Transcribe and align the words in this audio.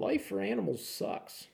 life 0.00 0.26
for 0.26 0.40
animals 0.40 0.84
sucks. 0.84 1.48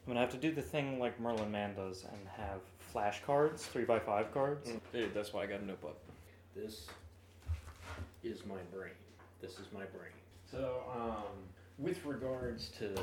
I'm 0.00 0.08
gonna 0.08 0.20
have 0.20 0.30
to 0.30 0.38
do 0.38 0.52
the 0.52 0.62
thing 0.62 0.98
like 0.98 1.20
Merlin 1.20 1.50
Mann 1.50 1.74
does 1.74 2.04
and 2.04 2.26
have 2.34 2.60
flashcards, 2.94 3.60
three 3.60 3.84
by 3.84 3.98
five 3.98 4.32
cards. 4.32 4.70
Dude, 4.92 5.12
that's 5.12 5.34
why 5.34 5.42
I 5.42 5.46
got 5.46 5.60
a 5.60 5.66
notebook. 5.66 5.98
This 6.56 6.86
is 8.24 8.46
my 8.46 8.56
brain. 8.74 8.92
This 9.42 9.52
is 9.52 9.66
my 9.72 9.84
brain. 9.84 10.12
So, 10.50 10.82
um, 10.94 11.36
with 11.78 12.04
regards 12.06 12.70
to 12.78 12.94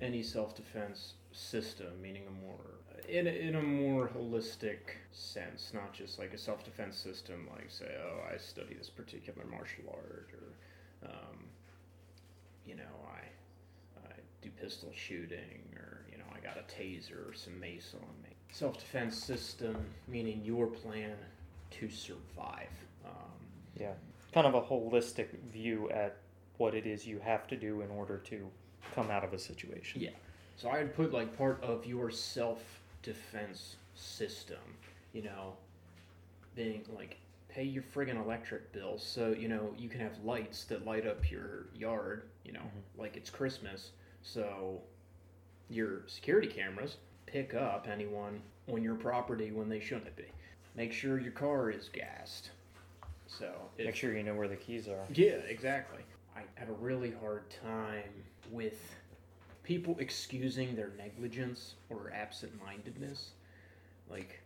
any 0.00 0.22
self-defense 0.22 1.14
system, 1.32 2.00
meaning 2.00 2.22
a 2.28 2.46
more 2.46 2.77
in 3.08 3.26
a, 3.26 3.30
in 3.30 3.54
a 3.56 3.62
more 3.62 4.08
holistic 4.08 4.78
sense, 5.12 5.72
not 5.74 5.92
just 5.92 6.18
like 6.18 6.32
a 6.34 6.38
self-defense 6.38 6.96
system, 6.96 7.48
like 7.52 7.70
say, 7.70 7.94
oh, 8.02 8.20
I 8.32 8.38
study 8.38 8.74
this 8.74 8.90
particular 8.90 9.44
martial 9.50 9.84
art, 9.90 10.30
or 10.32 11.08
um, 11.08 11.44
you 12.66 12.74
know, 12.74 12.82
I 13.06 14.00
I 14.08 14.12
do 14.42 14.50
pistol 14.60 14.90
shooting, 14.94 15.62
or 15.76 16.02
you 16.10 16.18
know, 16.18 16.24
I 16.34 16.40
got 16.40 16.56
a 16.56 16.62
taser 16.62 17.28
or 17.28 17.34
some 17.34 17.58
mace 17.60 17.94
on 17.94 18.22
me. 18.22 18.30
Self-defense 18.50 19.16
system, 19.16 19.76
meaning 20.06 20.40
your 20.44 20.66
plan 20.66 21.16
to 21.72 21.90
survive. 21.90 22.68
Um, 23.04 23.12
Yeah, 23.78 23.92
kind 24.32 24.46
of 24.46 24.54
a 24.54 24.62
holistic 24.62 25.28
view 25.52 25.90
at 25.90 26.16
what 26.56 26.74
it 26.74 26.86
is 26.86 27.06
you 27.06 27.18
have 27.20 27.46
to 27.48 27.56
do 27.56 27.82
in 27.82 27.90
order 27.90 28.18
to 28.18 28.48
come 28.94 29.10
out 29.10 29.24
of 29.24 29.32
a 29.32 29.38
situation. 29.38 30.00
Yeah. 30.00 30.10
So 30.56 30.70
I'd 30.70 30.94
put 30.94 31.12
like 31.12 31.36
part 31.36 31.62
of 31.62 31.86
your 31.86 32.10
self 32.10 32.77
defense 33.02 33.76
system, 33.94 34.58
you 35.12 35.22
know, 35.22 35.54
being 36.54 36.84
like 36.94 37.18
pay 37.48 37.62
your 37.62 37.82
friggin' 37.82 38.22
electric 38.22 38.72
bill 38.72 38.98
so, 38.98 39.30
you 39.30 39.48
know, 39.48 39.74
you 39.78 39.88
can 39.88 40.00
have 40.00 40.12
lights 40.24 40.64
that 40.64 40.84
light 40.86 41.06
up 41.06 41.30
your 41.30 41.66
yard, 41.74 42.24
you 42.44 42.52
know, 42.52 42.60
mm-hmm. 42.60 43.00
like 43.00 43.16
it's 43.16 43.30
Christmas. 43.30 43.90
So 44.22 44.80
your 45.70 46.02
security 46.06 46.48
cameras 46.48 46.96
pick 47.26 47.54
up 47.54 47.88
anyone 47.90 48.40
on 48.70 48.82
your 48.82 48.94
property 48.94 49.50
when 49.50 49.68
they 49.68 49.80
shouldn't 49.80 50.16
be. 50.16 50.26
Make 50.76 50.92
sure 50.92 51.18
your 51.18 51.32
car 51.32 51.70
is 51.70 51.88
gassed. 51.88 52.50
So 53.26 53.52
if 53.76 53.86
Make 53.86 53.96
sure 53.96 54.16
you 54.16 54.22
know 54.22 54.34
where 54.34 54.48
the 54.48 54.56
keys 54.56 54.88
are. 54.88 55.04
yeah, 55.12 55.40
exactly. 55.48 56.02
I 56.36 56.42
have 56.54 56.68
a 56.68 56.74
really 56.74 57.12
hard 57.20 57.44
time 57.62 58.12
with 58.50 58.94
people 59.68 59.94
excusing 59.98 60.74
their 60.74 60.90
negligence 60.96 61.74
or 61.90 62.10
absent 62.14 62.50
mindedness. 62.64 63.32
Like, 64.10 64.40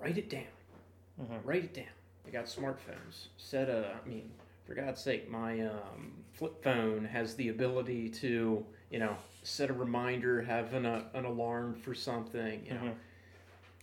write 0.00 0.18
it 0.18 0.28
down. 0.28 0.42
Mhm. 1.20 1.40
Write 1.44 1.62
it 1.62 1.72
down. 1.72 1.94
I 2.26 2.30
got 2.30 2.46
smartphones. 2.46 3.28
Set 3.36 3.68
a, 3.68 3.96
I 4.04 4.08
mean, 4.08 4.28
for 4.64 4.74
God's 4.74 5.00
sake, 5.00 5.30
my 5.30 5.60
um, 5.60 6.24
flip 6.32 6.64
phone 6.64 7.04
has 7.04 7.36
the 7.36 7.48
ability 7.50 8.08
to, 8.08 8.66
you 8.90 8.98
know, 8.98 9.16
set 9.44 9.70
a 9.70 9.72
reminder, 9.72 10.42
have 10.42 10.74
an, 10.74 10.84
uh, 10.84 11.04
an 11.14 11.24
alarm 11.24 11.76
for 11.76 11.94
something, 11.94 12.66
you 12.66 12.74
know. 12.74 12.80
Mhm. 12.80 12.94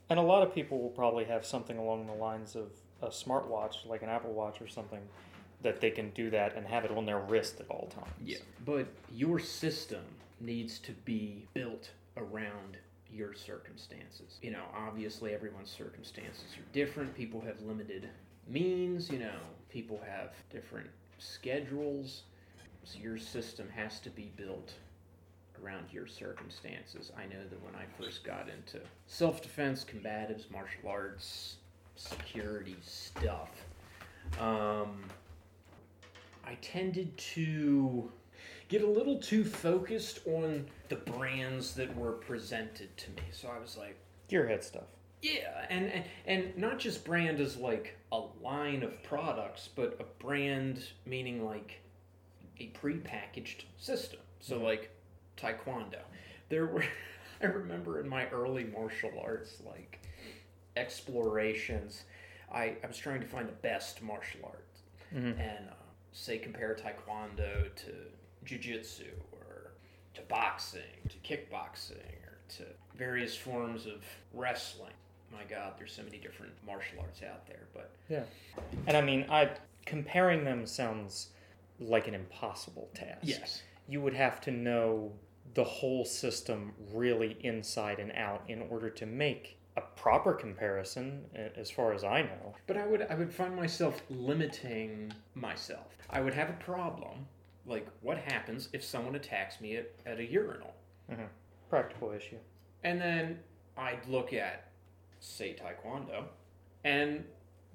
And 0.10 0.20
a 0.20 0.22
lot 0.22 0.44
of 0.46 0.54
people 0.54 0.82
will 0.82 0.90
probably 0.90 1.24
have 1.24 1.46
something 1.46 1.78
along 1.78 2.08
the 2.08 2.14
lines 2.14 2.58
of 2.58 2.74
a 3.02 3.08
smartwatch, 3.08 3.86
like 3.86 4.02
an 4.02 4.10
Apple 4.10 4.34
Watch 4.34 4.62
or 4.62 4.68
something, 4.68 5.08
that 5.62 5.80
they 5.80 5.92
can 5.92 6.10
do 6.10 6.30
that 6.32 6.58
and 6.58 6.68
have 6.68 6.84
it 6.84 6.92
on 6.92 7.06
their 7.06 7.20
wrist 7.20 7.62
at 7.62 7.70
all 7.70 7.88
times. 7.88 8.12
Yeah. 8.22 8.40
But 8.66 8.88
your 9.10 9.40
system 9.40 10.04
needs 10.44 10.80
to 10.80 10.92
be 11.06 11.48
built 11.54 11.90
around 12.18 12.78
your 13.12 13.34
circumstances. 13.34 14.40
You 14.42 14.52
know, 14.52 14.64
obviously 14.76 15.34
everyone's 15.34 15.70
circumstances 15.70 16.46
are 16.58 16.74
different. 16.74 17.16
People 17.16 17.42
have 17.42 17.62
limited 17.62 18.10
means, 18.48 19.10
you 19.10 19.20
know, 19.20 19.40
people 19.70 20.02
have 20.06 20.34
different 20.52 20.90
schedules. 21.20 22.24
So 22.84 23.00
your 23.00 23.18
system 23.18 23.70
has 23.74 24.00
to 24.02 24.10
be 24.10 24.32
built 24.36 24.74
around 25.64 25.86
your 25.92 26.08
circumstances. 26.08 27.12
I 27.18 27.26
know 27.26 27.44
that 27.50 27.64
when 27.64 27.76
I 27.76 27.86
first 28.02 28.24
got 28.24 28.50
into 28.50 28.84
self 29.08 29.42
defense, 29.42 29.86
combatives, 29.86 30.52
martial 30.52 30.90
arts, 30.90 31.58
security 31.96 32.76
stuff, 32.82 33.52
um, 34.42 35.04
I 36.46 36.56
tended 36.62 37.16
to 37.18 38.12
get 38.74 38.82
a 38.82 38.90
little 38.90 39.18
too 39.20 39.44
focused 39.46 40.20
on 40.26 40.66
the 40.90 40.96
brands 40.96 41.76
that 41.76 41.96
were 41.96 42.14
presented 42.14 42.96
to 42.98 43.12
me. 43.12 43.22
So 43.32 43.48
I 43.48 43.60
was 43.60 43.78
like, 43.78 43.96
Gearhead 44.32 44.64
stuff. 44.64 44.86
yeah, 45.22 45.66
and, 45.70 45.86
and 45.92 46.04
and 46.26 46.58
not 46.58 46.80
just 46.80 47.06
brand 47.06 47.40
as 47.40 47.56
like 47.56 47.96
a 48.12 48.20
line 48.42 48.82
of 48.82 49.02
products, 49.04 49.70
but 49.76 49.96
a 50.00 50.06
brand 50.24 50.88
meaning 51.06 51.46
like 51.46 51.82
a 52.60 52.72
prepackaged 52.82 53.66
system. 53.78 54.20
So 54.40 54.58
like 54.58 54.90
taekwondo. 55.38 56.00
There 56.50 56.66
were 56.66 56.84
I 57.44 57.46
remember 57.46 58.00
in 58.00 58.10
my 58.10 58.28
early 58.30 58.64
martial 58.64 59.12
arts 59.24 59.62
like 59.64 60.00
explorations, 60.76 62.04
I, 62.52 62.76
I 62.84 62.88
was 62.88 62.98
trying 62.98 63.22
to 63.22 63.28
find 63.28 63.48
the 63.48 63.52
best 63.54 64.02
martial 64.02 64.42
arts 64.46 64.80
Mhm. 65.14 65.40
and 65.40 65.70
uh, 65.70 65.74
say 66.12 66.40
compare 66.40 66.76
taekwondo 66.76 67.74
to 67.76 67.92
jiu-jitsu 68.46 69.12
or 69.32 69.72
to 70.14 70.22
boxing 70.24 70.82
to 71.10 71.18
kickboxing 71.28 71.98
or 72.26 72.38
to 72.50 72.64
various 72.96 73.36
forms 73.36 73.86
of 73.86 74.04
wrestling 74.34 74.94
my 75.32 75.44
god 75.50 75.74
there's 75.78 75.92
so 75.94 76.04
many 76.04 76.18
different 76.18 76.52
martial 76.66 77.00
arts 77.00 77.22
out 77.24 77.46
there 77.48 77.64
but 77.74 77.92
Yeah. 78.10 78.24
And 78.88 78.96
I 78.96 79.02
mean, 79.02 79.26
I 79.30 79.50
comparing 79.86 80.44
them 80.46 80.66
sounds 80.68 81.30
like 81.80 82.08
an 82.08 82.14
impossible 82.14 82.90
task. 82.94 83.20
yes 83.24 83.64
You 83.88 84.00
would 84.02 84.14
have 84.14 84.40
to 84.42 84.52
know 84.52 85.12
the 85.56 85.64
whole 85.64 86.06
system 86.06 86.74
really 86.94 87.38
inside 87.42 88.00
and 88.00 88.12
out 88.14 88.44
in 88.48 88.62
order 88.70 88.90
to 88.90 89.06
make 89.06 89.58
a 89.76 89.82
proper 89.96 90.34
comparison, 90.34 91.26
as 91.58 91.70
far 91.72 91.94
as 91.94 92.04
I 92.04 92.22
know. 92.22 92.54
but 92.68 92.78
i 92.78 92.86
would 92.86 93.02
i 93.10 93.16
would 93.16 93.34
find 93.34 93.56
myself 93.56 94.02
limiting 94.10 95.12
myself 95.34 95.88
i 96.12 96.22
would 96.22 96.34
have 96.36 96.50
a 96.50 96.54
problem 96.72 97.28
like 97.66 97.88
what 98.02 98.18
happens 98.18 98.70
if 98.74 98.84
someone 98.84 99.16
attacks 99.16 99.62
me 99.62 99.78
at, 99.78 99.92
at 100.06 100.20
a 100.20 100.26
urinal 100.26 100.74
mm-hmm. 101.12 101.24
Practical 101.70 102.12
issue. 102.12 102.38
And 102.84 103.00
then 103.02 103.40
I'd 103.78 104.06
look 104.08 104.34
at, 104.34 104.68
say, 105.20 105.56
Taekwondo, 105.56 106.26
and 106.84 107.24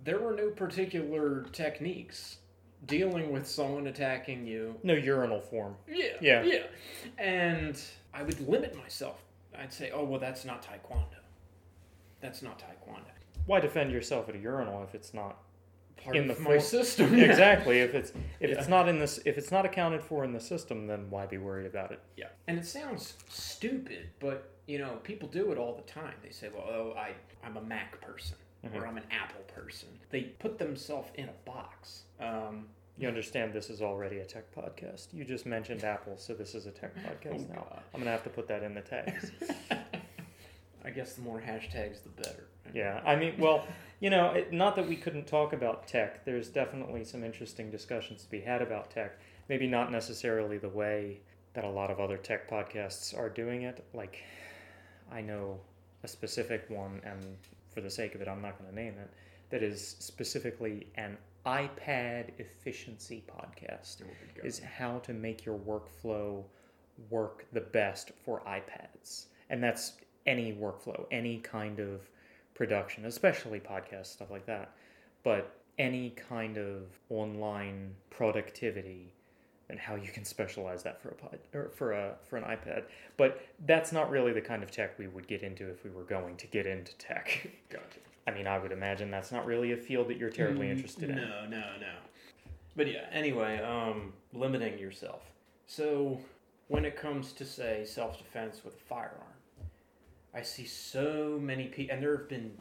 there 0.04 0.18
were 0.18 0.34
no 0.34 0.50
particular 0.50 1.44
techniques 1.52 2.36
dealing 2.86 3.32
with 3.32 3.46
someone 3.46 3.88
attacking 3.88 4.46
you. 4.46 4.76
No 4.84 4.94
urinal 4.94 5.40
form. 5.40 5.74
Yeah. 5.88 6.12
Yeah. 6.20 6.42
Yeah. 6.42 6.66
And 7.18 7.80
I 8.14 8.22
would 8.22 8.46
limit 8.48 8.76
myself. 8.76 9.24
I'd 9.58 9.72
say, 9.72 9.90
oh, 9.92 10.04
well, 10.04 10.20
that's 10.20 10.44
not 10.44 10.62
Taekwondo. 10.62 11.18
That's 12.20 12.42
not 12.42 12.60
Taekwondo. 12.60 13.10
Why 13.46 13.60
defend 13.60 13.90
yourself 13.90 14.28
at 14.28 14.36
a 14.36 14.38
urinal 14.38 14.84
if 14.84 14.94
it's 14.94 15.14
not 15.14 15.38
Part 16.04 16.16
In 16.16 16.30
of 16.30 16.36
the 16.36 16.42
my 16.42 16.54
for- 16.56 16.60
system. 16.60 17.14
exactly 17.18 17.80
if 17.80 17.94
it's 17.94 18.10
if 18.40 18.50
Yeah. 18.50 18.56
it's 18.58 18.68
not 18.68 18.88
in 18.88 18.98
this 18.98 19.18
if 19.24 19.36
it's 19.38 19.50
not 19.50 19.64
accounted 19.66 20.02
for 20.02 20.24
in 20.24 20.32
the 20.32 20.40
system 20.40 20.86
then 20.86 21.10
why 21.10 21.26
be 21.26 21.38
worried 21.38 21.66
about 21.66 21.92
it 21.92 22.00
Yeah. 22.16 22.28
And 22.46 22.58
it 22.58 22.66
sounds 22.66 23.14
stupid, 23.28 24.10
but 24.20 24.50
you 24.66 24.78
know, 24.78 24.96
people 25.02 25.28
do 25.28 25.50
it 25.52 25.58
all 25.58 25.74
the 25.74 25.82
time. 25.90 26.14
They 26.22 26.30
say, 26.30 26.48
"Well, 26.54 26.64
oh, 26.68 26.94
I 26.96 27.12
I'm 27.44 27.56
a 27.56 27.62
Mac 27.62 28.00
person 28.00 28.36
or 28.74 28.86
I'm 28.86 28.96
an 28.98 29.04
Apple 29.10 29.42
person." 29.46 29.88
They 30.10 30.22
put 30.22 30.58
themselves 30.58 31.08
in 31.14 31.28
a 31.28 31.32
box. 31.44 32.02
Um, 32.20 32.68
you 32.98 33.06
understand 33.06 33.52
this 33.52 33.70
is 33.70 33.80
already 33.80 34.18
a 34.18 34.24
tech 34.24 34.52
podcast 34.52 35.06
you 35.12 35.24
just 35.24 35.46
mentioned 35.46 35.84
apple 35.94 36.16
so 36.16 36.34
this 36.34 36.52
is 36.56 36.66
a 36.66 36.72
tech 36.72 36.92
podcast 36.96 37.46
Oh, 37.48 37.54
now 37.54 37.66
God. 37.70 37.80
i'm 37.94 38.00
gonna 38.00 38.10
have 38.10 38.24
to 38.24 38.28
put 38.30 38.48
that 38.48 38.64
in 38.64 38.74
the 38.74 38.80
tags 38.80 39.30
I 40.84 40.90
guess 40.90 41.12
the 41.14 41.22
more 41.22 41.40
hashtags, 41.40 42.02
the 42.02 42.08
better. 42.08 42.47
Yeah 42.74 43.00
i 43.04 43.16
mean 43.16 43.34
well 43.38 43.66
you 44.00 44.10
know 44.10 44.30
it, 44.30 44.52
not 44.52 44.76
that 44.76 44.88
we 44.88 44.96
couldn't 44.96 45.26
talk 45.26 45.52
about 45.52 45.88
tech. 45.88 46.24
There's 46.24 46.48
definitely 46.48 47.04
some 47.04 47.24
interesting 47.24 47.70
discussions 47.70 48.22
to 48.22 48.30
be 48.30 48.40
had 48.40 48.62
about 48.62 48.90
tech. 48.90 49.18
Maybe 49.48 49.66
not 49.66 49.90
necessarily 49.90 50.56
the 50.58 50.68
way 50.68 51.20
that 51.54 51.64
a 51.64 51.68
lot 51.68 51.90
of 51.90 51.98
other 51.98 52.16
tech 52.16 52.48
podcasts 52.48 53.16
are 53.18 53.28
doing 53.28 53.62
it. 53.62 53.84
Like 53.92 54.22
i 55.10 55.20
know 55.20 55.58
a 56.04 56.08
specific 56.08 56.64
one 56.68 57.00
and 57.04 57.36
for 57.70 57.80
the 57.80 57.90
sake 57.90 58.14
of 58.14 58.20
it 58.20 58.28
i'm 58.28 58.42
not 58.42 58.58
going 58.58 58.68
to 58.68 58.76
name 58.76 58.94
it 58.98 59.10
that 59.50 59.62
is 59.62 59.96
specifically 59.98 60.86
an 60.96 61.16
ipad 61.46 62.30
efficiency 62.38 63.24
podcast 63.26 64.02
oh 64.02 64.06
There 64.34 64.44
is 64.44 64.60
how 64.60 64.98
to 64.98 65.14
make 65.14 65.46
your 65.46 65.58
workflow 65.58 66.44
work 67.10 67.46
the 67.52 67.60
best 67.60 68.12
for 68.24 68.40
iPads. 68.40 69.26
And 69.50 69.62
that's 69.62 69.92
any 70.26 70.52
workflow, 70.52 71.06
any 71.10 71.38
kind 71.38 71.80
of 71.80 72.08
production, 72.58 73.06
especially 73.06 73.60
podcasts, 73.60 74.06
stuff 74.06 74.30
like 74.30 74.44
that. 74.46 74.72
But 75.22 75.54
any 75.78 76.10
kind 76.10 76.58
of 76.58 76.82
online 77.08 77.94
productivity 78.10 79.14
and 79.70 79.78
how 79.78 79.94
you 79.94 80.08
can 80.10 80.24
specialize 80.24 80.82
that 80.82 81.00
for 81.00 81.10
a 81.10 81.14
pod 81.14 81.38
or 81.54 81.70
for 81.74 81.92
a 81.92 82.14
for 82.28 82.36
an 82.36 82.42
iPad. 82.44 82.82
But 83.16 83.40
that's 83.66 83.92
not 83.92 84.10
really 84.10 84.32
the 84.32 84.40
kind 84.40 84.62
of 84.62 84.70
tech 84.72 84.98
we 84.98 85.06
would 85.06 85.28
get 85.28 85.42
into 85.42 85.68
if 85.70 85.84
we 85.84 85.90
were 85.90 86.02
going 86.02 86.36
to 86.36 86.46
get 86.48 86.66
into 86.66 86.96
tech. 86.98 87.48
Gotcha. 87.70 88.00
I 88.26 88.32
mean, 88.32 88.46
I 88.46 88.58
would 88.58 88.72
imagine 88.72 89.10
that's 89.10 89.30
not 89.32 89.46
really 89.46 89.72
a 89.72 89.76
field 89.76 90.08
that 90.08 90.18
you're 90.18 90.30
terribly 90.30 90.66
Mm, 90.66 90.72
interested 90.72 91.10
in. 91.10 91.16
No, 91.16 91.46
no, 91.48 91.62
no. 91.80 91.92
But 92.76 92.88
yeah, 92.92 93.06
anyway, 93.12 93.58
um, 93.58 94.12
limiting 94.34 94.78
yourself. 94.78 95.22
So 95.66 96.20
when 96.68 96.84
it 96.84 96.96
comes 96.96 97.32
to 97.34 97.44
say 97.44 97.84
self-defense 97.86 98.62
with 98.64 98.74
a 98.74 98.84
firearm, 98.88 99.27
I 100.34 100.42
see 100.42 100.66
so 100.66 101.38
many 101.40 101.66
people, 101.66 101.94
and 101.94 102.02
there 102.02 102.16
have 102.16 102.28
been 102.28 102.52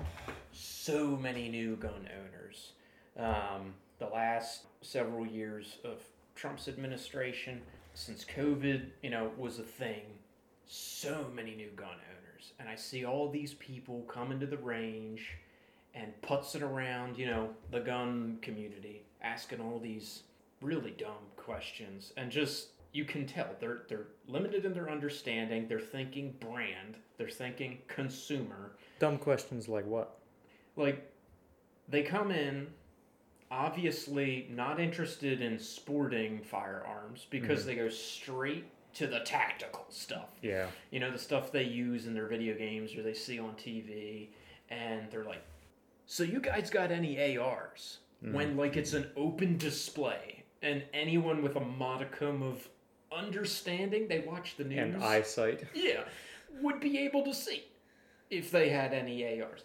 so 0.51 1.17
many 1.17 1.49
new 1.49 1.75
gun 1.75 2.07
owners. 2.19 2.71
Um, 3.17 3.73
the 3.99 4.07
last 4.07 4.65
several 4.81 5.25
years 5.25 5.77
of 5.83 6.01
Trump's 6.35 6.67
administration, 6.67 7.61
since 7.93 8.23
COVID, 8.23 8.85
you 9.01 9.09
know, 9.09 9.31
was 9.37 9.59
a 9.59 9.63
thing, 9.63 10.03
so 10.65 11.25
many 11.33 11.55
new 11.55 11.69
gun 11.75 11.89
owners, 11.89 12.53
and 12.59 12.69
I 12.69 12.75
see 12.75 13.05
all 13.05 13.29
these 13.29 13.53
people 13.55 14.01
coming 14.07 14.39
to 14.39 14.45
the 14.45 14.57
range 14.57 15.33
and 15.93 16.13
putzing 16.21 16.61
around, 16.61 17.17
you 17.17 17.25
know, 17.25 17.49
the 17.71 17.79
gun 17.79 18.37
community, 18.41 19.01
asking 19.21 19.59
all 19.59 19.79
these 19.79 20.23
really 20.61 20.91
dumb 20.91 21.25
questions, 21.35 22.13
and 22.17 22.31
just 22.31 22.69
you 22.93 23.05
can 23.05 23.25
tell 23.25 23.47
they're 23.59 23.81
they're 23.87 24.07
limited 24.27 24.65
in 24.65 24.73
their 24.73 24.89
understanding. 24.89 25.67
They're 25.67 25.79
thinking 25.79 26.35
brand. 26.39 26.97
They're 27.17 27.29
thinking 27.29 27.79
consumer. 27.87 28.73
Dumb 28.99 29.17
questions 29.17 29.67
like 29.67 29.85
what? 29.85 30.19
Like 30.75 31.11
they 31.87 32.03
come 32.03 32.31
in 32.31 32.67
obviously 33.49 34.47
not 34.51 34.79
interested 34.79 35.41
in 35.41 35.57
sporting 35.57 36.41
firearms 36.41 37.25
because 37.29 37.59
mm-hmm. 37.59 37.69
they 37.69 37.75
go 37.75 37.89
straight 37.89 38.65
to 38.93 39.07
the 39.07 39.19
tactical 39.19 39.85
stuff 39.89 40.29
Yeah. 40.41 40.67
you 40.91 40.99
know 40.99 41.11
the 41.11 41.19
stuff 41.19 41.51
they 41.51 41.63
use 41.63 42.07
in 42.07 42.13
their 42.13 42.27
video 42.27 42.57
games 42.57 42.95
or 42.95 43.03
they 43.03 43.13
see 43.13 43.39
on 43.39 43.51
TV 43.51 44.29
and 44.69 45.09
they're 45.11 45.23
like 45.23 45.43
so 46.05 46.23
you 46.23 46.41
guys 46.41 46.69
got 46.69 46.91
any 46.91 47.37
ARs 47.37 47.99
when 48.21 48.57
like 48.57 48.75
it's 48.75 48.93
mm-hmm. 48.93 49.03
an 49.03 49.11
open 49.15 49.57
display 49.57 50.43
and 50.61 50.83
anyone 50.93 51.41
with 51.43 51.55
a 51.55 51.61
modicum 51.61 52.41
of 52.41 52.67
understanding 53.11 54.07
they 54.07 54.19
watch 54.19 54.55
the 54.57 54.63
news 54.63 54.95
And 54.95 55.03
eyesight. 55.03 55.63
yeah 55.73 56.03
would 56.61 56.79
be 56.79 56.97
able 56.99 57.23
to 57.23 57.33
see 57.33 57.63
if 58.29 58.51
they 58.51 58.69
had 58.69 58.93
any 58.93 59.41
ARs 59.41 59.61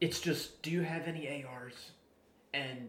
it's 0.00 0.20
just 0.20 0.62
do 0.62 0.70
you 0.70 0.82
have 0.82 1.06
any 1.06 1.44
ARs 1.44 1.92
and 2.52 2.88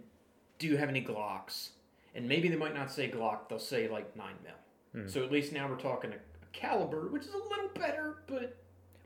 do 0.59 0.67
you 0.67 0.77
have 0.77 0.89
any 0.89 1.01
Glocks 1.03 1.69
and 2.13 2.27
maybe 2.27 2.47
they 2.49 2.55
might 2.55 2.73
not 2.73 2.91
say 2.91 3.09
Glock 3.09 3.49
they'll 3.49 3.59
say 3.59 3.87
like 3.87 4.15
9 4.15 4.27
mil 4.43 5.03
hmm. 5.03 5.07
so 5.09 5.23
at 5.23 5.31
least 5.31 5.53
now 5.53 5.67
we're 5.67 5.75
talking 5.75 6.11
a, 6.11 6.15
a 6.15 6.47
caliber 6.53 7.07
which 7.09 7.23
is 7.23 7.33
a 7.33 7.37
little 7.37 7.69
better 7.75 8.17
but 8.27 8.57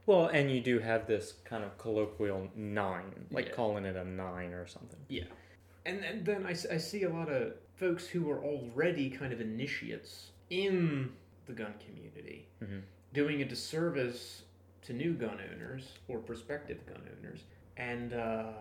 Well, 0.06 0.27
and 0.27 0.50
you 0.50 0.62
do 0.62 0.80
have 0.80 1.06
this 1.06 1.33
kind 1.44 1.63
of 1.63 1.77
colloquial 1.77 2.50
nine, 2.56 3.27
like 3.31 3.47
Yeah. 3.47 3.53
calling 3.53 3.86
it 3.86 3.95
a 3.95 4.03
nine 4.06 4.53
or 4.53 4.65
something. 4.65 5.00
Yeah. 5.07 5.25
And, 5.86 6.03
and 6.03 6.25
then 6.25 6.45
I 6.47 6.53
see 6.53 7.03
a 7.03 7.09
lot 7.09 7.30
of 7.30 7.53
folks 7.75 8.07
who 8.07 8.30
are 8.31 8.44
already 8.44 9.09
kind 9.12 9.31
of 9.33 9.39
initiates 9.39 10.31
in 10.50 11.12
the 11.46 11.54
gun 11.54 11.74
community 11.86 12.48
Mhm. 12.62 12.81
doing 13.13 13.42
a 13.42 13.46
disservice 13.46 14.44
to 14.84 14.94
new 14.94 15.13
gun 15.13 15.40
owners 15.54 15.98
or 16.07 16.19
prospective 16.19 16.86
gun 16.86 17.01
owners. 17.18 17.44
And 17.78 18.13
uh, 18.13 18.54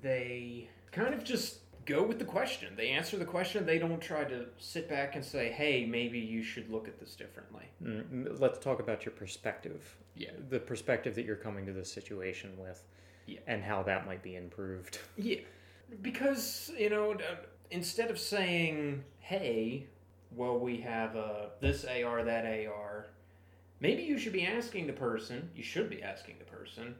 they 0.00 0.68
kind 0.92 1.14
of 1.14 1.24
just 1.24 1.60
go 1.84 2.02
with 2.02 2.18
the 2.18 2.24
question. 2.24 2.74
They 2.76 2.88
answer 2.90 3.16
the 3.16 3.24
question. 3.24 3.66
They 3.66 3.78
don't 3.78 4.00
try 4.00 4.24
to 4.24 4.46
sit 4.58 4.88
back 4.88 5.16
and 5.16 5.24
say, 5.24 5.50
hey, 5.50 5.84
maybe 5.84 6.18
you 6.18 6.42
should 6.42 6.70
look 6.70 6.86
at 6.86 6.98
this 7.00 7.16
differently. 7.16 7.64
Mm, 7.82 8.38
Let's 8.40 8.58
talk 8.58 8.78
about 8.80 9.04
your 9.04 9.12
perspective. 9.12 9.96
Yeah. 10.14 10.30
The 10.48 10.60
perspective 10.60 11.14
that 11.16 11.24
you're 11.24 11.36
coming 11.36 11.66
to 11.66 11.72
this 11.72 11.90
situation 11.92 12.56
with. 12.58 12.84
Yeah. 13.26 13.40
And 13.46 13.62
how 13.62 13.82
that 13.84 14.06
might 14.06 14.22
be 14.22 14.36
improved. 14.36 14.98
Yeah, 15.16 15.40
because 16.02 16.70
you 16.76 16.90
know, 16.90 17.16
instead 17.70 18.10
of 18.10 18.18
saying, 18.18 19.04
"Hey, 19.20 19.86
well, 20.36 20.58
we 20.58 20.78
have 20.78 21.16
uh, 21.16 21.46
this 21.60 21.84
AR, 21.84 22.24
that 22.24 22.44
AR," 22.66 23.06
maybe 23.80 24.02
you 24.02 24.18
should 24.18 24.32
be 24.32 24.46
asking 24.46 24.86
the 24.86 24.92
person. 24.92 25.50
You 25.54 25.62
should 25.62 25.90
be 25.90 26.02
asking 26.02 26.36
the 26.38 26.44
person, 26.44 26.94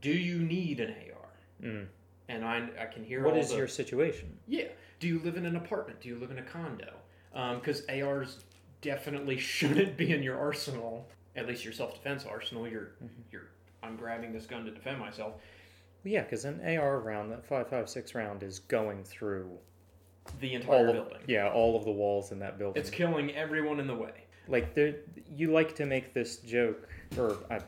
"Do 0.00 0.10
you 0.10 0.38
need 0.42 0.80
an 0.80 0.90
AR?" 0.90 1.68
Mm. 1.68 1.86
And 2.28 2.44
I, 2.44 2.68
I 2.80 2.86
can 2.86 3.04
hear 3.04 3.22
What 3.24 3.36
is 3.36 3.50
the, 3.50 3.56
your 3.56 3.68
situation? 3.68 4.36
yeah. 4.46 4.68
Do 5.00 5.08
you 5.08 5.18
live 5.18 5.36
in 5.36 5.44
an 5.46 5.56
apartment? 5.56 6.00
Do 6.00 6.08
you 6.08 6.16
live 6.16 6.30
in 6.30 6.38
a 6.38 6.42
condo? 6.42 6.92
Because 7.32 7.82
ARs 7.88 8.38
definitely 8.82 9.36
shouldn't 9.56 9.96
be 9.96 10.12
in 10.12 10.22
your 10.22 10.38
arsenal. 10.38 11.08
At 11.34 11.48
least 11.48 11.64
your 11.64 11.72
self-defense 11.72 12.24
arsenal. 12.24 12.68
You're, 12.68 12.92
you're. 13.32 13.48
I'm 13.82 13.96
grabbing 13.96 14.32
this 14.32 14.46
gun 14.46 14.64
to 14.64 14.70
defend 14.70 15.00
myself. 15.00 15.34
Yeah, 16.04 16.22
because 16.22 16.44
an 16.44 16.60
AR 16.64 17.00
round, 17.00 17.32
that 17.32 17.48
5.56 17.48 18.14
round, 18.14 18.42
is 18.44 18.60
going 18.60 19.02
through 19.02 19.50
The 20.40 20.54
entire 20.54 20.74
all 20.76 20.88
of, 20.88 20.94
building. 20.94 21.18
yeah, 21.26 21.48
all 21.50 21.76
of 21.76 21.84
the 21.84 21.90
walls 21.90 22.32
in 22.32 22.38
that 22.40 22.58
building. 22.58 22.80
It's 22.80 22.90
killing 22.90 23.30
everyone 23.34 23.80
in 23.80 23.86
the 23.86 23.94
way. 23.94 24.24
like 24.48 24.74
there 24.74 24.96
you 25.36 25.52
like 25.52 25.74
to 25.76 25.86
make 25.86 26.14
this 26.14 26.38
joke 26.38 26.88
or 27.16 27.36
uh, 27.50 27.60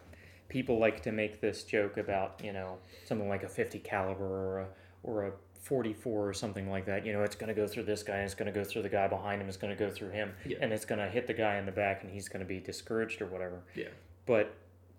people 0.49 0.79
like 0.79 1.03
to 1.03 1.13
make 1.13 1.41
this 1.41 1.63
joke 1.65 1.97
about 1.97 2.41
you 2.43 2.53
know 2.53 2.79
something 3.07 3.29
like 3.29 3.43
a 3.45 3.49
50 3.49 3.79
caliber 3.81 4.25
or 4.27 4.59
a 4.61 4.67
or 5.03 5.27
a 5.27 5.33
44 5.63 6.29
or 6.29 6.35
something 6.35 6.69
like 6.71 6.85
that 6.87 7.07
you 7.07 7.13
know 7.13 7.23
it's 7.23 7.37
going 7.37 7.49
to 7.49 7.55
go 7.55 7.67
through 7.67 7.85
this 7.85 8.03
guy 8.03 8.17
and 8.17 8.25
it's 8.25 8.35
going 8.35 8.53
to 8.53 8.59
go 8.61 8.65
through 8.65 8.83
the 8.83 8.89
guy 8.89 9.07
behind 9.09 9.41
him 9.41 9.49
it's 9.49 9.57
going 9.57 9.75
to 9.75 9.79
go 9.79 9.91
through 9.91 10.11
him 10.11 10.33
Yeah. 10.45 10.59
and 10.61 10.73
it's 10.73 10.85
going 10.85 10.99
to 10.99 11.09
hit 11.09 11.27
the 11.27 11.33
guy 11.33 11.57
in 11.57 11.65
the 11.67 11.73
back 11.73 12.03
and 12.03 12.13
he's 12.13 12.29
going 12.29 12.41
to 12.41 12.47
be 12.47 12.61
discouraged 12.61 13.23
or 13.23 13.27
whatever 13.27 13.63
Yeah. 13.75 13.89
but 14.27 14.53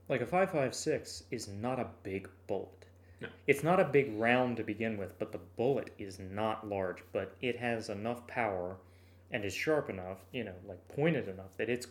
like 0.10 0.22
a 0.22 0.26
556 0.26 1.24
is 1.32 1.48
not 1.50 1.80
a 1.80 1.88
big 2.04 2.28
bullet 2.48 2.86
No. 3.22 3.28
it's 3.48 3.64
not 3.64 3.80
a 3.80 3.86
big 3.86 4.14
round 4.20 4.58
to 4.58 4.64
begin 4.64 4.98
with 4.98 5.18
but 5.20 5.32
the 5.32 5.40
bullet 5.58 5.94
is 5.98 6.20
not 6.20 6.68
large 6.68 6.98
but 7.14 7.36
it 7.42 7.58
has 7.58 7.90
enough 7.90 8.26
power 8.28 8.76
and 9.32 9.46
is 9.46 9.54
sharp 9.54 9.90
enough 9.90 10.18
you 10.34 10.44
know 10.44 10.54
like 10.68 10.86
pointed 10.90 11.28
enough 11.30 11.56
that 11.58 11.70
it's 11.70 11.88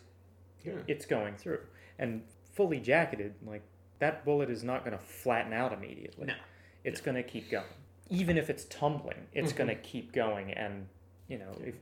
Yeah. 0.65 0.75
it's 0.87 1.07
going 1.07 1.37
through 1.37 1.61
and 1.99 2.23
fully 2.53 2.79
jacketed 2.81 3.35
like 3.47 3.63
that 4.01 4.25
bullet 4.25 4.51
is 4.51 4.63
not 4.65 4.85
going 4.85 4.97
to 4.97 5.03
flatten 5.03 5.53
out 5.53 5.73
immediately 5.73 6.27
No. 6.27 6.35
it's 6.85 7.01
going 7.01 7.17
to 7.17 7.23
keep 7.23 7.51
going 7.51 7.65
even 8.11 8.37
if 8.37 8.51
it's 8.51 8.65
tumbling 8.67 9.27
it's 9.33 9.53
Mhm. 9.53 9.57
going 9.57 9.69
to 9.71 9.77
keep 9.77 10.13
going 10.13 10.53
and 10.53 10.87
you 11.29 11.39
know 11.39 11.53
if 11.65 11.75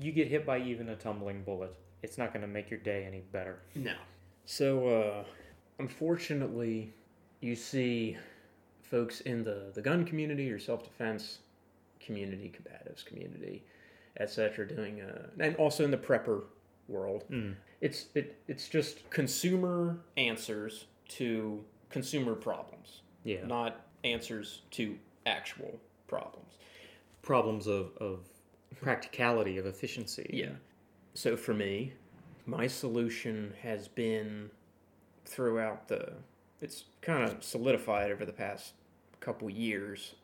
you 0.00 0.12
get 0.12 0.28
hit 0.28 0.44
by 0.46 0.58
even 0.58 0.88
a 0.88 0.96
tumbling 0.96 1.42
bullet 1.42 1.74
it's 2.02 2.16
not 2.18 2.32
going 2.32 2.42
to 2.42 2.48
make 2.48 2.70
your 2.70 2.80
day 2.80 3.04
any 3.06 3.20
better 3.32 3.58
No. 3.74 3.94
So, 4.46 4.86
uh, 4.88 5.24
unfortunately, 5.78 6.92
you 7.40 7.54
see 7.54 8.16
folks 8.90 9.20
in 9.22 9.44
the, 9.44 9.70
the 9.74 9.82
gun 9.82 10.04
community 10.04 10.50
or 10.50 10.58
self 10.58 10.84
defense 10.84 11.38
community, 12.00 12.52
combatives 12.54 13.04
community, 13.04 13.64
etc., 14.20 14.66
doing, 14.68 15.00
uh, 15.00 15.26
and 15.38 15.56
also 15.56 15.84
in 15.84 15.90
the 15.90 15.96
prepper 15.96 16.44
world. 16.88 17.24
Mm. 17.30 17.54
It's 17.80 18.06
it, 18.14 18.40
it's 18.48 18.68
just 18.68 19.08
consumer 19.10 19.98
answers 20.16 20.86
to 21.08 21.64
consumer 21.90 22.34
problems, 22.34 23.02
yeah 23.24 23.44
not 23.46 23.86
answers 24.04 24.62
to 24.72 24.96
actual 25.26 25.78
problems. 26.06 26.52
problems 27.22 27.66
of, 27.66 27.90
of 27.98 28.20
practicality 28.80 29.56
of 29.58 29.66
efficiency 29.66 30.28
Yeah. 30.32 30.52
So 31.14 31.36
for 31.36 31.54
me, 31.54 31.92
my 32.46 32.66
solution 32.66 33.54
has 33.62 33.88
been 33.88 34.50
throughout 35.24 35.88
the. 35.88 36.12
It's 36.64 36.84
kind 37.02 37.22
of 37.30 37.44
solidified 37.44 38.10
over 38.10 38.24
the 38.24 38.32
past 38.32 38.72
couple 39.20 39.50
years. 39.50 40.14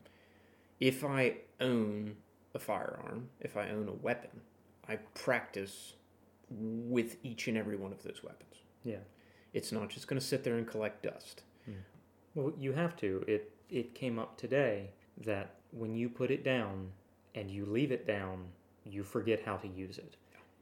If 0.80 1.04
I 1.04 1.37
own 1.61 2.16
a 2.54 2.59
firearm, 2.59 3.28
if 3.40 3.56
I 3.56 3.68
own 3.68 3.88
a 3.88 3.92
weapon, 3.92 4.40
I 4.88 4.97
practice 5.14 5.94
with 6.50 7.16
each 7.23 7.47
and 7.47 7.56
every 7.56 7.76
one 7.76 7.92
of 7.92 8.02
those 8.02 8.23
weapons. 8.25 8.56
yeah 8.82 9.04
It's 9.52 9.70
not 9.70 9.90
just 9.90 10.09
going 10.09 10.18
to 10.18 10.26
sit 10.26 10.42
there 10.42 10.56
and 10.56 10.66
collect 10.66 11.02
dust. 11.02 11.42
Hmm. 11.66 11.73
Well, 12.35 12.52
you 12.59 12.73
have 12.73 12.97
to. 12.97 13.25
It 13.28 13.52
it 13.68 13.94
came 13.94 14.18
up 14.18 14.37
today 14.37 14.90
that 15.18 15.54
when 15.70 15.94
you 15.94 16.09
put 16.09 16.30
it 16.30 16.42
down 16.42 16.90
and 17.35 17.50
you 17.50 17.64
leave 17.66 17.92
it 17.92 18.06
down, 18.06 18.47
you 18.85 19.04
forget 19.04 19.40
how 19.44 19.56
to 19.59 19.68
use 19.68 19.99
it. 19.99 20.16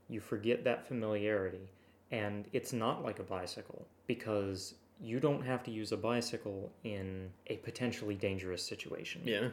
You 0.09 0.21
forget 0.21 0.65
that 0.65 0.87
familiarity, 0.87 1.71
and 2.11 2.47
it's 2.53 2.73
not 2.73 3.05
like 3.05 3.19
a 3.19 3.23
bicycle 3.23 3.87
because 4.07 4.75
you 5.01 5.21
don't 5.21 5.45
have 5.45 5.63
to 5.65 5.71
use 5.71 5.93
a 5.93 5.97
bicycle 5.97 6.73
in 6.85 7.31
a 7.47 7.57
potentially 7.59 8.15
dangerous 8.15 8.65
situation. 8.65 9.23
Yeah. 9.25 9.49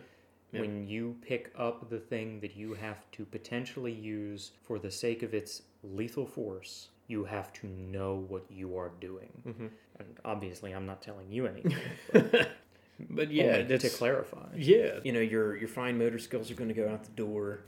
Yeah. 0.52 0.62
When 0.62 0.88
you 0.88 1.16
pick 1.22 1.52
up 1.58 1.90
the 1.90 2.00
thing 2.00 2.40
that 2.42 2.56
you 2.56 2.74
have 2.76 3.10
to 3.14 3.26
potentially 3.26 3.92
use 3.92 4.52
for 4.64 4.80
the 4.80 4.92
sake 4.92 5.22
of 5.24 5.34
its 5.34 5.64
lethal 5.84 6.26
force, 6.26 6.90
you 7.08 7.26
have 7.26 7.52
to 7.54 7.68
know 7.68 8.26
what 8.28 8.46
you 8.50 8.78
are 8.78 8.92
doing. 9.02 9.30
Mhm. 9.46 9.70
And 10.00 10.08
obviously, 10.24 10.72
I'm 10.74 10.86
not 10.86 11.02
telling 11.02 11.32
you 11.32 11.46
anything. 11.48 11.76
but 13.10 13.32
yeah, 13.32 13.58
Only 13.58 13.78
to 13.78 13.90
clarify. 13.90 14.48
Yeah, 14.56 15.00
you 15.04 15.12
know 15.12 15.20
your 15.20 15.56
your 15.58 15.68
fine 15.68 15.98
motor 15.98 16.20
skills 16.20 16.50
are 16.50 16.56
going 16.56 16.70
to 16.70 16.74
go 16.74 16.88
out 16.90 17.04
the 17.04 17.12
door. 17.12 17.62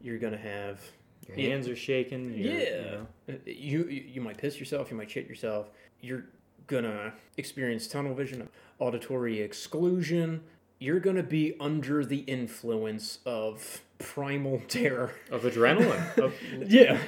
You're 0.00 0.18
going 0.18 0.32
to 0.32 0.38
have 0.38 0.80
Your 1.28 1.36
Yeah. 1.38 1.48
hands 1.50 1.68
are 1.68 1.76
shaking. 1.76 2.32
you're- 2.32 2.42
you 2.42 2.58
Yeah. 2.58 2.80
know. 2.90 3.06
Uh, 3.28 3.32
you 3.44 3.84
you 3.84 4.20
might 4.20 4.38
piss 4.38 4.58
yourself, 4.58 4.90
you 4.90 4.96
might 4.96 5.10
shit 5.10 5.28
yourself. 5.28 5.70
You're 6.00 6.24
gonna 6.70 7.12
experience 7.36 7.86
tunnel 7.86 8.14
vision, 8.14 8.48
auditory 8.78 9.40
exclusion. 9.40 10.42
You're 10.78 11.00
gonna 11.00 11.24
be 11.24 11.56
under 11.60 12.04
the 12.04 12.20
influence 12.20 13.18
of 13.26 13.82
primal 13.98 14.62
terror. 14.68 15.12
Of 15.30 15.42
adrenaline. 15.42 16.16
of, 16.18 16.34
Yeah. 16.66 16.98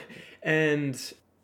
And 0.42 1.00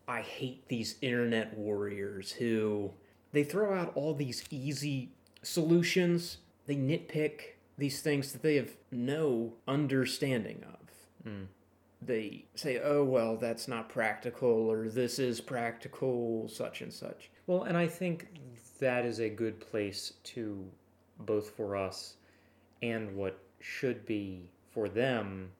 I 0.09 0.21
hate 0.21 0.69
these 0.69 0.97
internet 1.01 1.57
warriors 1.57 2.33
who 2.33 2.91
they 3.33 3.45
throw 3.45 3.79
out 3.79 3.93
all 3.95 4.13
these 4.13 4.45
easy 4.51 5.11
solutions. 5.43 6.39
They 6.67 6.75
nitpick 6.75 7.41
these 7.79 8.01
things 8.01 8.33
that 8.33 8.43
they 8.43 8.57
have 8.57 8.73
no 8.91 9.53
understanding 9.69 10.65
of. 10.65 11.31
Mm. 11.31 11.47
They 12.01 12.45
say, 12.55 12.81
"Oh, 12.83 13.03
well, 13.05 13.37
that's 13.37 13.67
not 13.67 13.89
practical 13.89 14.49
or 14.71 14.89
this 14.89 15.19
is 15.19 15.41
practical, 15.41 16.49
such 16.49 16.81
and 16.81 16.93
such." 16.93 17.31
Well, 17.47 17.65
and 17.65 17.77
I 17.77 17.87
think 17.89 18.29
that 18.79 19.05
is 19.05 19.19
a 19.19 19.29
good 19.29 19.59
place 19.61 20.13
to, 20.25 20.65
both 21.19 21.51
for 21.51 21.77
us 21.77 22.15
and 22.83 23.17
what 23.17 23.39
should 23.61 24.07
be 24.07 24.51
for 24.71 24.89
them, 24.89 25.51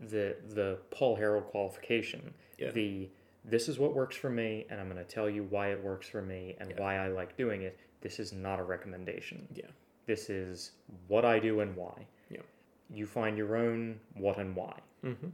the 0.00 0.36
the 0.48 0.78
Paul 0.90 1.18
Harrell 1.18 1.44
qualification. 1.44 2.32
Yeah. 2.58 2.70
The 2.70 3.10
this 3.44 3.68
is 3.68 3.78
what 3.78 3.94
works 3.94 4.16
for 4.16 4.30
me, 4.30 4.66
and 4.70 4.80
I'm 4.80 4.86
going 4.88 5.04
to 5.04 5.10
tell 5.12 5.28
you 5.28 5.42
why 5.50 5.72
it 5.72 5.82
works 5.82 6.08
for 6.08 6.22
me 6.22 6.56
and 6.60 6.70
Yeah. 6.70 6.80
why 6.80 6.96
I 6.96 7.08
like 7.08 7.36
doing 7.36 7.62
it. 7.62 7.78
This 8.00 8.18
is 8.18 8.32
not 8.32 8.58
a 8.60 8.62
recommendation. 8.64 9.46
Yeah. 9.52 9.66
This 10.06 10.30
is 10.30 10.72
what 11.08 11.24
I 11.24 11.38
do 11.38 11.60
and 11.60 11.76
why. 11.76 12.06
Yeah. 12.30 12.40
You 12.88 13.06
find 13.06 13.36
your 13.36 13.56
own 13.56 14.00
what 14.14 14.38
and 14.38 14.54
why. 14.56 14.78
Mm-hmm. 15.04 15.28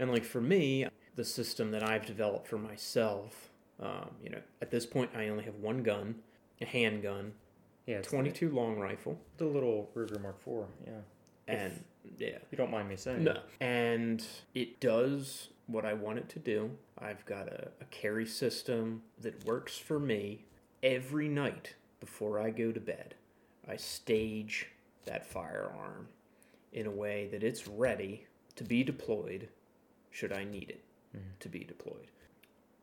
And 0.00 0.10
like 0.10 0.24
for 0.24 0.40
me, 0.40 0.86
the 1.14 1.24
system 1.24 1.70
that 1.72 1.86
I've 1.86 2.06
developed 2.06 2.48
for 2.48 2.56
myself, 2.56 3.50
um, 3.78 4.10
you 4.24 4.30
know, 4.30 4.40
at 4.62 4.70
this 4.70 4.86
point 4.86 5.10
I 5.14 5.28
only 5.28 5.44
have 5.44 5.56
one 5.56 5.82
gun, 5.82 6.14
a 6.60 6.64
handgun, 6.64 7.34
Yeah, 7.86 7.96
it's 7.98 8.08
22 8.08 8.50
long 8.50 8.78
rifle, 8.78 9.20
the, 9.36 9.44
the 9.44 9.50
little 9.50 9.90
Ruger 9.94 10.20
Mark 10.20 10.38
IV. 10.46 10.64
Yeah, 10.86 10.92
and 11.46 11.84
yeah, 12.18 12.38
you 12.50 12.56
don't 12.56 12.70
mind 12.70 12.88
me 12.88 12.96
saying. 12.96 13.24
no, 13.24 13.40
and 13.60 14.24
it 14.54 14.80
does 14.80 15.50
what 15.66 15.84
I 15.84 15.92
want 15.92 16.18
it 16.18 16.30
to 16.30 16.38
do. 16.38 16.70
I've 16.98 17.24
got 17.26 17.48
a, 17.48 17.68
a 17.82 17.84
carry 17.90 18.26
system 18.26 19.02
that 19.20 19.44
works 19.44 19.76
for 19.76 20.00
me 20.00 20.46
every 20.82 21.28
night 21.28 21.74
before 22.00 22.40
I 22.40 22.48
go 22.50 22.72
to 22.72 22.80
bed. 22.80 23.14
I 23.68 23.76
stage 23.76 24.68
that 25.04 25.26
firearm 25.26 26.08
in 26.72 26.86
a 26.86 26.90
way 26.90 27.28
that 27.30 27.42
it's 27.42 27.68
ready 27.68 28.26
to 28.56 28.64
be 28.64 28.82
deployed 28.82 29.48
should 30.10 30.32
I 30.32 30.44
need 30.44 30.70
it 30.70 30.82
mm-hmm. 31.16 31.28
to 31.40 31.48
be 31.48 31.64
deployed. 31.64 32.08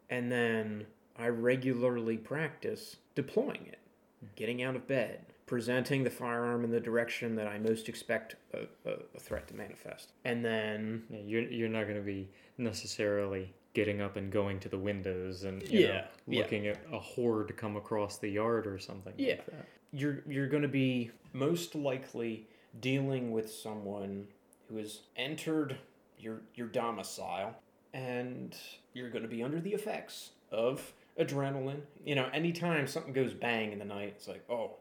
And 0.10 0.32
then 0.32 0.86
I 1.18 1.28
regularly 1.30 2.18
practice 2.18 2.98
deploying 3.16 3.66
it, 3.68 3.80
mm. 4.24 4.36
getting 4.36 4.64
out 4.64 4.76
of 4.76 4.88
bed, 4.88 5.26
presenting 5.46 6.04
the 6.04 6.10
firearm 6.10 6.64
in 6.64 6.72
the 6.72 6.80
direction 6.80 7.36
that 7.36 7.48
I 7.48 7.58
most 7.58 7.90
expect 7.90 8.36
a, 8.54 8.68
a, 8.86 9.20
threat 9.20 9.48
to 9.48 9.56
manifest. 9.56 10.12
And 10.24 10.46
then, 10.46 11.04
Yeah, 11.10 11.20
you're 11.26 11.44
you're 11.44 11.70
not 11.70 11.84
going 11.84 11.96
to 11.96 12.02
be 12.02 12.30
necessarily 12.58 13.54
getting 13.74 14.02
up 14.02 14.16
and 14.16 14.32
going 14.32 14.60
to 14.60 14.70
the 14.70 14.78
windows 14.78 15.44
and 15.44 15.62
you 15.64 15.88
know, 15.88 15.94
Yeah, 15.94 16.06
yeah. 16.28 16.42
looking 16.42 16.68
at 16.68 16.80
a 16.92 17.00
horde 17.00 17.56
come 17.58 17.76
across 17.76 18.18
the 18.18 18.30
yard 18.30 18.68
or 18.68 18.78
something. 18.80 19.14
Yeah. 19.18 19.36
like 19.36 19.46
that. 19.48 19.68
you're 19.92 20.24
you're 20.28 20.48
going 20.48 20.64
to 20.64 20.70
be 20.70 21.12
most 21.34 21.76
likely 21.76 22.48
dealing 22.80 23.32
with 23.32 23.52
someone 23.52 24.28
who 24.70 24.78
has 24.78 25.02
entered 25.16 25.78
your 26.20 26.42
your 26.56 26.68
domicile 26.68 27.56
and 27.94 28.56
you're 28.94 29.10
going 29.10 29.24
to 29.24 29.30
be 29.30 29.44
under 29.44 29.60
the 29.60 29.74
effects 29.74 30.32
of 30.52 30.94
adrenaline. 31.20 31.82
You 32.06 32.16
know 32.16 32.30
anytime 32.34 32.88
something 32.88 33.14
goes 33.14 33.34
bang 33.34 33.72
in 33.72 33.80
the 33.80 33.86
night 33.86 34.14
it's 34.16 34.28
like 34.28 34.44
oh 34.50 34.72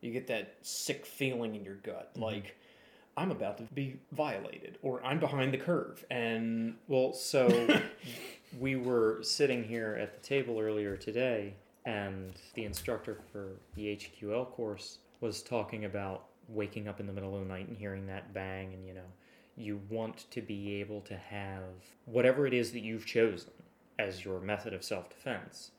you 0.00 0.12
get 0.12 0.26
that 0.28 0.54
sick 0.62 1.06
feeling 1.06 1.54
in 1.54 1.64
your 1.64 1.76
gut 1.76 2.12
mm-hmm. 2.12 2.22
like 2.22 2.56
i'm 3.16 3.30
about 3.30 3.56
to 3.56 3.64
be 3.74 3.96
violated 4.12 4.78
or 4.82 5.02
i'm 5.04 5.18
behind 5.18 5.52
the 5.52 5.58
curve. 5.58 6.04
And 6.10 6.76
Well, 6.88 7.12
so 7.12 7.80
we 8.58 8.76
were 8.76 9.18
sitting 9.22 9.64
here 9.64 9.96
at 10.00 10.14
the 10.14 10.26
table 10.26 10.58
earlier 10.60 10.96
today, 10.96 11.54
and 11.84 12.34
the 12.54 12.64
instructor 12.64 13.18
for 13.32 13.48
the 13.74 13.96
HQL 13.96 14.50
course 14.50 14.98
was 15.20 15.42
talking 15.42 15.84
about 15.84 16.26
waking 16.48 16.88
up 16.88 17.00
in 17.00 17.06
the 17.06 17.12
middle 17.12 17.34
of 17.34 17.42
the 17.42 17.48
night 17.48 17.68
and 17.68 17.76
hearing 17.76 18.06
that 18.06 18.32
bang, 18.32 18.72
and 18.72 18.86
you 18.86 18.94
know, 18.94 19.00
you 19.56 19.80
want 19.88 20.30
to 20.30 20.42
be 20.42 20.74
able 20.74 21.00
to 21.00 21.16
have 21.16 21.62
whatever 22.04 22.46
it 22.46 22.54
is 22.54 22.72
that 22.72 22.80
you've 22.80 23.06
chosen 23.06 23.52
as 23.98 24.24
your 24.24 24.40
method 24.40 24.74
of 24.74 24.84
self 24.84 25.08
defense 25.08 25.70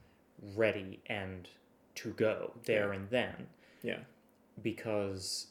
ready 0.56 1.00
and 1.08 1.50
to 1.96 2.12
go 2.14 2.54
there 2.66 2.94
and 2.94 3.10
then 3.10 3.48
yeah 3.82 4.00
because 4.64 5.48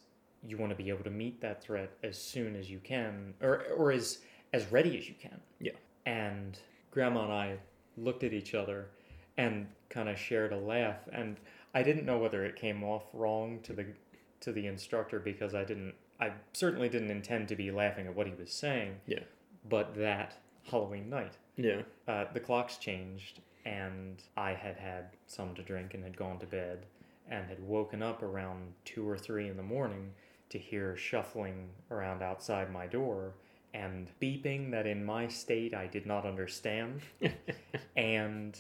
you 0.47 0.57
want 0.57 0.71
to 0.71 0.77
be 0.77 0.89
able 0.89 1.05
to 1.05 1.11
meet 1.11 1.41
that 1.41 1.63
threat 1.63 1.91
as 2.03 2.21
soon 2.21 2.57
as 2.57 2.71
you 2.71 2.79
can 2.83 3.35
or 3.41 3.65
or 3.77 3.93
as 3.93 4.19
as 4.53 4.71
ready 4.71 4.97
as 4.99 5.09
you 5.09 5.15
can. 5.21 5.41
Yeah. 5.61 5.73
And 6.05 6.59
grandma 6.91 7.25
and 7.25 7.33
I 7.33 7.57
looked 7.97 8.25
at 8.25 8.33
each 8.33 8.55
other 8.55 8.89
and 9.37 9.67
kind 9.91 10.09
of 10.09 10.19
shared 10.19 10.53
a 10.53 10.59
laugh 10.59 11.01
and 11.13 11.37
I 11.75 11.83
didn't 11.83 12.07
know 12.07 12.19
whether 12.19 12.45
it 12.45 12.57
came 12.57 12.83
off 12.83 13.05
wrong 13.13 13.61
to 13.65 13.73
the 13.73 13.87
to 14.41 14.53
the 14.53 14.67
instructor 14.67 15.19
because 15.19 15.55
I 15.55 15.65
didn't 15.65 15.95
I 16.21 16.33
certainly 16.53 16.89
didn't 16.89 17.11
intend 17.11 17.49
to 17.49 17.57
be 17.57 17.71
laughing 17.71 18.07
at 18.07 18.15
what 18.17 18.27
he 18.27 18.33
was 18.35 18.51
saying. 18.53 18.97
Yeah. 19.07 19.21
But 19.69 19.95
that 19.97 20.39
Halloween 20.65 21.09
night 21.11 21.37
yeah 21.57 21.83
uh, 22.09 22.25
the 22.35 22.41
clocks 22.41 22.77
changed, 22.77 23.41
and 23.65 24.23
I 24.37 24.51
had 24.53 24.77
had 24.77 25.07
some 25.27 25.55
to 25.55 25.63
drink 25.63 25.95
and 25.95 26.03
had 26.05 26.17
gone 26.17 26.39
to 26.41 26.47
bed, 26.47 26.87
and 27.31 27.47
had 27.49 27.61
woken 27.61 28.03
up 28.03 28.23
around 28.23 28.73
two 28.85 29.09
or 29.09 29.17
three 29.19 29.49
in 29.49 29.57
the 29.57 29.63
morning 29.63 30.13
to 30.51 30.59
hear 30.59 30.97
shuffling 30.97 31.69
around 31.91 32.23
outside 32.23 32.73
my 32.73 32.87
door 32.87 33.33
and 33.75 34.09
beeping 34.23 34.71
that 34.71 34.87
in 34.87 35.05
my 35.05 35.27
state 35.29 35.75
I 35.75 35.87
did 35.87 36.07
not 36.07 36.25
understand. 36.25 37.01
and 37.97 38.59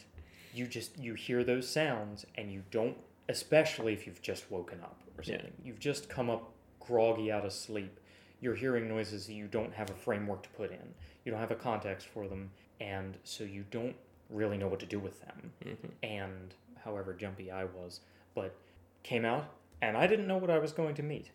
you 0.54 0.66
just 0.66 0.98
you 0.98 1.14
hear 1.14 1.44
those 1.44 1.68
sounds 1.68 2.26
and 2.36 2.50
you 2.50 2.62
don't 2.70 2.96
especially 3.28 3.92
if 3.92 4.06
you've 4.06 4.22
just 4.22 4.50
woken 4.50 4.80
up 4.82 5.00
or 5.18 5.22
Yeah. 5.24 5.36
something. 5.36 5.52
You've 5.64 5.80
just 5.80 6.08
come 6.08 6.30
up 6.30 6.52
groggy 6.86 7.30
out 7.32 7.44
of 7.44 7.52
sleep. 7.52 7.98
You're 8.40 8.54
hearing 8.54 8.88
noises 8.88 9.26
that 9.26 9.32
you 9.32 9.46
don't 9.46 9.72
have 9.74 9.90
a 9.90 9.94
framework 9.94 10.42
to 10.42 10.48
put 10.50 10.70
in. 10.70 10.94
You 11.24 11.32
don't 11.32 11.40
have 11.40 11.50
a 11.50 11.56
context 11.56 12.06
for 12.06 12.28
them, 12.28 12.50
and 12.80 13.16
so 13.24 13.44
you 13.44 13.64
don't 13.70 13.96
really 14.30 14.56
know 14.58 14.68
what 14.68 14.80
to 14.80 14.86
do 14.86 14.98
with 14.98 15.20
them. 15.20 15.52
Mhm. 15.64 15.90
And 16.02 16.54
however 16.84 17.14
jumpy 17.14 17.50
I 17.50 17.64
was, 17.64 18.00
but 18.34 18.54
came 19.02 19.24
out 19.24 19.46
and 19.80 19.96
I 19.96 20.06
didn't 20.06 20.26
know 20.26 20.38
what 20.38 20.50
I 20.50 20.58
was 20.58 20.72
going 20.72 20.94
to 20.96 21.02
meet. 21.02 21.30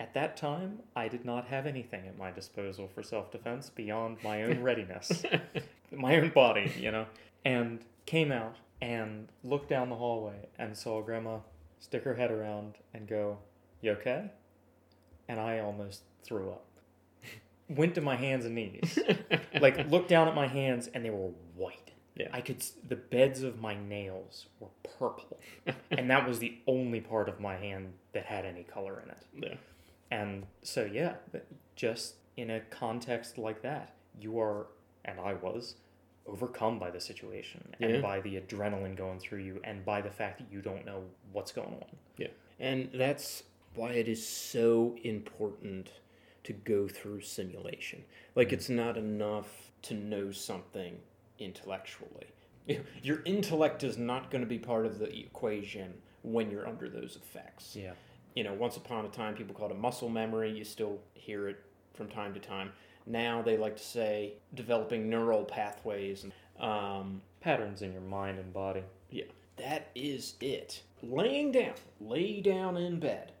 At 0.00 0.14
that 0.14 0.36
time, 0.36 0.82
I 0.96 1.08
did 1.08 1.24
not 1.24 1.46
have 1.46 1.66
anything 1.66 2.06
at 2.08 2.18
my 2.18 2.30
disposal 2.32 2.88
for 2.88 3.02
self 3.02 3.30
defense 3.30 3.70
beyond 3.70 4.18
my 4.22 4.42
own 4.42 4.62
readiness, 4.62 5.22
my 5.92 6.16
own 6.16 6.30
body, 6.30 6.72
you 6.78 6.90
know. 6.90 7.06
And 7.44 7.84
came 8.06 8.32
out 8.32 8.56
and 8.80 9.28
looked 9.42 9.68
down 9.68 9.88
the 9.90 9.96
hallway 9.96 10.48
and 10.58 10.76
saw 10.76 11.00
Grandma 11.02 11.38
stick 11.78 12.02
her 12.04 12.14
head 12.14 12.30
around 12.30 12.74
and 12.92 13.06
go, 13.06 13.38
You 13.80 13.92
okay? 13.92 14.30
And 15.28 15.40
I 15.40 15.60
almost 15.60 16.02
threw 16.22 16.50
up. 16.50 16.64
Went 17.68 17.94
to 17.94 18.00
my 18.00 18.16
hands 18.16 18.44
and 18.44 18.54
knees. 18.54 18.98
like, 19.60 19.88
looked 19.90 20.08
down 20.08 20.28
at 20.28 20.34
my 20.34 20.46
hands 20.46 20.88
and 20.92 21.04
they 21.04 21.10
were 21.10 21.30
white. 21.56 21.92
Yeah. 22.16 22.28
I 22.32 22.40
could, 22.40 22.64
the 22.88 22.96
beds 22.96 23.42
of 23.42 23.60
my 23.60 23.74
nails 23.74 24.46
were 24.60 24.68
purple. 24.98 25.38
and 25.90 26.08
that 26.10 26.28
was 26.28 26.38
the 26.38 26.58
only 26.66 27.00
part 27.00 27.28
of 27.28 27.40
my 27.40 27.56
hand 27.56 27.92
that 28.12 28.26
had 28.26 28.44
any 28.44 28.62
color 28.62 29.02
in 29.02 29.10
it. 29.10 29.50
yeah 29.50 29.56
And 30.10 30.46
so, 30.62 30.84
yeah, 30.84 31.14
just 31.74 32.14
in 32.36 32.50
a 32.50 32.60
context 32.60 33.36
like 33.36 33.62
that, 33.62 33.94
you 34.20 34.38
are, 34.38 34.66
and 35.04 35.18
I 35.18 35.34
was, 35.34 35.74
overcome 36.26 36.78
by 36.78 36.90
the 36.90 37.00
situation 37.00 37.62
and 37.80 38.02
by 38.02 38.20
the 38.20 38.40
adrenaline 38.40 38.96
going 38.96 39.18
through 39.18 39.40
you 39.40 39.60
and 39.64 39.84
by 39.84 40.00
the 40.00 40.10
fact 40.10 40.38
that 40.38 40.46
you 40.50 40.60
don't 40.62 40.84
know 40.86 41.02
what's 41.32 41.52
going 41.52 41.68
on. 41.68 41.96
Yeah. 42.16 42.28
And 42.58 42.88
that's 42.94 43.42
why 43.74 43.92
it 43.92 44.08
is 44.08 44.26
so 44.26 44.96
important 45.02 45.90
to 46.44 46.52
go 46.52 46.86
through 46.88 47.20
simulation. 47.22 48.04
Like, 48.34 48.52
it's 48.52 48.68
not 48.68 48.96
enough 48.96 49.70
to 49.82 49.94
know 49.94 50.30
something 50.32 50.98
intellectually. 51.38 52.26
Your 53.02 53.22
intellect 53.24 53.82
is 53.84 53.98
not 53.98 54.30
going 54.30 54.42
to 54.42 54.48
be 54.48 54.58
part 54.58 54.86
of 54.86 54.98
the 54.98 55.14
equation 55.18 55.94
when 56.22 56.50
you're 56.50 56.66
under 56.66 56.88
those 56.88 57.16
effects. 57.16 57.76
Yeah. 57.76 57.92
You 58.34 58.44
know, 58.44 58.54
once 58.54 58.76
upon 58.78 59.04
a 59.04 59.08
time, 59.08 59.34
people 59.34 59.54
called 59.54 59.70
it 59.70 59.78
muscle 59.78 60.08
memory. 60.08 60.50
You 60.50 60.64
still 60.64 60.98
hear 61.12 61.48
it 61.48 61.62
from 61.92 62.08
time 62.08 62.32
to 62.34 62.40
time. 62.40 62.72
Now 63.06 63.42
they 63.42 63.58
like 63.58 63.76
to 63.76 63.82
say 63.82 64.34
developing 64.54 65.10
neural 65.10 65.44
pathways. 65.44 66.24
Um, 66.58 67.20
Patterns 67.40 67.82
in 67.82 67.92
your 67.92 68.00
mind 68.00 68.38
and 68.38 68.52
body. 68.54 68.82
yeah, 69.10 69.24
that 69.56 69.88
is 69.94 70.34
it. 70.40 70.82
Laying 71.02 71.52
down, 71.52 71.74
lay 72.00 72.40
down 72.40 72.78
in 72.78 72.98
bed, 72.98 73.32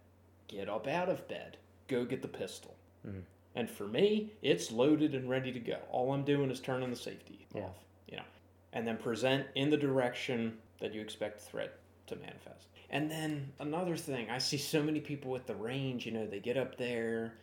get 0.48 0.68
up 0.68 0.86
out 0.86 1.08
of 1.08 1.26
bed, 1.28 1.56
go 1.88 2.04
get 2.04 2.22
the 2.22 2.28
pistol. 2.28 2.74
Mhm. 3.06 3.22
And 3.54 3.70
for 3.70 3.86
me, 3.86 4.30
it's 4.42 4.72
loaded 4.72 5.14
and 5.14 5.28
ready 5.30 5.52
to 5.52 5.60
go. 5.60 5.78
All 5.90 6.12
I'm 6.12 6.24
doing 6.24 6.50
is 6.50 6.60
turning 6.60 6.90
the 6.90 6.96
safety 6.96 7.46
Yeah. 7.54 7.62
off, 7.66 7.84
you 8.08 8.16
know, 8.16 8.24
and 8.72 8.86
then 8.86 8.96
present 8.96 9.46
in 9.54 9.70
the 9.70 9.76
direction 9.76 10.58
that 10.80 10.92
you 10.92 11.00
expect 11.00 11.38
the 11.38 11.44
threat 11.44 11.78
to 12.08 12.16
manifest. 12.16 12.68
And 12.90 13.10
then 13.10 13.52
another 13.60 13.96
thing, 13.96 14.28
I 14.30 14.38
see 14.38 14.58
so 14.58 14.82
many 14.82 15.00
people 15.00 15.34
at 15.36 15.46
the 15.46 15.54
range, 15.54 16.04
you 16.06 16.12
know, 16.12 16.26
they 16.26 16.40
get 16.40 16.56
up 16.56 16.76
there 16.76 17.34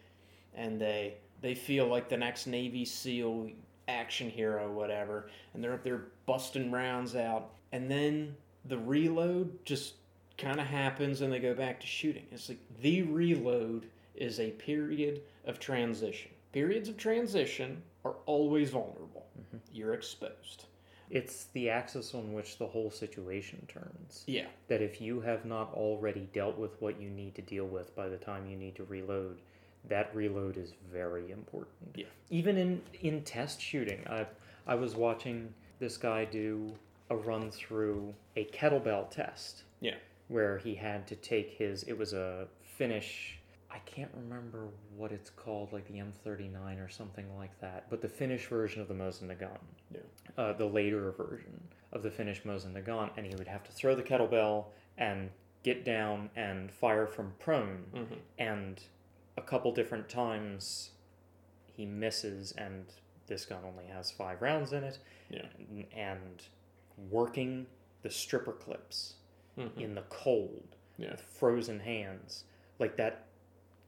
and 0.54 0.80
they 0.80 1.16
they 1.40 1.56
feel 1.56 1.88
like 1.88 2.08
the 2.08 2.18
next 2.18 2.46
Navy 2.46 2.86
SEAL 2.86 3.50
action 3.88 4.30
hero, 4.30 4.72
whatever, 4.72 5.28
and 5.54 5.64
they're 5.64 5.74
up 5.74 5.84
there 5.84 6.04
busting 6.28 6.70
rounds 6.72 7.16
out, 7.16 7.56
and 7.72 7.90
then 7.90 8.38
the 8.66 8.78
reload 8.78 9.66
just 9.66 9.96
kind 10.42 10.60
of 10.60 10.68
happens 10.68 11.22
and 11.22 11.32
they 11.32 11.40
go 11.40 11.54
back 11.54 11.80
to 11.80 11.88
shooting. 11.88 12.26
It's 12.32 12.50
like 12.50 12.60
the 12.82 13.04
reload 13.04 13.86
is 14.16 14.40
a 14.40 14.52
period 14.52 15.22
of 15.46 15.60
transition. 15.60 16.32
Periods 16.52 16.90
of 16.90 16.98
transition 16.98 17.82
are 18.04 18.16
always 18.26 18.72
vulnerable. 18.72 19.28
Mm-hmm. 19.40 19.58
You're 19.74 19.94
exposed. 19.94 20.66
It's 21.10 21.46
the 21.54 21.70
axis 21.70 22.14
on 22.14 22.34
which 22.34 22.58
the 22.58 22.68
whole 22.68 22.90
situation 22.90 23.66
turns. 23.68 24.24
Yeah. 24.28 24.48
That 24.70 24.82
if 24.82 25.02
you 25.02 25.22
have 25.22 25.46
not 25.46 25.74
already 25.74 26.30
dealt 26.34 26.58
with 26.58 26.82
what 26.82 27.00
you 27.00 27.10
need 27.10 27.36
to 27.36 27.42
deal 27.42 27.66
with 27.66 27.96
by 27.96 28.08
the 28.08 28.18
time 28.18 28.48
you 28.48 28.56
need 28.56 28.76
to 28.76 28.86
reload, 28.86 29.42
that 29.90 30.16
reload 30.16 30.58
is 30.58 30.74
very 30.92 31.32
important. 31.32 31.96
Yeah. 31.96 32.06
Even 32.30 32.58
in, 32.58 32.82
in 33.02 33.24
test 33.24 33.62
shooting, 33.62 34.06
I, 34.10 34.26
I 34.66 34.76
was 34.76 34.96
watching 34.96 35.54
this 35.80 35.98
guy 35.98 36.26
do 36.26 36.74
a 37.10 37.16
run 37.16 37.52
through 37.52 38.14
a 38.38 38.46
kettlebell 38.46 39.10
test. 39.10 39.64
Yeah. 39.82 39.96
Where 40.32 40.58
he 40.58 40.76
had 40.76 41.08
to 41.08 41.16
take 41.16 41.50
his, 41.58 41.84
it 41.84 41.98
was 41.98 42.14
a 42.14 42.48
Finnish, 42.78 43.38
I 43.70 43.80
can't 43.80 44.12
remember 44.16 44.70
what 44.96 45.12
it's 45.12 45.30
called, 45.30 45.74
like 45.74 45.86
the 45.88 45.96
M39 46.00 46.84
or 46.84 46.88
something 46.88 47.26
like 47.38 47.60
that, 47.60 47.90
but 47.90 48.02
the 48.02 48.08
Finnish 48.08 48.48
version 48.48 48.82
of 48.82 48.88
the 48.88 48.94
Mosin 48.94 49.28
Nagant 49.28 49.60
Yeah. 49.94 50.00
uh, 50.38 50.54
the 50.54 50.66
later 50.66 51.12
version 51.12 51.62
of 51.92 52.02
the 52.02 52.10
Finnish 52.10 52.44
Mosin 52.44 52.74
Nagant, 52.74 53.12
and 53.18 53.26
he 53.26 53.36
would 53.36 53.48
have 53.48 53.64
to 53.66 53.72
throw 53.74 53.94
the 53.94 54.04
kettlebell 54.04 54.68
and 54.98 55.30
get 55.64 55.84
down 55.84 56.30
and 56.38 56.72
fire 56.72 57.08
from 57.08 57.34
prone. 57.40 57.84
Mm-hmm. 57.94 58.14
And 58.38 58.82
a 59.38 59.42
couple 59.42 59.74
different 59.74 60.08
times 60.08 60.92
he 61.66 61.86
misses, 61.86 62.54
and 62.54 62.86
this 63.28 63.46
gun 63.46 63.64
only 63.66 63.86
has 63.88 64.12
five 64.12 64.42
rounds 64.42 64.72
in 64.72 64.84
it. 64.86 64.98
Yeah. 65.30 65.46
And, 65.58 65.86
and 65.94 66.44
working 67.10 67.68
the 68.02 68.10
stripper 68.10 68.54
clips 68.54 69.16
Mhm. 69.58 69.78
in 69.80 69.96
the 69.96 70.04
cold 70.04 70.76
Yeah. 70.98 71.12
with 71.12 71.22
frozen 71.22 71.80
hands, 71.80 72.46
like 72.80 72.96
that 72.98 73.26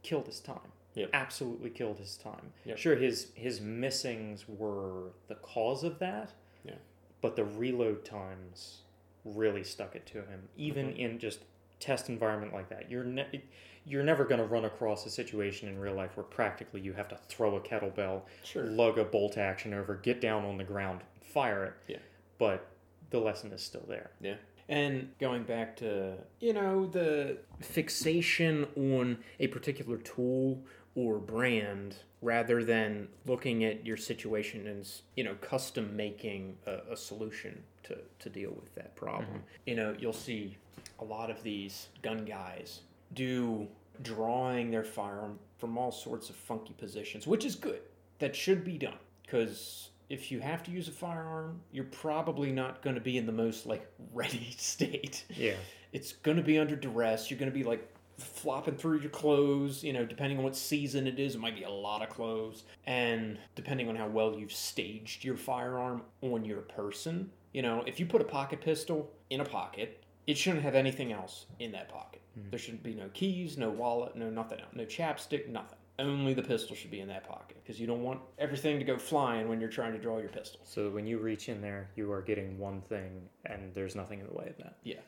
killed 0.01 0.27
his 0.27 0.39
time. 0.39 0.71
Yep. 0.95 1.09
Absolutely 1.13 1.69
killed 1.71 1.97
his 1.97 2.17
time. 2.17 2.53
Yep. 2.65 2.77
Sure, 2.77 2.95
his 2.95 3.31
his 3.33 3.59
missings 3.59 4.47
were 4.47 5.11
the 5.27 5.35
cause 5.35 5.83
of 5.83 5.99
that. 5.99 6.33
Yeah. 6.63 6.75
But 7.21 7.35
the 7.35 7.45
reload 7.45 8.05
times 8.05 8.81
really 9.25 9.63
stuck 9.63 9.95
it 9.95 10.05
to 10.07 10.21
him. 10.25 10.49
Even 10.57 10.87
Mhm. 10.93 10.97
in 10.97 11.19
just 11.19 11.39
test 11.79 12.09
environment 12.09 12.53
like 12.53 12.69
that, 12.69 12.89
you're 12.91 13.03
ne- 13.05 13.43
you're 13.85 14.03
never 14.03 14.23
going 14.23 14.39
to 14.39 14.45
run 14.47 14.63
across 14.63 15.05
a 15.05 15.09
situation 15.09 15.67
in 15.67 15.77
real 15.77 15.93
life 15.93 16.15
where 16.15 16.23
practically 16.23 16.79
you 16.79 16.93
have 16.93 17.09
to 17.09 17.17
throw 17.17 17.55
a 17.57 17.59
kettlebell, 17.61 18.21
Sure. 18.43 18.63
lug 18.63 18.97
a 18.97 19.03
bolt 19.03 19.37
action 19.37 19.73
over, 19.73 19.95
get 19.95 20.21
down 20.21 20.45
on 20.45 20.57
the 20.57 20.63
ground, 20.63 21.01
fire 21.21 21.65
it. 21.65 21.73
Yeah. 21.87 21.99
But 22.37 22.65
the 23.09 23.19
lesson 23.19 23.51
is 23.51 23.61
still 23.61 23.83
there. 23.87 24.11
Yeah. 24.21 24.37
And 24.69 25.09
going 25.19 25.43
back 25.43 25.75
to, 25.77 26.15
you 26.39 26.53
know, 26.53 26.85
the 26.85 27.37
fixation 27.61 28.65
on 28.75 29.17
a 29.39 29.47
particular 29.47 29.97
tool 29.97 30.63
or 30.95 31.19
brand 31.19 31.97
rather 32.21 32.63
than 32.63 33.09
looking 33.25 33.65
at 33.65 33.85
your 33.85 33.97
situation 33.97 34.67
and, 34.67 34.89
you 35.15 35.23
know, 35.23 35.35
custom 35.41 35.95
making 35.95 36.57
a, 36.65 36.93
a 36.93 36.97
solution 36.97 37.61
to, 37.83 37.97
to 38.19 38.29
deal 38.29 38.51
with 38.51 38.73
that 38.75 38.95
problem. 38.95 39.25
Mm-hmm. 39.25 39.37
You 39.65 39.75
know, 39.75 39.95
you'll 39.99 40.13
see 40.13 40.57
a 40.99 41.03
lot 41.03 41.29
of 41.29 41.43
these 41.43 41.87
gun 42.01 42.23
guys 42.23 42.81
do 43.13 43.67
drawing 44.01 44.71
their 44.71 44.83
firearm 44.83 45.37
from 45.57 45.77
all 45.77 45.91
sorts 45.91 46.29
of 46.29 46.35
funky 46.35 46.73
positions, 46.73 47.27
which 47.27 47.45
is 47.45 47.55
good. 47.55 47.81
That 48.19 48.35
should 48.35 48.63
be 48.63 48.77
done 48.77 48.97
because 49.23 49.89
if 50.09 50.31
you 50.31 50.39
have 50.39 50.63
to 50.63 50.71
use 50.71 50.87
a 50.87 50.91
firearm, 50.91 51.61
you're 51.71 51.85
probably 51.85 52.51
not 52.51 52.81
going 52.81 52.95
to 52.95 53.01
be 53.01 53.17
in 53.17 53.25
the 53.25 53.31
most 53.31 53.65
like 53.65 53.89
ready 54.13 54.53
state. 54.57 55.25
Yeah. 55.29 55.55
It's 55.91 56.13
going 56.13 56.37
to 56.37 56.43
be 56.43 56.57
under 56.57 56.75
duress. 56.75 57.29
You're 57.29 57.39
going 57.39 57.51
to 57.51 57.57
be 57.57 57.63
like 57.63 57.89
flopping 58.17 58.75
through 58.75 58.99
your 58.99 59.09
clothes, 59.09 59.83
you 59.83 59.93
know, 59.93 60.05
depending 60.05 60.37
on 60.37 60.43
what 60.43 60.55
season 60.55 61.07
it 61.07 61.19
is, 61.19 61.35
it 61.35 61.41
might 61.41 61.55
be 61.55 61.63
a 61.63 61.69
lot 61.69 62.01
of 62.01 62.09
clothes. 62.09 62.63
And 62.85 63.37
depending 63.55 63.89
on 63.89 63.95
how 63.95 64.07
well 64.07 64.37
you've 64.37 64.53
staged 64.53 65.23
your 65.23 65.37
firearm 65.37 66.03
on 66.21 66.45
your 66.45 66.61
person, 66.61 67.31
you 67.53 67.61
know, 67.61 67.83
if 67.85 67.99
you 67.99 68.05
put 68.05 68.21
a 68.21 68.25
pocket 68.25 68.61
pistol 68.61 69.11
in 69.29 69.41
a 69.41 69.45
pocket, 69.45 70.03
it 70.27 70.37
shouldn't 70.37 70.63
have 70.63 70.75
anything 70.75 71.11
else 71.11 71.45
in 71.59 71.71
that 71.73 71.89
pocket. 71.89 72.21
Mm-hmm. 72.37 72.49
There 72.49 72.59
shouldn't 72.59 72.83
be 72.83 72.95
no 72.95 73.09
keys, 73.13 73.57
no 73.57 73.69
wallet, 73.69 74.15
no 74.15 74.29
nothing 74.29 74.59
else, 74.59 74.69
no 74.73 74.85
chapstick, 74.85 75.49
nothing. 75.49 75.77
Only 75.99 76.33
the 76.33 76.41
pistol 76.41 76.75
should 76.75 76.89
be 76.89 77.01
in 77.01 77.07
that 77.09 77.27
pocket 77.27 77.57
because 77.61 77.79
you 77.79 77.85
don't 77.85 78.01
want 78.01 78.19
everything 78.39 78.79
to 78.79 78.85
go 78.85 78.97
flying 78.97 79.47
when 79.47 79.59
you're 79.59 79.69
trying 79.69 79.93
to 79.93 79.99
draw 79.99 80.17
your 80.17 80.29
pistol. 80.29 80.59
So 80.63 80.89
when 80.89 81.05
you 81.05 81.19
reach 81.19 81.49
in 81.49 81.61
there, 81.61 81.89
you 81.95 82.11
are 82.11 82.21
getting 82.21 82.57
one 82.57 82.81
thing, 82.81 83.21
and 83.45 83.73
there's 83.75 83.95
nothing 83.95 84.19
in 84.19 84.25
the 84.27 84.33
way 84.33 84.47
of 84.47 84.57
that. 84.57 84.77
Yeah. 84.83 85.01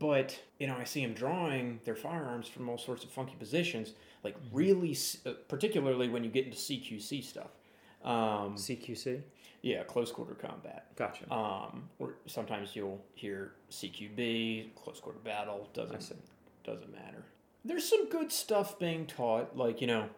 But, 0.00 0.36
you 0.58 0.66
know, 0.66 0.76
I 0.76 0.84
see 0.84 1.02
them 1.04 1.14
drawing 1.14 1.78
their 1.84 1.94
firearms 1.94 2.48
from 2.48 2.68
all 2.68 2.78
sorts 2.78 3.04
of 3.04 3.10
funky 3.10 3.34
positions, 3.38 3.92
like 4.24 4.34
really, 4.52 4.92
s- 4.92 5.18
uh, 5.26 5.32
particularly 5.48 6.08
when 6.08 6.24
you 6.24 6.30
get 6.30 6.46
into 6.46 6.56
CQC 6.58 7.22
stuff. 7.22 7.50
Um, 8.02 8.56
CQC? 8.56 9.22
yeah, 9.60 9.84
close 9.84 10.10
quarter 10.10 10.34
combat. 10.34 10.86
Gotcha. 10.96 11.32
Um, 11.32 11.88
or 12.00 12.14
sometimes 12.26 12.74
you'll 12.74 13.00
hear 13.14 13.52
CQB, 13.70 14.74
close 14.74 14.98
quarter 14.98 15.20
battle, 15.20 15.68
doesn't, 15.72 16.00
doesn't 16.64 16.90
matter. 16.92 17.24
There's 17.64 17.88
some 17.88 18.08
good 18.08 18.32
stuff 18.32 18.78
being 18.78 19.06
taught, 19.06 19.56
like, 19.56 19.80
you 19.80 19.86
know, 19.86 20.08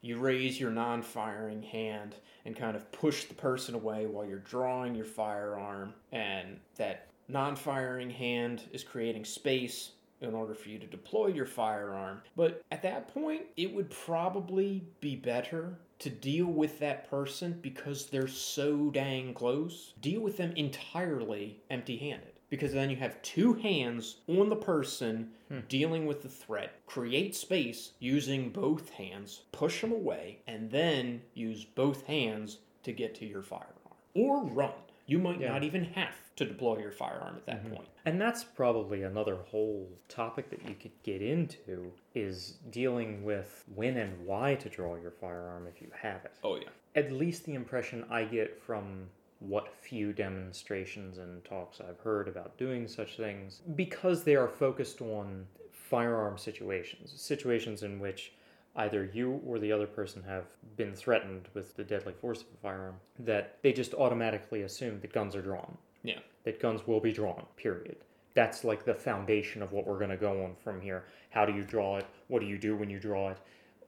you 0.00 0.18
raise 0.18 0.60
your 0.60 0.70
non 0.70 1.02
firing 1.02 1.62
hand 1.62 2.14
and 2.44 2.56
kind 2.56 2.76
of 2.76 2.90
push 2.92 3.24
the 3.24 3.34
person 3.34 3.74
away 3.74 4.06
while 4.06 4.24
you're 4.24 4.38
drawing 4.38 4.94
your 4.94 5.04
firearm, 5.04 5.92
and 6.12 6.58
that 6.76 7.08
non 7.28 7.56
firing 7.56 8.10
hand 8.10 8.62
is 8.72 8.82
creating 8.84 9.24
space 9.24 9.92
in 10.20 10.34
order 10.34 10.54
for 10.54 10.68
you 10.68 10.78
to 10.78 10.86
deploy 10.86 11.28
your 11.28 11.46
firearm. 11.46 12.20
But 12.36 12.62
at 12.70 12.82
that 12.82 13.12
point, 13.12 13.42
it 13.56 13.72
would 13.72 13.90
probably 13.90 14.84
be 15.00 15.14
better 15.16 15.78
to 16.00 16.10
deal 16.10 16.46
with 16.46 16.78
that 16.78 17.08
person 17.10 17.58
because 17.60 18.06
they're 18.06 18.28
so 18.28 18.90
dang 18.90 19.34
close. 19.34 19.94
Deal 20.00 20.20
with 20.20 20.36
them 20.36 20.52
entirely 20.56 21.60
empty 21.70 21.96
handed. 21.96 22.37
Because 22.50 22.72
then 22.72 22.90
you 22.90 22.96
have 22.96 23.20
two 23.22 23.54
hands 23.54 24.16
on 24.26 24.48
the 24.48 24.56
person 24.56 25.30
hmm. 25.48 25.60
dealing 25.68 26.06
with 26.06 26.22
the 26.22 26.28
threat. 26.28 26.80
Create 26.86 27.34
space 27.34 27.92
using 27.98 28.50
both 28.50 28.90
hands, 28.90 29.42
push 29.52 29.80
them 29.80 29.92
away, 29.92 30.38
and 30.46 30.70
then 30.70 31.22
use 31.34 31.64
both 31.64 32.06
hands 32.06 32.58
to 32.84 32.92
get 32.92 33.14
to 33.16 33.26
your 33.26 33.42
firearm. 33.42 33.74
Or 34.14 34.44
run. 34.44 34.72
You 35.06 35.18
might 35.18 35.40
Yeah. 35.40 35.52
not 35.52 35.64
even 35.64 35.84
have 35.84 36.14
to 36.36 36.44
deploy 36.44 36.78
your 36.78 36.92
firearm 36.92 37.36
at 37.36 37.46
that 37.46 37.64
mm-hmm. 37.64 37.76
point. 37.76 37.88
And 38.04 38.20
that's 38.20 38.44
probably 38.44 39.02
another 39.02 39.36
whole 39.36 39.88
topic 40.08 40.50
that 40.50 40.68
you 40.68 40.74
could 40.74 40.92
get 41.02 41.22
into 41.22 41.92
is 42.14 42.58
dealing 42.70 43.24
with 43.24 43.64
when 43.74 43.96
and 43.96 44.26
why 44.26 44.54
to 44.56 44.68
draw 44.68 44.96
your 44.96 45.10
firearm 45.10 45.66
if 45.66 45.80
you 45.80 45.90
have 46.02 46.24
it. 46.26 46.32
Oh, 46.44 46.56
yeah. 46.56 46.68
At 46.94 47.10
least 47.10 47.44
the 47.44 47.54
impression 47.54 48.04
I 48.10 48.24
get 48.24 48.62
from 48.62 49.08
what 49.40 49.72
few 49.72 50.12
demonstrations 50.12 51.18
and 51.18 51.44
talks 51.44 51.80
I've 51.80 52.00
heard 52.00 52.28
about 52.28 52.56
doing 52.58 52.88
such 52.88 53.16
things, 53.16 53.60
because 53.76 54.24
they 54.24 54.34
are 54.36 54.48
focused 54.48 55.00
on 55.00 55.46
firearm 55.72 56.36
situations, 56.38 57.12
situations 57.20 57.82
in 57.82 57.98
which 58.00 58.32
either 58.76 59.10
you 59.12 59.40
or 59.46 59.58
the 59.58 59.72
other 59.72 59.86
person 59.86 60.22
have 60.24 60.44
been 60.76 60.94
threatened 60.94 61.48
with 61.54 61.74
the 61.76 61.84
deadly 61.84 62.12
force 62.12 62.40
of 62.42 62.46
a 62.54 62.56
firearm, 62.62 62.96
that 63.18 63.58
they 63.62 63.72
just 63.72 63.94
automatically 63.94 64.62
assume 64.62 65.00
that 65.00 65.12
guns 65.12 65.34
are 65.34 65.42
drawn 65.42 65.76
Yeah. 66.02 66.20
that 66.44 66.60
guns 66.60 66.86
will 66.86 67.00
be 67.00 67.12
drawn, 67.12 67.44
period. 67.56 67.96
That's 68.34 68.62
like 68.64 68.84
the 68.84 68.94
foundation 68.94 69.62
of 69.62 69.72
what 69.72 69.86
we're 69.86 69.98
going 69.98 70.10
to 70.10 70.16
go 70.16 70.44
on 70.44 70.54
from 70.62 70.80
here. 70.80 71.04
How 71.30 71.44
do 71.44 71.52
you 71.52 71.62
draw 71.64 71.96
it? 71.96 72.06
What 72.28 72.40
do 72.40 72.46
you 72.46 72.58
do 72.58 72.76
when 72.76 72.88
you 72.90 73.00
draw 73.00 73.30
it? 73.30 73.38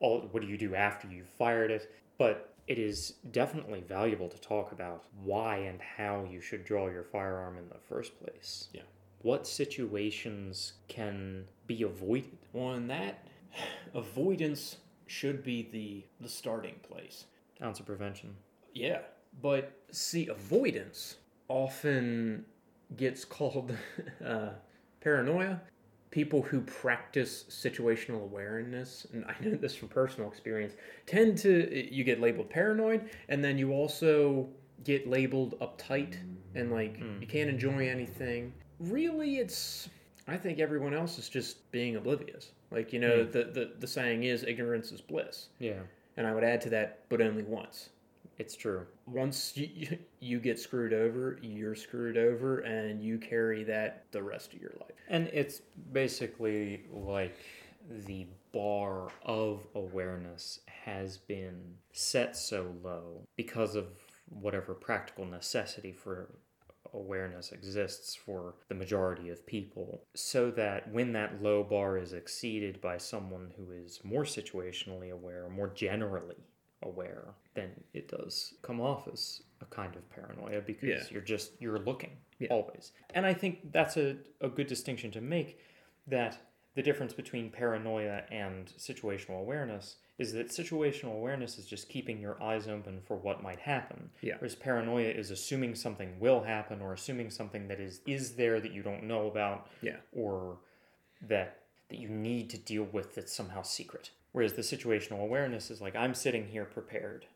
All, 0.01 0.29
what 0.33 0.43
do 0.43 0.49
you 0.49 0.57
do 0.59 0.75
after 0.75 1.07
you've 1.09 1.29
fired 1.29 1.71
it? 1.71 1.93
But 2.19 2.50
it 2.71 2.79
is 2.79 3.15
definitely 3.33 3.81
valuable 3.81 4.29
to 4.29 4.41
talk 4.41 4.71
about 4.71 5.03
why 5.25 5.57
and 5.57 5.81
how 5.81 6.25
you 6.31 6.41
should 6.41 6.65
draw 6.65 6.89
your 6.89 7.03
firearm 7.03 7.59
in 7.59 7.69
the 7.69 7.81
first 7.89 8.17
place. 8.23 8.69
Yeah. 8.73 8.83
What 9.23 9.45
situations 9.45 10.75
can 10.87 11.47
be 11.67 11.83
avoided? 11.83 12.39
Well, 12.53 12.75
and 12.75 12.89
that 12.89 13.27
avoidance 13.93 14.77
should 15.09 15.43
be 15.43 15.69
the 15.73 16.05
the 16.21 16.29
starting 16.29 16.77
place. 16.89 17.25
Ounce 17.61 17.81
of 17.81 17.87
prevention. 17.87 18.37
Yeah, 18.73 19.01
but 19.43 19.77
see, 19.91 20.29
avoidance 20.29 21.17
often 21.49 22.45
gets 22.97 23.25
called 23.25 23.77
uh, 24.25 24.51
paranoia. 25.01 25.61
People 26.11 26.43
who 26.43 26.61
practice 26.63 27.45
situational 27.49 28.23
awareness, 28.23 29.07
and 29.13 29.25
I 29.27 29.35
know 29.41 29.55
this 29.55 29.75
from 29.75 29.89
personal 29.89 30.29
experience, 30.29 30.75
tend 31.07 31.39
to 31.39 31.95
you 31.95 32.05
get 32.05 32.21
labeled 32.21 32.51
paranoid, 32.51 33.11
and 33.29 33.45
then 33.45 33.59
you 33.59 33.73
also 33.73 34.49
get 34.85 35.09
labeled 35.09 35.59
uptight 35.61 36.17
and 36.55 36.73
like 36.73 36.99
hmm. 36.99 37.21
you 37.21 37.27
can't 37.27 37.51
enjoy 37.51 37.89
anything. 37.89 38.53
Really, 38.79 39.39
it's 39.39 39.89
I 40.27 40.37
think 40.37 40.59
everyone 40.59 40.95
else 40.95 41.19
is 41.19 41.29
just 41.29 41.71
being 41.71 41.97
oblivious. 41.97 42.51
Like 42.71 42.93
you 42.93 42.99
know, 42.99 43.25
hmm. 43.25 43.31
the, 43.31 43.45
the 43.45 43.73
the 43.79 43.87
saying 43.87 44.25
is 44.25 44.43
ignorance 44.43 44.93
is 44.93 45.01
bliss, 45.01 45.49
Yeah, 45.59 45.81
and 46.17 46.27
I 46.27 46.35
would 46.35 46.45
add 46.45 46.61
to 46.63 46.71
that, 46.71 47.05
but 47.09 47.21
only 47.21 47.43
once 47.45 47.91
it's 48.41 48.57
true. 48.57 48.87
once 49.07 49.55
you, 49.55 49.99
you, 50.19 50.41
get 50.41 50.59
screwed 50.59 50.95
over, 50.95 51.39
you're 51.43 51.75
screwed 51.75 52.17
over, 52.17 52.61
and 52.61 53.03
you 53.03 53.19
carry 53.19 53.65
that 53.65 54.07
the 54.13 54.23
rest 54.23 54.55
of 54.55 54.63
your 54.63 54.73
life. 54.81 54.97
And 55.09 55.29
it's 55.29 55.61
basically 55.93 56.85
like 56.91 57.37
the 58.07 58.27
bar 58.53 59.09
of 59.23 59.67
awareness 59.75 60.61
has 60.67 61.19
been 61.19 61.75
set 61.93 62.35
so 62.35 62.75
low 62.83 63.21
because 63.37 63.77
of 63.77 63.89
whatever 64.31 64.73
practical 64.73 65.27
necessity 65.27 65.93
for 65.93 66.31
awareness 66.95 67.53
exists 67.53 68.15
for 68.15 68.55
the 68.69 68.75
majority 68.75 69.29
of 69.29 69.47
people, 69.47 70.03
so 70.15 70.51
that 70.51 70.91
when 70.91 71.13
that 71.13 71.43
low 71.43 71.63
bar 71.63 71.99
is 71.99 72.15
exceeded 72.15 72.81
by 72.81 72.97
someone 72.97 73.53
who 73.59 73.71
is 73.71 74.01
more 74.03 74.25
situationally 74.25 75.11
aware, 75.13 75.47
more 75.51 75.69
generally 75.69 76.37
aware, 76.83 77.35
then 77.61 77.71
it 77.95 78.09
does 78.09 78.55
come 78.63 78.81
off 78.81 79.09
as 79.13 79.43
a 79.61 79.65
kind 79.67 79.95
of 79.97 80.09
paranoia 80.11 80.61
because 80.61 80.89
Yeah. 80.89 81.03
you're 81.11 81.21
just 81.35 81.53
you're 81.61 81.79
looking 81.79 82.17
Yeah. 82.39 82.49
always. 82.51 82.93
And 83.15 83.27
I 83.27 83.35
think 83.35 83.73
that's 83.73 83.97
a, 83.97 84.17
a 84.41 84.49
good 84.49 84.67
distinction 84.67 85.11
to 85.13 85.21
make 85.21 85.59
that 86.07 86.39
the 86.75 86.83
difference 86.83 87.13
between 87.13 87.51
paranoia 87.51 88.23
and 88.31 88.67
situational 88.79 89.41
awareness 89.41 89.97
is 90.19 90.33
that 90.35 90.49
situational 90.49 91.15
awareness 91.15 91.59
is 91.59 91.67
just 91.67 91.89
keeping 91.89 92.21
your 92.21 92.41
eyes 92.43 92.69
open 92.69 93.01
for 93.01 93.17
what 93.17 93.43
might 93.43 93.59
happen. 93.59 94.11
Yeah. 94.21 94.35
Whereas 94.39 94.55
paranoia 94.55 95.09
is 95.09 95.31
assuming 95.31 95.75
something 95.75 96.19
will 96.21 96.43
happen 96.43 96.81
or 96.81 96.93
assuming 96.93 97.31
something 97.31 97.69
that 97.69 97.81
is 97.81 98.01
is 98.07 98.37
there 98.37 98.61
that 98.61 98.73
you 98.73 98.83
don't 98.83 99.05
know 99.05 99.27
about 99.27 99.69
Yeah. 99.83 99.97
or 100.13 100.59
that 101.23 101.57
that 101.89 101.99
you 101.99 102.09
need 102.09 102.49
to 102.51 102.57
deal 102.59 102.85
with 102.85 103.15
that's 103.17 103.35
somehow 103.35 103.63
secret. 103.63 104.11
Whereas 104.33 104.53
the 104.53 104.63
situational 104.63 105.21
awareness 105.23 105.71
is 105.73 105.81
like 105.81 105.97
I'm 105.97 106.15
sitting 106.15 106.47
here 106.49 106.65
prepared 106.65 107.27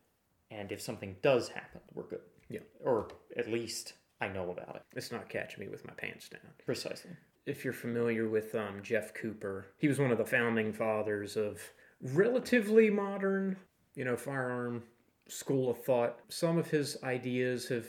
and 0.55 0.71
if 0.73 0.81
something 0.81 1.17
does 1.23 1.49
happen, 1.49 1.81
we're 1.95 2.05
good. 2.05 2.21
Yeah. 2.49 2.61
Or 2.83 3.09
at 3.37 3.51
least 3.51 3.95
I 4.21 4.29
know 4.29 4.51
about 4.51 4.77
it. 4.77 4.83
It's 4.95 5.13
not 5.13 5.29
catching 5.29 5.61
me 5.61 5.69
with 5.69 5.87
my 5.87 5.93
pants 5.95 6.29
down. 6.29 6.41
Precisely. 6.65 7.11
If 7.47 7.65
you're 7.65 7.75
familiar 7.75 8.29
with 8.29 8.55
um, 8.55 8.81
Jeff 8.83 9.13
Cooper, 9.15 9.67
he 9.77 9.89
was 9.89 9.99
one 9.99 10.11
of 10.11 10.19
the 10.19 10.25
founding 10.25 10.73
fathers 10.73 11.37
of 11.37 11.61
relatively 12.01 12.91
modern, 12.91 13.57
you 13.95 14.05
know, 14.05 14.17
firearm 14.17 14.83
school 15.29 15.71
of 15.71 15.83
thought. 15.83 16.21
Some 16.29 16.57
of 16.57 16.71
his 16.71 16.97
ideas 17.03 17.69
have, 17.69 17.87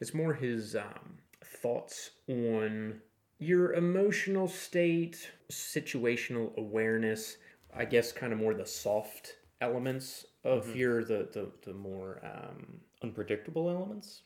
it's 0.00 0.14
more 0.14 0.32
his 0.32 0.76
um, 0.76 1.18
thoughts 1.44 2.12
on 2.28 3.00
your 3.38 3.74
emotional 3.74 4.48
state, 4.48 5.30
situational 5.50 6.56
awareness, 6.56 7.36
I 7.74 7.84
guess 7.84 8.12
kind 8.12 8.32
of 8.32 8.38
more 8.38 8.54
the 8.54 8.64
soft 8.64 9.36
elements 9.60 10.24
of 10.46 10.74
your, 10.76 11.04
the, 11.04 11.28
the, 11.32 11.48
the 11.64 11.74
more, 11.74 12.20
um, 12.24 12.80
Unpredictable 13.02 13.68
elements? 13.68 14.22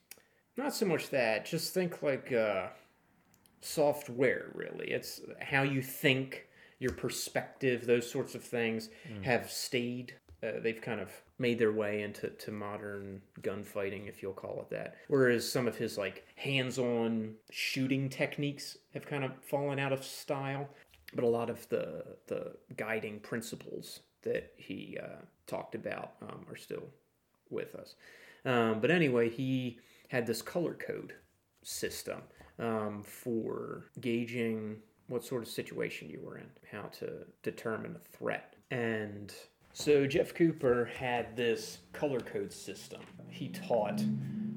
not 0.56 0.74
so 0.74 0.86
much 0.86 1.10
that, 1.10 1.46
just 1.46 1.72
think 1.74 2.02
like 2.02 2.32
uh, 2.32 2.68
software, 3.60 4.50
really. 4.54 4.90
It's 4.90 5.20
how 5.40 5.62
you 5.62 5.82
think, 5.82 6.46
your 6.78 6.92
perspective, 6.92 7.86
those 7.86 8.10
sorts 8.10 8.34
of 8.34 8.42
things 8.42 8.90
have 9.22 9.50
stayed. 9.50 10.14
Uh, 10.42 10.60
they've 10.62 10.80
kind 10.80 11.00
of 11.00 11.10
made 11.38 11.58
their 11.58 11.72
way 11.72 12.02
into 12.02 12.28
to 12.28 12.50
modern 12.50 13.20
gunfighting, 13.42 14.06
if 14.06 14.22
you'll 14.22 14.32
call 14.32 14.60
it 14.60 14.70
that. 14.70 14.96
Whereas 15.08 15.50
some 15.50 15.66
of 15.68 15.76
his 15.76 15.98
like 15.98 16.26
hands-on 16.36 17.34
shooting 17.50 18.08
techniques 18.08 18.78
have 18.94 19.06
kind 19.06 19.24
of 19.24 19.32
fallen 19.42 19.78
out 19.78 19.92
of 19.92 20.04
style. 20.04 20.68
But 21.14 21.24
a 21.24 21.28
lot 21.28 21.50
of 21.50 21.68
the 21.70 22.04
the 22.28 22.52
guiding 22.76 23.18
principles 23.18 24.00
that 24.22 24.52
he 24.56 24.98
uh, 25.02 25.22
talked 25.46 25.74
about 25.74 26.12
um, 26.22 26.44
are 26.50 26.56
still 26.56 26.84
with 27.50 27.74
us. 27.74 27.94
Um, 28.44 28.80
but 28.80 28.90
anyway, 28.90 29.28
he 29.28 29.78
had 30.08 30.26
this 30.26 30.42
color 30.42 30.74
code 30.74 31.14
system 31.62 32.22
um, 32.58 33.02
for 33.02 33.86
gauging 34.00 34.76
what 35.08 35.24
sort 35.24 35.42
of 35.42 35.48
situation 35.48 36.08
you 36.08 36.20
were 36.22 36.38
in, 36.38 36.46
how 36.70 36.82
to 36.98 37.26
determine 37.42 37.96
a 37.96 38.16
threat. 38.16 38.54
And 38.70 39.32
so 39.72 40.06
Jeff 40.06 40.34
Cooper 40.34 40.90
had 40.96 41.36
this 41.36 41.78
color 41.92 42.20
code 42.20 42.52
system 42.52 43.00
he 43.28 43.48
taught 43.48 44.02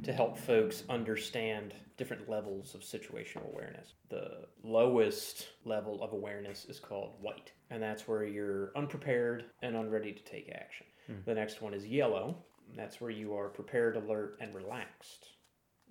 to 0.03 0.13
help 0.13 0.37
folks 0.37 0.83
understand 0.89 1.73
different 1.97 2.29
levels 2.29 2.75
of 2.75 2.81
situational 2.81 3.51
awareness. 3.53 3.93
The 4.09 4.47
lowest 4.63 5.49
level 5.65 6.01
of 6.03 6.13
awareness 6.13 6.65
is 6.65 6.79
called 6.79 7.15
white, 7.21 7.51
and 7.69 7.81
that's 7.81 8.07
where 8.07 8.23
you're 8.23 8.71
unprepared 8.75 9.45
and 9.61 9.75
unready 9.75 10.11
to 10.11 10.23
take 10.23 10.49
action. 10.53 10.87
The 11.25 11.33
next 11.33 11.61
one 11.61 11.73
is 11.73 11.85
yellow, 11.85 12.37
and 12.69 12.77
that's 12.77 12.99
where 13.01 13.11
you 13.11 13.35
are 13.35 13.49
prepared, 13.49 13.95
alert, 13.95 14.37
and 14.39 14.53
relaxed. 14.55 15.27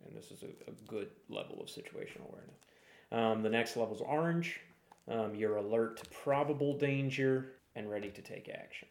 And 0.05 0.17
this 0.17 0.31
is 0.31 0.43
a, 0.43 0.71
a 0.71 0.75
good 0.89 1.09
level 1.29 1.61
of 1.61 1.69
situational 1.69 2.29
awareness. 2.31 2.59
Um, 3.13 3.43
the 3.43 3.51
next 3.51 3.77
level 3.77 3.95
is 3.95 4.01
orange. 4.01 4.61
Um, 5.09 5.35
you're 5.35 5.57
alert 5.57 5.99
to 5.99 6.11
probable 6.11 6.77
danger 6.79 7.53
and 7.77 7.91
ready 7.91 8.11
to 8.11 8.23
take 8.23 8.49
action. 8.49 8.89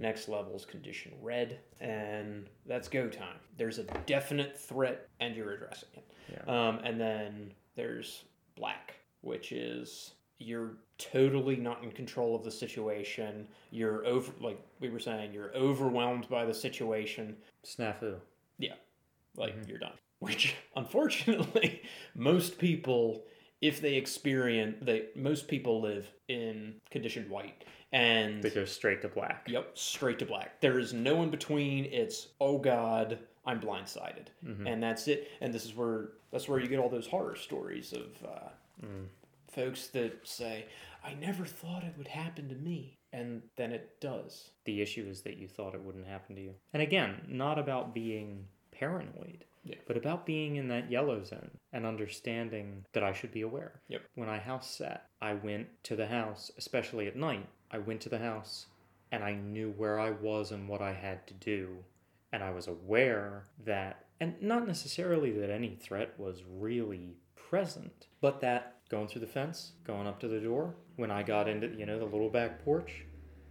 Next 0.00 0.28
level 0.28 0.56
is 0.56 0.64
condition 0.64 1.12
red, 1.22 1.60
and 1.80 2.48
that's 2.66 2.88
go 2.88 3.08
time. 3.08 3.36
There's 3.56 3.78
a 3.78 3.84
definite 4.06 4.58
threat, 4.58 5.08
and 5.20 5.36
you're 5.36 5.52
addressing 5.52 5.88
it. 5.94 6.48
Um, 6.48 6.80
and 6.84 7.00
then 7.00 7.52
there's 7.76 8.24
black, 8.56 8.94
which 9.20 9.52
is 9.52 10.12
you're 10.38 10.72
totally 10.98 11.56
not 11.56 11.82
in 11.82 11.90
control 11.90 12.34
of 12.34 12.44
the 12.44 12.50
situation. 12.50 13.46
You're 13.70 14.04
over, 14.06 14.32
like 14.40 14.60
we 14.80 14.88
were 14.88 15.00
saying, 15.00 15.32
you're 15.32 15.54
overwhelmed 15.56 16.28
by 16.28 16.44
the 16.44 16.54
situation. 16.54 17.36
Snafu. 17.64 18.16
Yeah, 18.58 18.74
like 19.36 19.54
you're 19.66 19.78
done. 19.78 19.92
Which, 20.20 20.56
unfortunately, 20.74 21.82
most 22.16 22.58
people, 22.58 23.22
if 23.60 23.80
they 23.80 23.94
experience, 23.94 24.76
they 24.82 25.06
most 25.14 25.46
people 25.46 25.80
live 25.80 26.08
in 26.26 26.74
conditioned 26.90 27.30
white, 27.30 27.62
and 27.92 28.42
They 28.42 28.50
go 28.50 28.64
straight 28.64 29.02
to 29.02 29.08
black. 29.08 29.46
Yep, 29.48 29.76
straight 29.78 30.18
to 30.20 30.26
black. 30.26 30.60
There 30.60 30.78
is 30.78 30.92
no 30.92 31.22
in 31.22 31.30
between. 31.30 31.84
It's 31.86 32.28
oh 32.40 32.58
god, 32.58 33.18
I'm 33.46 33.60
blindsided, 33.60 34.26
and 34.66 34.82
that's 34.82 35.08
it. 35.08 35.30
And 35.40 35.52
this 35.54 35.64
is 35.64 35.74
where 35.74 36.10
that's 36.30 36.48
where 36.48 36.60
you 36.60 36.68
get 36.68 36.78
all 36.78 36.88
those 36.90 37.06
horror 37.06 37.36
stories 37.36 37.92
of 37.92 38.06
uh, 38.26 38.86
folks 39.50 39.88
that 39.88 40.26
say, 40.26 40.66
"I 41.04 41.14
never 41.14 41.44
thought 41.44 41.84
it 41.84 41.94
would 41.96 42.08
happen 42.08 42.48
to 42.48 42.54
me," 42.54 42.98
and 43.12 43.42
then 43.56 43.72
it 43.72 44.00
does. 44.00 44.50
The 44.64 44.80
issue 44.82 45.06
is 45.08 45.22
that 45.22 45.36
you 45.38 45.48
thought 45.48 45.74
it 45.74 45.82
wouldn't 45.82 46.06
happen 46.06 46.36
to 46.36 46.42
you. 46.42 46.54
And 46.72 46.82
again, 46.82 47.22
not 47.28 47.58
about 47.58 47.94
being 47.94 48.46
paranoid, 48.70 49.44
Yeah. 49.64 49.76
but 49.86 49.96
about 49.96 50.26
being 50.26 50.56
in 50.56 50.68
that 50.68 50.90
yellow 50.90 51.22
zone 51.24 51.50
and 51.72 51.84
understanding 51.86 52.84
that 52.92 53.02
I 53.02 53.12
should 53.12 53.32
be 53.32 53.40
aware. 53.42 53.80
Yep. 53.88 54.02
When 54.14 54.28
I 54.28 54.38
house 54.38 54.70
sat, 54.76 55.06
I 55.20 55.34
went 55.34 55.68
to 55.84 55.96
the 55.96 56.06
house, 56.06 56.50
especially 56.58 57.06
at 57.06 57.16
night. 57.16 57.46
I 57.70 57.78
went 57.78 58.00
to 58.02 58.08
the 58.08 58.18
house 58.18 58.66
and 59.10 59.24
I 59.24 59.34
knew 59.34 59.72
where 59.76 59.98
I 59.98 60.10
was 60.10 60.52
and 60.52 60.68
what 60.68 60.82
I 60.82 60.92
had 60.92 61.26
to 61.28 61.34
do. 61.34 61.78
And 62.32 62.42
I 62.42 62.50
was 62.50 62.66
aware 62.66 63.46
that, 63.64 64.04
and 64.20 64.34
not 64.42 64.66
necessarily 64.66 65.32
that 65.32 65.50
any 65.50 65.74
threat 65.74 66.12
was 66.18 66.42
really 66.58 67.16
present, 67.36 68.06
but 68.20 68.40
that 68.42 68.76
going 68.90 69.08
through 69.08 69.22
the 69.22 69.26
fence, 69.26 69.72
going 69.84 70.06
up 70.06 70.20
to 70.20 70.28
the 70.28 70.40
door, 70.40 70.74
when 70.96 71.10
I 71.10 71.22
got 71.22 71.48
into, 71.48 71.68
you 71.68 71.86
know, 71.86 71.98
the 71.98 72.04
little 72.04 72.28
back 72.28 72.64
porch, 72.64 73.04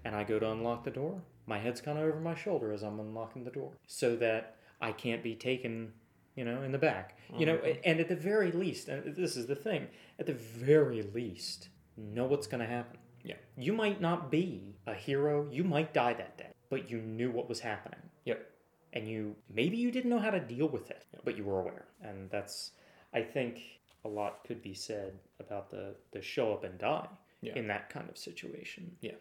and 0.06 0.16
I 0.16 0.24
go 0.24 0.38
to 0.40 0.52
unlock 0.52 0.84
the 0.84 0.92
door, 0.92 1.22
my 1.48 1.58
head's 1.58 1.82
kind 1.82 1.98
of 1.98 2.04
over 2.04 2.20
my 2.20 2.36
shoulder 2.36 2.72
as 2.72 2.84
I'm 2.84 3.00
unlocking 3.00 3.44
the 3.44 3.52
door 3.52 3.72
so 3.88 4.16
that 4.18 4.58
I 4.80 4.92
can't 4.92 5.24
be 5.24 5.34
taken, 5.34 5.94
you 6.36 6.46
know, 6.46 6.62
in 6.62 6.72
the 6.72 6.78
back. 6.78 7.18
You 7.36 7.46
know, 7.46 7.58
mm-hmm. 7.58 7.80
and 7.84 8.00
at 8.00 8.10
the 8.10 8.16
very 8.16 8.52
least, 8.52 8.90
and 8.90 9.16
this 9.16 9.36
is 9.36 9.48
the 9.48 9.56
thing, 9.56 9.88
at 10.20 10.28
the 10.28 10.34
very 10.34 11.02
least, 11.02 11.70
know 11.98 12.26
what's 12.26 12.48
going 12.48 12.62
to 12.62 12.68
happen. 12.68 13.00
Yeah. 13.28 13.36
You 13.58 13.74
might 13.74 14.00
not 14.00 14.32
be 14.32 14.76
a 14.88 14.94
hero, 14.94 15.48
you 15.52 15.64
might 15.66 15.94
die 15.94 16.14
that 16.14 16.38
day, 16.38 16.52
but 16.70 16.90
you 16.90 17.00
knew 17.02 17.30
what 17.30 17.50
was 17.50 17.60
happening. 17.60 18.00
Yep. 18.26 18.50
And 18.94 19.08
you 19.08 19.36
maybe 19.54 19.76
you 19.78 19.92
didn't 19.92 20.10
know 20.10 20.20
how 20.20 20.30
to 20.32 20.40
deal 20.40 20.68
with 20.70 20.90
it, 20.90 21.04
but 21.26 21.38
you 21.38 21.44
were 21.44 21.60
aware. 21.60 21.86
And 22.02 22.30
that's 22.32 22.72
I 23.14 23.22
think 23.22 23.60
a 24.06 24.08
lot 24.08 24.46
could 24.48 24.62
be 24.62 24.74
said 24.74 25.20
about 25.42 25.70
the 25.70 25.96
the 26.14 26.22
show 26.22 26.54
up 26.54 26.64
and 26.64 26.78
die 26.80 27.10
Yeah. 27.42 27.56
in 27.56 27.68
that 27.68 27.90
kind 27.90 28.10
of 28.10 28.18
situation 28.18 28.96
Yeah. 29.02 29.16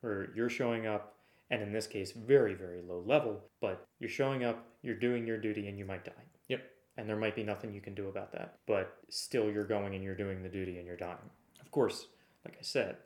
where 0.00 0.30
you're 0.34 0.48
showing 0.48 0.86
up 0.86 1.16
and 1.50 1.60
in 1.62 1.72
this 1.72 1.86
case 1.86 2.12
very 2.12 2.54
very 2.54 2.80
low 2.80 3.00
level 3.00 3.42
but 3.60 3.86
you're 3.98 4.08
showing 4.20 4.42
up 4.44 4.64
you're 4.82 4.94
doing 5.08 5.26
your 5.26 5.36
duty 5.38 5.68
and 5.68 5.78
you 5.78 5.84
might 5.84 6.04
die 6.04 6.24
Yep. 6.48 6.62
and 6.96 7.08
there 7.08 7.16
might 7.16 7.34
be 7.36 7.42
nothing 7.42 7.74
you 7.74 7.80
can 7.82 7.94
do 7.94 8.08
about 8.08 8.32
that 8.32 8.58
but 8.66 8.96
still 9.10 9.50
you're 9.50 9.66
going 9.76 9.94
and 9.94 10.02
you're 10.02 10.14
doing 10.24 10.42
the 10.42 10.48
duty 10.48 10.78
and 10.78 10.86
you're 10.86 10.96
dying 10.96 11.30
of 11.60 11.70
course 11.70 12.06
like 12.44 12.56
I 12.58 12.62
said, 12.62 12.96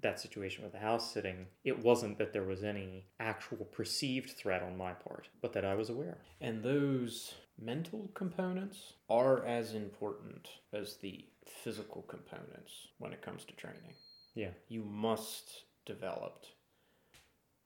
that 0.00 0.20
situation 0.20 0.62
with 0.62 0.72
the 0.72 0.78
house 0.78 1.12
sitting, 1.12 1.46
it 1.64 1.82
wasn't 1.84 2.18
that 2.18 2.32
there 2.32 2.44
was 2.44 2.62
any 2.62 3.06
actual 3.18 3.64
perceived 3.64 4.30
threat 4.30 4.62
on 4.62 4.76
my 4.76 4.92
part, 4.92 5.28
but 5.42 5.52
that 5.52 5.64
I 5.64 5.74
was 5.74 5.90
aware. 5.90 6.18
And 6.40 6.62
those 6.62 7.34
mental 7.60 8.10
components 8.14 8.94
are 9.10 9.44
as 9.44 9.74
important 9.74 10.48
as 10.72 10.96
the 10.96 11.24
physical 11.64 12.02
components 12.02 12.88
when 12.98 13.12
it 13.12 13.22
comes 13.22 13.44
to 13.44 13.54
training. 13.54 13.94
Yeah. 14.34 14.50
You 14.68 14.84
must 14.84 15.64
develop 15.84 16.44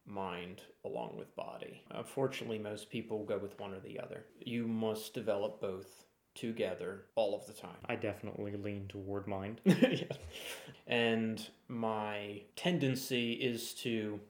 mind 0.06 0.62
along 0.84 1.16
with 1.16 1.36
body. 1.36 1.82
Unfortunately, 1.90 2.58
most 2.58 2.90
people 2.90 3.24
go 3.24 3.38
with 3.38 3.58
one 3.60 3.74
or 3.74 3.80
the 3.80 4.00
other. 4.00 4.24
You 4.40 4.66
must 4.66 5.14
develop 5.14 5.60
both 5.60 6.04
together 6.34 7.04
all 7.14 7.34
of 7.34 7.46
the 7.46 7.52
time. 7.52 7.76
I 7.86 7.96
definitely 7.96 8.56
lean 8.56 8.86
toward 8.88 9.26
mind. 9.26 9.60
yeah. 9.64 10.04
And 10.92 11.48
my 11.68 12.42
tendency 12.55 13.33
is 13.33 13.72
to 13.76 14.20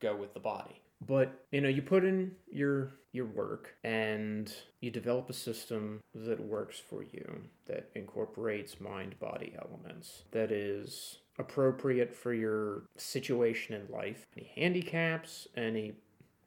go 0.00 0.16
with 0.16 0.34
the 0.34 0.40
body. 0.40 0.82
But 1.06 1.44
you 1.52 1.60
know, 1.60 1.68
you 1.68 1.80
put 1.80 2.04
in 2.04 2.32
your 2.50 2.90
your 3.12 3.26
work 3.26 3.76
and 3.84 4.52
you 4.80 4.90
develop 4.90 5.30
a 5.30 5.32
system 5.32 6.00
that 6.16 6.40
works 6.40 6.78
for 6.78 7.04
you 7.04 7.42
that 7.66 7.88
incorporates 7.94 8.80
mind 8.80 9.18
body 9.20 9.54
elements 9.62 10.24
that 10.32 10.50
is 10.50 11.18
appropriate 11.38 12.12
for 12.12 12.34
your 12.34 12.82
situation 12.96 13.76
in 13.76 13.86
life. 13.92 14.26
Any 14.36 14.50
handicaps, 14.56 15.46
any 15.56 15.92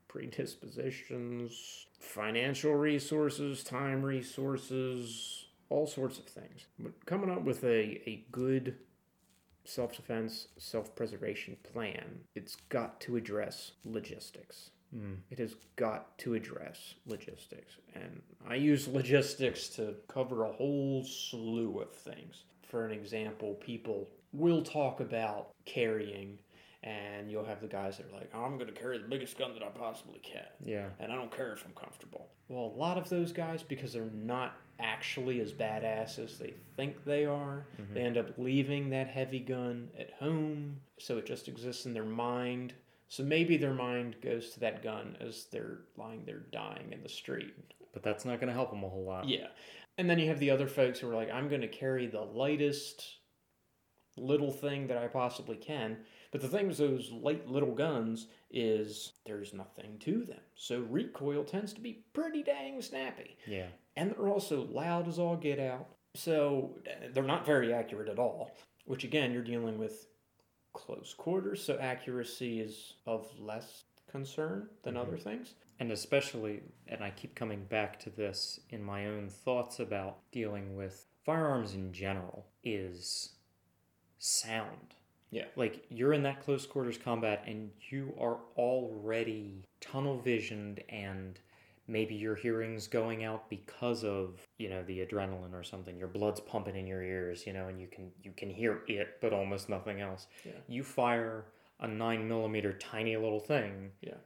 predispositions, 0.10 1.88
financial 1.98 2.76
resources, 2.76 3.64
time 3.64 4.04
resources, 4.04 5.46
all 5.70 5.88
sorts 5.88 6.20
of 6.20 6.26
things. 6.26 6.66
But 6.78 7.06
coming 7.06 7.32
up 7.32 7.44
with 7.44 7.64
a, 7.64 8.02
a 8.06 8.26
good 8.34 8.76
self 9.66 9.96
defense, 9.96 10.48
self 10.58 10.96
preservation 10.96 11.58
plan, 11.74 12.22
it's 12.36 12.56
got 12.70 13.00
to 13.02 13.16
address 13.18 13.72
logistics. 13.86 14.72
Mm. 14.96 15.18
It 15.30 15.40
has 15.40 15.56
got 15.78 16.18
to 16.20 16.34
address 16.34 16.96
logistics. 17.06 17.76
And 17.96 18.22
I 18.48 18.56
use 18.56 18.88
logistics 18.88 19.70
to 19.70 19.96
cover 20.08 20.44
a 20.46 20.52
whole 20.52 21.04
slew 21.06 21.80
of 21.80 21.92
things. 21.94 22.44
For 22.68 22.86
an 22.86 22.92
example, 22.92 23.54
people 23.56 24.10
will 24.34 24.62
talk 24.64 25.00
about 25.00 25.52
carrying, 25.66 26.38
and 26.84 27.30
you'll 27.32 27.46
have 27.46 27.62
the 27.62 27.68
guys 27.68 27.98
that 27.98 28.08
are 28.12 28.18
like, 28.18 28.34
I'm 28.36 28.58
going 28.58 28.74
to 28.74 28.78
carry 28.80 28.98
the 28.98 29.08
biggest 29.08 29.38
gun 29.38 29.54
that 29.54 29.64
I 29.64 29.70
possibly 29.70 30.20
can 30.20 30.46
Yeah. 30.66 30.88
and 31.00 31.12
I 31.12 31.16
don't 31.16 31.36
care 31.36 31.54
if 31.54 31.64
I'm 31.66 31.74
comfortable. 31.74 32.28
Well, 32.50 32.66
a 32.76 32.78
lot 32.78 32.98
of 32.98 33.08
those 33.10 33.32
guys, 33.32 33.64
because 33.64 33.94
they're 33.94 34.10
not 34.14 34.58
actually 34.82 35.40
as 35.40 35.54
badass 35.54 36.20
as 36.20 36.38
they 36.38 36.54
think 36.76 37.04
they 37.06 37.26
are, 37.26 37.66
Mhm. 37.80 37.94
they 37.94 38.02
end 38.02 38.18
up 38.18 38.38
leaving 38.38 38.90
that 38.90 39.08
heavy 39.08 39.40
gun 39.40 39.92
at 39.98 40.12
home, 40.14 40.82
so 40.98 41.18
it 41.18 41.26
just 41.26 41.48
exists 41.48 41.86
in 41.86 41.94
their 41.94 42.04
mind. 42.06 42.74
So 43.08 43.24
maybe 43.24 43.58
their 43.58 43.74
mind 43.74 44.22
goes 44.22 44.52
to 44.52 44.60
that 44.62 44.82
gun 44.82 45.18
as 45.20 45.46
they're 45.46 45.80
lying 45.98 46.26
there 46.26 46.40
dying 46.52 46.92
in 46.94 47.04
the 47.04 47.10
street. 47.10 47.54
But 47.94 48.04
that's 48.04 48.24
not 48.26 48.40
going 48.40 48.48
to 48.48 48.54
help 48.54 48.70
them 48.72 48.84
a 48.84 48.90
whole 48.90 49.04
lot. 49.04 49.28
Yeah. 49.28 49.50
And 49.98 50.10
then 50.10 50.18
you 50.18 50.28
have 50.28 50.40
the 50.40 50.50
other 50.52 50.68
folks 50.68 51.00
who 51.00 51.10
are 51.10 51.16
like, 51.16 51.30
I'm 51.30 51.50
going 51.50 51.62
to 51.62 51.68
carry 51.68 52.08
the 52.08 52.22
lightest 52.22 53.18
little 54.18 54.52
thing 54.52 54.88
that 54.88 54.98
I 54.98 55.08
possibly 55.08 55.58
can. 55.58 56.06
But 56.32 56.42
the 56.42 56.48
thing 56.48 56.68
with 56.70 56.78
those 56.78 57.12
light 57.12 57.48
little 57.50 57.74
guns 57.76 58.28
is 58.50 59.14
there's 59.26 59.54
nothing 59.54 59.98
to 60.00 60.24
them. 60.26 60.40
So 60.56 60.80
recoil 60.82 61.44
tends 61.44 61.74
to 61.74 61.82
be 61.82 62.04
pretty 62.14 62.42
dang 62.42 62.82
snappy. 62.82 63.38
Yeah. 63.46 63.68
And 63.98 64.12
they're 64.12 64.30
also 64.30 64.66
loud 64.68 65.08
as 65.10 65.20
all 65.20 65.36
get 65.36 65.60
out. 65.60 65.88
So 66.16 66.78
uh, 66.88 67.08
they're 67.14 67.24
not 67.24 67.46
very 67.46 67.74
accurate 67.74 68.08
at 68.10 68.20
all. 68.20 68.52
Which 68.86 69.04
again, 69.04 69.32
you're 69.34 69.44
dealing 69.44 69.78
with 69.78 70.08
close 70.74 71.14
quarters, 71.14 71.64
so 71.64 71.78
accuracy 71.80 72.62
is 72.62 72.94
of 73.06 73.28
less 73.40 73.84
concern 74.10 74.70
than 74.84 74.96
Mhm. 74.96 75.02
other 75.02 75.18
things. 75.18 75.54
And 75.80 75.92
especially, 75.92 76.62
and 76.88 77.04
I 77.04 77.12
keep 77.12 77.36
coming 77.36 77.66
back 77.66 78.00
to 78.02 78.10
this 78.10 78.60
in 78.70 78.82
my 78.84 79.06
own 79.08 79.30
thoughts 79.30 79.80
about 79.80 80.20
dealing 80.32 80.76
with 80.76 81.08
firearms 81.26 81.74
in 81.74 81.92
general, 81.94 82.48
is 82.64 83.36
sound. 84.18 84.96
Yeah. 85.32 85.46
Like 85.56 85.86
you're 85.90 86.14
in 86.14 86.24
that 86.24 86.42
close 86.44 86.66
quarters 86.66 86.98
combat 86.98 87.44
and 87.48 87.72
you 87.90 88.14
are 88.20 88.38
already 88.58 89.64
tunnel 89.80 90.20
visioned 90.20 90.82
and 90.90 91.40
maybe 91.88 92.16
your 92.16 92.36
hearing's 92.36 92.88
going 92.88 93.24
out 93.24 93.50
because 93.50 94.04
of, 94.04 94.40
you 94.58 94.70
know, 94.70 94.84
the 94.84 95.00
adrenaline 95.00 95.54
or 95.54 95.64
something. 95.64 95.98
Your 95.98 96.08
blood's 96.10 96.40
pumping 96.42 96.76
in 96.76 96.86
your 96.86 97.02
ears, 97.02 97.48
you 97.48 97.54
know, 97.54 97.68
and 97.68 97.80
you 97.80 97.88
can 97.88 98.12
you 98.22 98.32
can 98.36 98.50
hear 98.50 98.82
it 98.88 99.18
but 99.22 99.34
almost 99.34 99.70
nothing 99.70 100.02
else. 100.02 100.28
Yeah. 100.46 100.52
You 100.68 100.84
fire 100.84 101.46
a 101.80 101.88
nine 101.88 102.28
millimeter 102.28 102.74
tiny 102.74 103.16
little 103.18 103.40
thing 103.40 103.92
Yeah. 104.02 104.18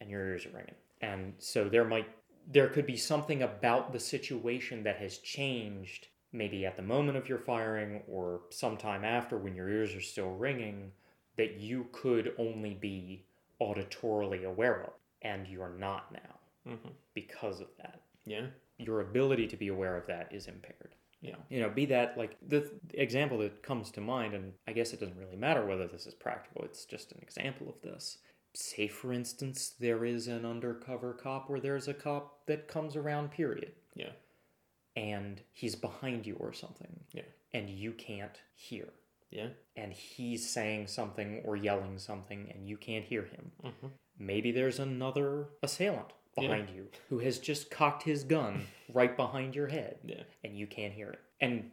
and 0.00 0.10
your 0.10 0.26
ears 0.26 0.44
are 0.46 0.50
ringing. 0.50 0.74
And 1.00 1.34
so 1.38 1.68
there 1.68 1.84
might 1.84 2.08
there 2.46 2.68
could 2.68 2.86
be 2.86 2.96
something 2.96 3.42
about 3.42 3.92
the 3.92 4.00
situation 4.00 4.82
that 4.82 4.96
has 4.98 5.18
changed 5.18 6.08
maybe 6.34 6.66
at 6.66 6.76
the 6.76 6.82
moment 6.82 7.16
of 7.16 7.28
your 7.28 7.38
firing 7.38 8.02
or 8.08 8.40
sometime 8.50 9.04
after 9.04 9.38
when 9.38 9.54
your 9.54 9.68
ears 9.70 9.94
are 9.94 10.00
still 10.02 10.30
ringing 10.32 10.90
that 11.36 11.58
you 11.58 11.86
could 11.92 12.34
only 12.38 12.74
be 12.74 13.24
auditorily 13.60 14.44
aware 14.44 14.82
of 14.84 14.90
and 15.22 15.46
you're 15.48 15.74
not 15.78 16.12
now 16.12 16.20
Mm-hmm. 16.66 16.88
because 17.12 17.60
of 17.60 17.66
that 17.76 18.00
Yeah. 18.24 18.46
your 18.78 19.02
ability 19.02 19.46
to 19.48 19.56
be 19.56 19.68
aware 19.68 19.98
of 19.98 20.06
that 20.06 20.32
is 20.32 20.46
impaired 20.46 20.94
Yeah. 21.20 21.36
you 21.50 21.60
know 21.60 21.68
be 21.68 21.84
that 21.86 22.16
like 22.16 22.38
the 22.48 22.60
th- 22.60 22.72
example 22.94 23.36
that 23.38 23.62
comes 23.62 23.90
to 23.90 24.00
mind 24.00 24.32
and 24.32 24.54
i 24.66 24.72
guess 24.72 24.94
it 24.94 25.00
doesn't 25.00 25.18
really 25.18 25.36
matter 25.36 25.66
whether 25.66 25.86
this 25.86 26.06
is 26.06 26.14
practical 26.14 26.64
it's 26.64 26.86
just 26.86 27.12
an 27.12 27.18
example 27.20 27.68
of 27.68 27.74
this 27.82 28.16
say 28.54 28.88
for 28.88 29.12
instance 29.12 29.74
there 29.78 30.06
is 30.06 30.26
an 30.26 30.46
undercover 30.46 31.12
cop 31.12 31.50
or 31.50 31.60
there's 31.60 31.86
a 31.86 31.92
cop 31.92 32.46
that 32.46 32.66
comes 32.66 32.96
around 32.96 33.30
period 33.30 33.72
Yeah. 33.94 34.12
And 34.96 35.40
he's 35.52 35.74
behind 35.74 36.26
you 36.26 36.34
or 36.38 36.52
something 36.52 37.00
Yeah. 37.12 37.22
and 37.52 37.68
you 37.70 37.92
can't 37.92 38.40
hear 38.54 38.88
Yeah. 39.30 39.48
and 39.76 39.92
he's 39.92 40.48
saying 40.48 40.86
something 40.86 41.40
or 41.44 41.56
yelling 41.56 41.98
something 41.98 42.50
and 42.54 42.68
you 42.68 42.76
can't 42.76 43.04
hear 43.04 43.22
him 43.24 43.52
Mm-hmm. 43.64 43.86
maybe 44.18 44.52
there's 44.52 44.78
another 44.78 45.48
assailant 45.62 46.12
Yeah. 46.36 46.42
behind 46.48 46.70
you 46.70 46.88
who 47.08 47.18
has 47.20 47.38
just 47.38 47.70
cocked 47.70 48.02
his 48.04 48.24
gun 48.24 48.66
right 48.92 49.16
behind 49.16 49.54
your 49.54 49.66
head 49.68 49.98
Yeah. 50.04 50.22
and 50.44 50.56
you 50.56 50.66
can't 50.66 50.92
hear 50.94 51.10
it. 51.10 51.20
And 51.40 51.70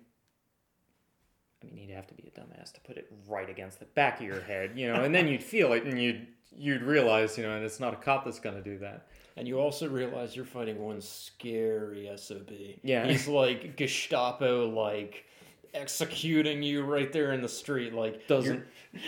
I 1.64 1.68
mean, 1.68 1.78
you'd 1.78 1.96
have 1.96 2.08
to 2.08 2.16
be 2.16 2.24
a 2.36 2.40
dumbass 2.40 2.72
to 2.74 2.80
put 2.82 2.98
it 2.98 3.12
right 3.28 3.48
against 3.48 3.80
the 3.80 3.86
back 3.86 4.20
of 4.20 4.26
your 4.26 4.42
head, 4.42 4.72
you 4.76 4.92
know, 4.92 5.04
and 5.04 5.14
then 5.14 5.28
you'd 5.28 5.44
feel 5.44 5.74
it 5.74 5.84
and 5.84 6.02
you'd 6.02 6.26
you'd 6.58 6.82
realize, 6.82 7.38
you 7.38 7.44
know, 7.46 7.56
and 7.56 7.64
it's 7.64 7.80
not 7.80 7.94
a 7.94 7.98
cop 7.98 8.26
that's 8.26 8.40
going 8.40 8.56
to 8.56 8.62
do 8.64 8.78
that. 8.80 9.08
And 9.38 9.48
you 9.48 9.60
also 9.60 9.88
realize 9.88 10.36
you're 10.36 10.46
fighting 10.46 10.80
one 10.80 11.02
scary 11.02 12.10
SOB. 12.16 12.52
Yeah. 12.84 13.06
He's 13.10 13.28
like 13.28 13.76
Gestapo, 13.78 14.70
like 14.70 15.26
executing 15.74 16.62
you 16.64 16.84
right 16.84 17.12
there 17.12 17.32
in 17.32 17.42
the 17.42 17.50
street. 17.50 17.94
Like 17.94 18.28
Doesn't 18.28 18.64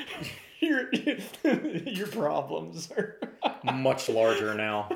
your 0.60 0.90
your, 1.44 2.08
problems 2.08 2.90
are. 2.92 3.20
much 3.74 4.08
larger 4.10 4.54
now. 4.56 4.90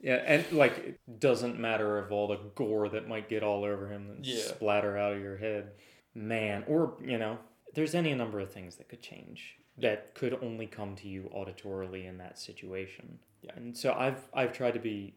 Yeah, 0.00 0.16
and 0.26 0.52
like 0.52 0.78
it 0.78 1.20
doesn't 1.20 1.58
matter 1.58 1.98
of 1.98 2.12
all 2.12 2.28
the 2.28 2.38
gore 2.54 2.88
that 2.90 3.08
might 3.08 3.28
get 3.28 3.42
all 3.42 3.64
over 3.64 3.88
him 3.90 4.10
and 4.10 4.24
Yeah. 4.26 4.40
splatter 4.42 4.96
out 4.96 5.14
of 5.14 5.20
your 5.20 5.36
head. 5.38 5.72
Man, 6.14 6.64
or 6.68 6.94
you 7.02 7.18
know, 7.18 7.38
there's 7.74 7.94
any 7.94 8.14
number 8.14 8.38
of 8.40 8.52
things 8.52 8.76
that 8.76 8.88
could 8.88 9.02
change 9.02 9.56
that 9.78 10.14
could 10.14 10.38
only 10.42 10.66
come 10.66 10.94
to 10.96 11.08
you 11.08 11.30
auditorily 11.36 12.06
in 12.08 12.18
that 12.18 12.38
situation. 12.38 13.18
Yeah. 13.46 13.52
And 13.56 13.76
so 13.76 13.92
I've 13.92 14.28
I've 14.34 14.52
tried 14.52 14.74
to 14.74 14.80
be 14.80 15.14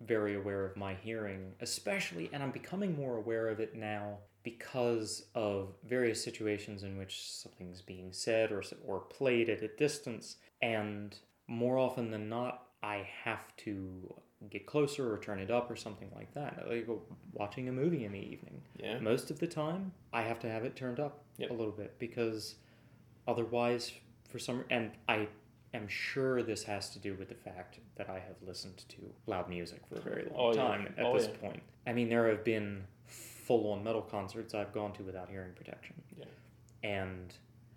very 0.00 0.34
aware 0.34 0.64
of 0.64 0.76
my 0.76 0.94
hearing, 0.94 1.52
especially 1.60 2.30
and 2.32 2.42
I'm 2.42 2.50
becoming 2.50 2.96
more 2.96 3.16
aware 3.16 3.48
of 3.48 3.60
it 3.60 3.74
now 3.74 4.18
because 4.42 5.26
of 5.34 5.74
various 5.88 6.22
situations 6.22 6.82
in 6.82 6.96
which 6.98 7.30
something's 7.30 7.80
being 7.82 8.12
said 8.12 8.50
or 8.52 8.62
or 8.86 9.00
played 9.00 9.48
at 9.48 9.62
a 9.62 9.68
distance 9.68 10.36
and 10.60 11.16
more 11.46 11.78
often 11.78 12.10
than 12.10 12.28
not 12.28 12.68
I 12.82 13.06
have 13.24 13.54
to 13.58 14.12
get 14.50 14.66
closer 14.66 15.12
or 15.12 15.18
turn 15.18 15.38
it 15.38 15.52
up 15.52 15.70
or 15.70 15.76
something 15.76 16.10
like 16.16 16.34
that. 16.34 16.64
Like 16.68 16.88
watching 17.32 17.68
a 17.68 17.72
movie 17.72 18.04
in 18.04 18.10
the 18.12 18.18
evening. 18.18 18.60
Yeah. 18.76 18.98
Most 18.98 19.30
of 19.30 19.38
the 19.38 19.46
time, 19.46 19.92
I 20.12 20.22
have 20.22 20.40
to 20.40 20.50
have 20.50 20.64
it 20.64 20.74
turned 20.74 20.98
up 20.98 21.24
Yep. 21.38 21.50
a 21.50 21.52
little 21.54 21.72
bit 21.72 21.96
because 22.00 22.56
otherwise, 23.28 23.92
for 24.28 24.38
some 24.40 24.64
and 24.70 24.90
I 25.08 25.28
am 25.74 25.88
sure 25.88 26.42
this 26.42 26.64
has 26.64 26.90
to 26.90 26.98
do 26.98 27.14
with 27.14 27.28
the 27.28 27.34
fact 27.34 27.78
that 27.96 28.08
I 28.10 28.14
have 28.14 28.36
listened 28.46 28.84
to 28.88 28.96
loud 29.26 29.48
music 29.48 29.80
for 29.88 29.96
a 29.96 30.00
very 30.00 30.24
long 30.24 30.34
Oh, 30.36 30.54
yeah. 30.54 30.62
time 30.62 30.94
at 30.98 31.04
Oh, 31.04 31.16
this 31.16 31.28
yeah. 31.28 31.36
point. 31.48 31.62
I 31.86 31.92
mean, 31.92 32.08
there 32.08 32.28
have 32.28 32.44
been 32.44 32.84
full-on 33.06 33.82
metal 33.82 34.02
concerts 34.02 34.54
I've 34.54 34.72
gone 34.72 34.92
to 34.94 35.02
without 35.02 35.28
hearing 35.28 35.52
protection, 35.54 35.96
Yeah. 36.16 36.24
and 36.82 37.34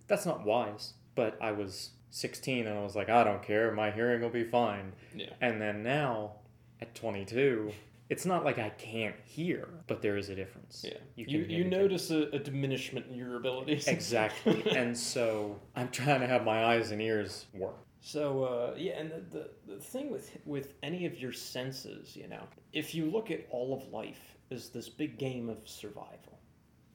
that's 0.07 0.25
not 0.25 0.45
wise. 0.45 0.93
But 1.15 1.37
I 1.41 1.53
was 1.53 1.91
16 2.11 2.67
and 2.67 2.77
I 2.77 2.83
was 2.83 2.95
like, 2.95 3.09
I 3.09 3.23
don't 3.23 3.41
care, 3.41 3.71
my 3.71 3.91
hearing 3.91 4.21
will 4.21 4.29
be 4.29 4.43
fine. 4.43 4.93
Yeah. 5.15 5.29
And 5.41 5.61
then 5.61 5.81
now, 5.81 6.33
at 6.81 6.93
22, 6.93 7.71
it's 8.09 8.25
not 8.25 8.43
like 8.45 8.59
I 8.59 8.69
can't 8.69 9.15
hear, 9.23 9.67
but 9.87 10.01
there 10.01 10.17
is 10.17 10.29
a 10.29 10.35
difference. 10.35 10.83
Yeah. 10.85 10.97
You 11.15 11.25
You, 11.39 11.45
you, 11.57 11.63
notice 11.63 12.11
a, 12.11 12.23
a 12.35 12.39
diminishment 12.39 13.07
in 13.09 13.15
your 13.15 13.37
abilities. 13.37 13.87
Exactly. 13.87 14.61
and 14.75 14.95
so 14.95 15.59
I'm 15.75 15.87
trying 15.89 16.19
to 16.19 16.27
have 16.27 16.43
my 16.43 16.65
eyes 16.65 16.91
and 16.91 17.01
ears 17.01 17.45
work. 17.53 17.77
So 18.05 18.43
uh, 18.43 18.75
yeah, 18.77 18.99
and 18.99 19.09
the, 19.09 19.23
the 19.31 19.49
the 19.65 19.81
thing 19.81 20.11
with 20.11 20.29
with 20.45 20.75
any 20.83 21.07
of 21.07 21.19
your 21.19 21.33
senses, 21.33 22.15
you 22.15 22.27
know, 22.27 22.43
if 22.71 22.93
you 22.93 23.09
look 23.09 23.31
at 23.31 23.47
all 23.49 23.73
of 23.73 23.91
life 23.91 24.37
as 24.51 24.69
this 24.69 24.87
big 24.87 25.17
game 25.17 25.49
of 25.49 25.57
survival, 25.65 26.37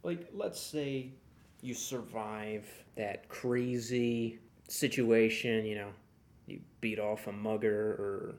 like 0.04 0.28
let's 0.32 0.60
say 0.60 1.10
you 1.62 1.74
survive 1.74 2.64
that 2.94 3.28
crazy 3.28 4.38
situation, 4.68 5.66
you 5.66 5.74
know, 5.74 5.88
you 6.46 6.60
beat 6.80 7.00
off 7.00 7.26
a 7.26 7.32
mugger 7.32 7.90
or 7.98 8.34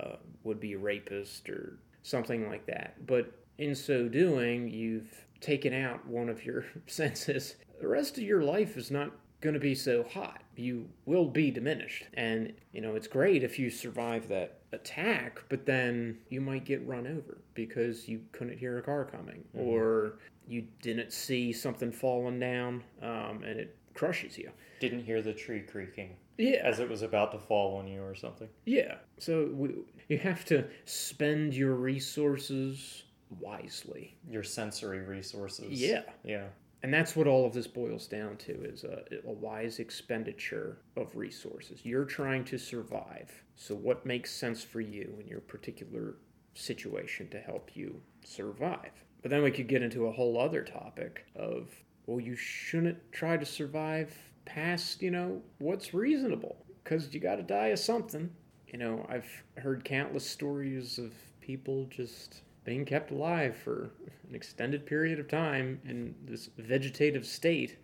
uh, 0.00 0.16
would 0.42 0.58
be 0.58 0.74
rapist 0.74 1.48
or 1.48 1.78
something 2.02 2.48
like 2.48 2.66
that. 2.66 3.06
But 3.06 3.32
in 3.58 3.72
so 3.72 4.08
doing, 4.08 4.68
you've 4.68 5.26
taken 5.40 5.72
out 5.72 6.04
one 6.08 6.28
of 6.28 6.44
your 6.44 6.64
senses. 6.88 7.54
The 7.80 7.86
rest 7.86 8.18
of 8.18 8.24
your 8.24 8.42
life 8.42 8.76
is 8.76 8.90
not 8.90 9.12
going 9.40 9.54
to 9.54 9.60
be 9.60 9.74
so 9.74 10.02
hot. 10.02 10.42
You 10.56 10.88
will 11.04 11.26
be 11.26 11.50
diminished. 11.50 12.04
And, 12.14 12.52
you 12.72 12.80
know, 12.80 12.94
it's 12.94 13.06
great 13.06 13.42
if 13.42 13.58
you 13.58 13.70
survive 13.70 14.28
that 14.28 14.60
attack, 14.72 15.40
but 15.48 15.66
then 15.66 16.18
you 16.28 16.40
might 16.40 16.64
get 16.64 16.86
run 16.86 17.06
over 17.06 17.38
because 17.54 18.08
you 18.08 18.22
couldn't 18.32 18.58
hear 18.58 18.78
a 18.78 18.82
car 18.82 19.04
coming 19.04 19.44
or 19.54 20.18
you 20.48 20.64
didn't 20.82 21.12
see 21.12 21.52
something 21.52 21.92
falling 21.92 22.38
down 22.40 22.82
um, 23.02 23.42
and 23.44 23.58
it 23.60 23.76
crushes 23.94 24.38
you. 24.38 24.50
Didn't 24.80 25.04
hear 25.04 25.22
the 25.22 25.32
tree 25.32 25.60
creaking 25.60 26.16
Yeah. 26.38 26.60
as 26.64 26.80
it 26.80 26.88
was 26.88 27.02
about 27.02 27.32
to 27.32 27.38
fall 27.38 27.76
on 27.78 27.86
you 27.86 28.02
or 28.02 28.14
something. 28.14 28.48
Yeah. 28.64 28.96
So 29.18 29.50
we, 29.52 29.70
you 30.08 30.18
have 30.18 30.44
to 30.46 30.66
spend 30.84 31.54
your 31.54 31.74
resources 31.74 33.04
wisely. 33.40 34.16
Your 34.28 34.42
sensory 34.42 35.00
resources. 35.00 35.70
Yeah. 35.70 36.02
Yeah. 36.24 36.44
And 36.82 36.92
that's 36.92 37.16
what 37.16 37.26
all 37.26 37.46
of 37.46 37.52
this 37.52 37.66
boils 37.66 38.06
down 38.06 38.36
to 38.38 38.52
is 38.64 38.84
a, 38.84 39.02
a 39.26 39.32
wise 39.32 39.78
expenditure 39.78 40.78
of 40.96 41.16
resources. 41.16 41.80
You're 41.84 42.04
trying 42.04 42.44
to 42.44 42.58
survive. 42.58 43.30
So 43.56 43.74
what 43.74 44.06
makes 44.06 44.32
sense 44.32 44.62
for 44.62 44.80
you 44.80 45.16
in 45.20 45.26
your 45.26 45.40
particular 45.40 46.16
situation 46.54 47.28
to 47.30 47.40
help 47.40 47.70
you 47.74 48.00
survive? 48.24 48.92
But 49.22 49.30
then 49.30 49.42
we 49.42 49.50
could 49.50 49.68
get 49.68 49.82
into 49.82 50.06
a 50.06 50.12
whole 50.12 50.38
other 50.38 50.62
topic 50.62 51.26
of 51.34 51.70
well, 52.06 52.20
you 52.20 52.36
shouldn't 52.36 52.98
try 53.12 53.36
to 53.36 53.44
survive 53.44 54.14
past, 54.44 55.02
you 55.02 55.10
know, 55.10 55.42
what's 55.58 55.92
reasonable 55.92 56.56
because 56.82 57.12
you 57.12 57.20
got 57.20 57.36
to 57.36 57.42
die 57.42 57.68
of 57.68 57.78
something. 57.80 58.30
You 58.68 58.78
know, 58.78 59.06
I've 59.08 59.28
heard 59.56 59.84
countless 59.84 60.24
stories 60.24 60.98
of 60.98 61.12
people 61.40 61.86
just 61.90 62.42
being 62.66 62.84
kept 62.84 63.10
alive 63.12 63.56
for 63.56 63.90
an 64.28 64.34
extended 64.34 64.84
period 64.84 65.18
of 65.18 65.28
time 65.28 65.80
in 65.86 66.14
this 66.24 66.50
vegetative 66.58 67.24
state. 67.24 67.78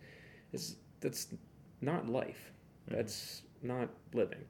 Is 0.51 0.75
that's 0.99 1.27
not 1.81 2.07
life. 2.07 2.51
That's 2.87 3.41
not 3.63 3.89
living. 4.13 4.43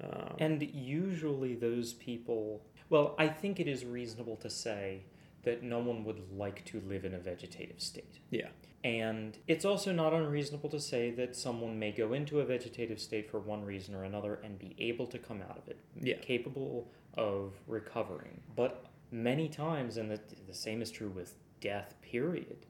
Um, 0.00 0.36
And 0.38 0.62
usually 0.62 1.54
those 1.54 1.94
people, 1.94 2.62
well, 2.90 3.14
I 3.18 3.28
think 3.28 3.58
it 3.58 3.66
is 3.66 3.84
reasonable 3.84 4.36
to 4.36 4.50
say 4.50 5.02
that 5.42 5.62
no 5.62 5.80
one 5.80 6.04
would 6.04 6.20
like 6.36 6.64
to 6.66 6.80
live 6.86 7.04
in 7.04 7.14
a 7.14 7.18
vegetative 7.18 7.80
state. 7.80 8.20
yeah, 8.30 8.48
And 8.84 9.36
it's 9.48 9.64
also 9.64 9.90
not 9.92 10.12
unreasonable 10.12 10.68
to 10.70 10.78
say 10.80 11.10
that 11.12 11.34
someone 11.34 11.78
may 11.78 11.90
go 11.92 12.12
into 12.12 12.40
a 12.40 12.44
vegetative 12.44 13.00
state 13.00 13.28
for 13.30 13.40
one 13.40 13.64
reason 13.64 13.94
or 13.94 14.04
another 14.04 14.34
and 14.44 14.58
be 14.58 14.76
able 14.78 15.06
to 15.08 15.18
come 15.18 15.40
out 15.42 15.56
of 15.58 15.66
it, 15.68 15.78
Yeah. 16.00 16.16
capable 16.18 16.92
of 17.14 17.54
recovering. 17.66 18.40
But 18.54 18.86
many 19.12 19.48
times, 19.48 19.96
and 19.96 20.10
the, 20.10 20.18
the 20.48 20.54
same 20.54 20.82
is 20.82 20.90
true 20.90 21.10
with 21.10 21.34
death, 21.60 21.94
period, 22.02 22.66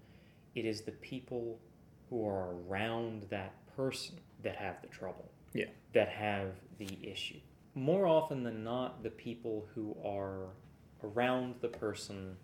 it 0.55 0.65
is 0.65 0.83
the 0.83 0.93
people 0.93 1.59
who 2.11 2.27
are 2.27 2.55
around 2.69 3.27
that 3.31 3.55
person 3.75 4.17
that 4.43 4.57
have 4.57 4.83
the 4.83 4.89
trouble, 4.89 5.31
Yeah. 5.55 5.67
that 5.95 6.09
have 6.09 6.49
the 6.79 6.99
issue. 7.03 7.41
More 7.75 8.07
often 8.07 8.43
than 8.43 8.63
not, 8.63 9.03
the 9.03 9.11
people 9.11 9.67
who 9.75 9.97
are 10.05 10.49
around 11.03 11.55
the 11.61 11.69
person 11.69 12.37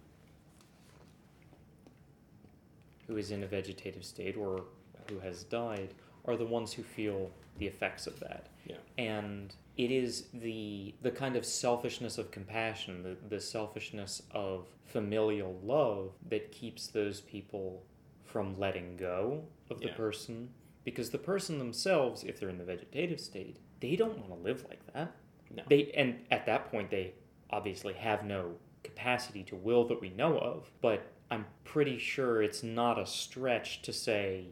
who 3.07 3.17
is 3.17 3.31
in 3.31 3.43
a 3.43 3.47
vegetative 3.47 4.05
state 4.05 4.37
or 4.37 4.65
who 5.09 5.19
has 5.21 5.45
died 5.45 5.95
are 6.29 6.37
the 6.37 6.47
ones 6.47 6.73
who 6.73 6.83
feel 6.83 7.31
the 7.59 7.67
effects 7.67 8.07
of 8.07 8.21
that. 8.21 8.47
Yeah. 8.67 8.77
And 8.99 9.55
it 9.77 9.91
is 9.91 10.27
the 10.35 10.95
the 11.03 11.11
kind 11.11 11.35
of 11.37 11.45
selfishness 11.45 12.19
of 12.19 12.31
compassion, 12.31 13.03
the, 13.03 13.17
the 13.29 13.41
selfishness 13.41 14.23
of 14.33 14.67
familial 14.85 15.59
love 15.65 16.13
that 16.29 16.53
keeps 16.53 16.87
those 16.89 17.21
people 17.21 17.83
from 18.25 18.59
letting 18.59 18.97
go 18.97 19.45
of 19.71 19.81
the 19.81 19.87
Yeah. 19.89 19.95
person. 19.95 20.51
Because 20.85 21.11
the 21.11 21.19
person 21.19 21.59
themselves, 21.59 22.25
if 22.25 22.39
they're 22.39 22.49
in 22.49 22.59
the 22.59 22.65
vegetative 22.65 23.21
state, 23.21 23.59
they 23.81 23.95
don't 23.97 24.19
want 24.19 24.31
to 24.31 24.35
live 24.49 24.65
like 24.69 24.81
that. 24.93 25.13
No. 25.55 25.63
They 25.69 25.91
and 25.97 26.21
at 26.31 26.47
that 26.47 26.71
point 26.71 26.91
they 26.91 27.15
obviously 27.51 27.95
have 27.95 28.25
no 28.25 28.57
capacity 28.85 29.43
to 29.45 29.57
will 29.57 29.85
that 29.89 30.01
we 30.01 30.11
know 30.11 30.39
of, 30.39 30.71
but 30.81 31.01
I'm 31.31 31.47
pretty 31.65 31.99
sure 31.99 32.43
it's 32.43 32.63
not 32.63 32.99
a 32.99 33.07
stretch 33.07 33.83
to 33.83 33.93
say 33.93 34.49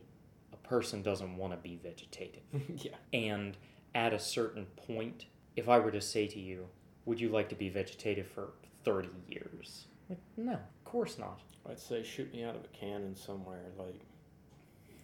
person 0.68 1.02
doesn't 1.02 1.36
want 1.36 1.52
to 1.52 1.56
be 1.58 1.78
vegetative. 1.82 2.42
yeah. 2.76 2.92
And 3.12 3.56
at 3.94 4.12
a 4.12 4.18
certain 4.18 4.66
point, 4.76 5.26
if 5.56 5.68
I 5.68 5.78
were 5.78 5.90
to 5.90 6.00
say 6.00 6.26
to 6.28 6.38
you, 6.40 6.66
would 7.04 7.20
you 7.20 7.28
like 7.28 7.48
to 7.50 7.54
be 7.54 7.68
vegetative 7.68 8.26
for 8.26 8.50
30 8.84 9.08
years? 9.28 9.86
Like, 10.08 10.18
no, 10.36 10.52
of 10.52 10.84
course 10.84 11.18
not. 11.18 11.40
I'd 11.68 11.78
say 11.80 12.02
shoot 12.02 12.32
me 12.32 12.44
out 12.44 12.54
of 12.54 12.62
a 12.64 12.68
cannon 12.68 13.16
somewhere. 13.16 13.64
Like, 13.78 14.00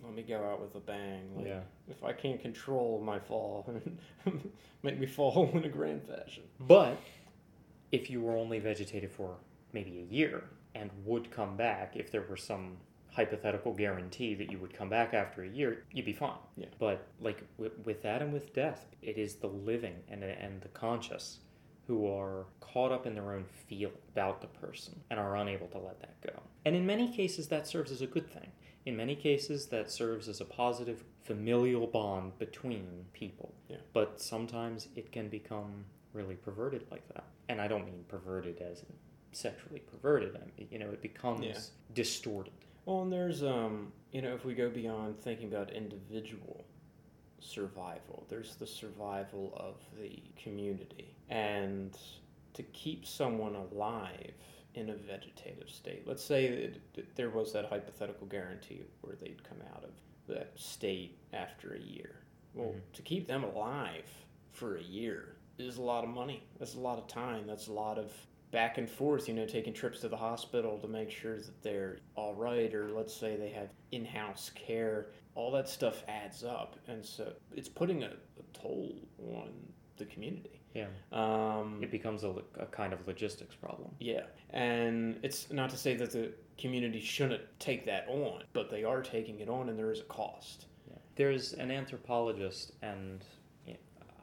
let 0.04 0.14
me 0.14 0.22
go 0.22 0.44
out 0.44 0.60
with 0.60 0.74
a 0.74 0.80
bang. 0.80 1.30
Like, 1.36 1.46
Yeah. 1.46 1.60
If 1.88 2.04
I 2.04 2.12
can't 2.12 2.40
control 2.40 3.00
my 3.04 3.18
fall, 3.18 3.68
make 4.82 4.98
me 4.98 5.06
fall 5.06 5.50
in 5.54 5.64
a 5.64 5.68
grand 5.68 6.02
fashion. 6.02 6.44
But 6.60 6.98
if 7.90 8.10
you 8.10 8.20
were 8.20 8.36
only 8.36 8.58
vegetative 8.58 9.12
for 9.12 9.36
maybe 9.72 9.98
a 10.08 10.12
year 10.14 10.44
and 10.74 10.90
would 11.04 11.30
come 11.30 11.56
back, 11.56 11.96
if 11.96 12.10
there 12.10 12.22
were 12.22 12.36
some 12.36 12.76
hypothetical 13.12 13.72
guarantee 13.72 14.34
that 14.34 14.50
you 14.50 14.58
would 14.58 14.72
come 14.72 14.88
back 14.88 15.14
after 15.14 15.42
a 15.44 15.48
year, 15.48 15.84
you'd 15.92 16.06
be 16.06 16.12
fine. 16.12 16.32
Yeah. 16.56 16.66
But 16.78 17.06
like 17.20 17.42
with, 17.58 17.72
with 17.84 18.02
that 18.02 18.22
and 18.22 18.32
with 18.32 18.54
death, 18.54 18.86
it 19.02 19.18
is 19.18 19.36
the 19.36 19.48
living 19.48 19.96
and 20.08 20.22
and 20.24 20.60
the 20.62 20.68
conscious 20.68 21.38
who 21.86 22.06
are 22.08 22.46
caught 22.60 22.92
up 22.92 23.06
in 23.06 23.14
their 23.14 23.32
own 23.32 23.44
feel 23.68 23.90
about 24.12 24.40
the 24.40 24.46
person 24.46 24.98
and 25.10 25.18
are 25.18 25.36
unable 25.36 25.66
to 25.66 25.78
let 25.78 26.00
that 26.00 26.14
go. 26.22 26.40
And 26.64 26.76
in 26.76 26.86
many 26.86 27.12
cases, 27.12 27.48
that 27.48 27.66
serves 27.66 27.90
as 27.90 28.02
a 28.02 28.06
good 28.06 28.30
thing. 28.30 28.48
In 28.86 28.96
many 28.96 29.14
cases, 29.16 29.66
that 29.66 29.90
serves 29.90 30.28
as 30.28 30.40
a 30.40 30.44
positive 30.44 31.04
familial 31.22 31.86
bond 31.86 32.38
between 32.38 33.04
people. 33.12 33.52
Yeah. 33.68 33.76
But 33.92 34.20
sometimes 34.20 34.88
it 34.96 35.10
can 35.12 35.28
become 35.28 35.84
really 36.12 36.36
perverted 36.36 36.84
like 36.90 37.06
that. 37.14 37.24
And 37.48 37.60
I 37.60 37.66
don't 37.68 37.84
mean 37.84 38.04
perverted 38.08 38.60
as 38.60 38.84
sexually 39.32 39.80
perverted. 39.80 40.36
I 40.36 40.44
mean, 40.58 40.68
you 40.70 40.78
know, 40.78 40.90
it 40.90 41.02
becomes 41.02 41.44
Yeah. 41.44 41.58
distorted. 41.94 42.52
Well, 42.84 43.02
and 43.02 43.12
there's 43.12 43.42
um, 43.42 43.92
you 44.10 44.22
know, 44.22 44.34
if 44.34 44.44
we 44.44 44.54
go 44.54 44.68
beyond 44.68 45.20
thinking 45.20 45.48
about 45.48 45.70
individual 45.70 46.64
survival, 47.40 48.26
there's 48.28 48.56
the 48.56 48.66
survival 48.66 49.52
of 49.56 49.76
the 50.00 50.22
community, 50.42 51.14
and 51.28 51.96
to 52.54 52.62
keep 52.64 53.06
someone 53.06 53.54
alive 53.54 54.32
in 54.74 54.90
a 54.90 54.94
vegetative 54.94 55.68
state. 55.68 56.06
Let's 56.06 56.24
say 56.24 56.72
that 56.94 57.14
there 57.16 57.30
was 57.30 57.52
that 57.52 57.66
hypothetical 57.66 58.26
guarantee 58.26 58.80
where 59.02 59.16
they'd 59.16 59.42
come 59.44 59.58
out 59.74 59.84
of 59.84 59.90
that 60.28 60.52
state 60.56 61.18
after 61.32 61.74
a 61.74 61.78
year. 61.80 62.16
Well, 62.54 62.68
Mhm. 62.68 62.80
to 62.94 63.02
keep 63.02 63.26
them 63.26 63.44
alive 63.44 64.08
for 64.50 64.76
a 64.76 64.82
year 64.82 65.36
is 65.58 65.76
a 65.76 65.82
lot 65.82 66.04
of 66.04 66.10
money. 66.10 66.42
That's 66.58 66.74
a 66.74 66.80
lot 66.80 66.98
of 66.98 67.06
time. 67.06 67.46
That's 67.46 67.68
a 67.68 67.72
lot 67.72 67.98
of 67.98 68.12
back 68.52 68.78
and 68.78 68.88
forth, 68.88 69.26
you 69.28 69.34
know, 69.34 69.46
taking 69.46 69.72
trips 69.72 70.00
to 70.00 70.08
the 70.08 70.16
hospital 70.16 70.78
to 70.78 70.86
make 70.86 71.10
sure 71.10 71.36
that 71.38 71.62
they're 71.62 71.98
all 72.14 72.34
right, 72.34 72.72
or 72.74 72.90
let's 72.90 73.12
say 73.14 73.34
they 73.36 73.50
have 73.50 73.68
in 73.90 74.04
house 74.04 74.50
care. 74.54 75.06
All 75.34 75.50
that 75.52 75.68
stuff 75.68 76.04
adds 76.06 76.44
up. 76.44 76.76
And 76.86 77.04
so 77.04 77.32
it's 77.56 77.68
putting 77.68 78.04
a, 78.04 78.08
a 78.08 78.58
toll 78.58 78.94
on 79.34 79.50
the 79.96 80.04
community. 80.04 80.60
Yeah. 80.74 80.86
Um, 81.12 81.80
It 81.82 81.90
becomes 81.90 82.24
a, 82.24 82.34
a 82.58 82.66
kind 82.66 82.92
of 82.92 83.06
logistics 83.06 83.54
problem. 83.54 83.90
yeah. 83.98 84.22
And 84.50 85.18
it's 85.22 85.50
not 85.50 85.70
to 85.70 85.76
say 85.78 85.96
that 85.96 86.12
the 86.12 86.32
community 86.58 87.00
shouldn't 87.00 87.42
take 87.58 87.86
that 87.86 88.06
on, 88.08 88.42
but 88.52 88.70
they 88.70 88.84
are 88.84 89.00
taking 89.02 89.40
it 89.40 89.48
on 89.48 89.70
and 89.70 89.78
there 89.78 89.90
is 89.90 90.00
a 90.00 90.04
cost. 90.04 90.66
Yeah. 90.86 90.96
There's 91.16 91.54
an 91.54 91.70
anthropologist, 91.70 92.72
and 92.82 93.24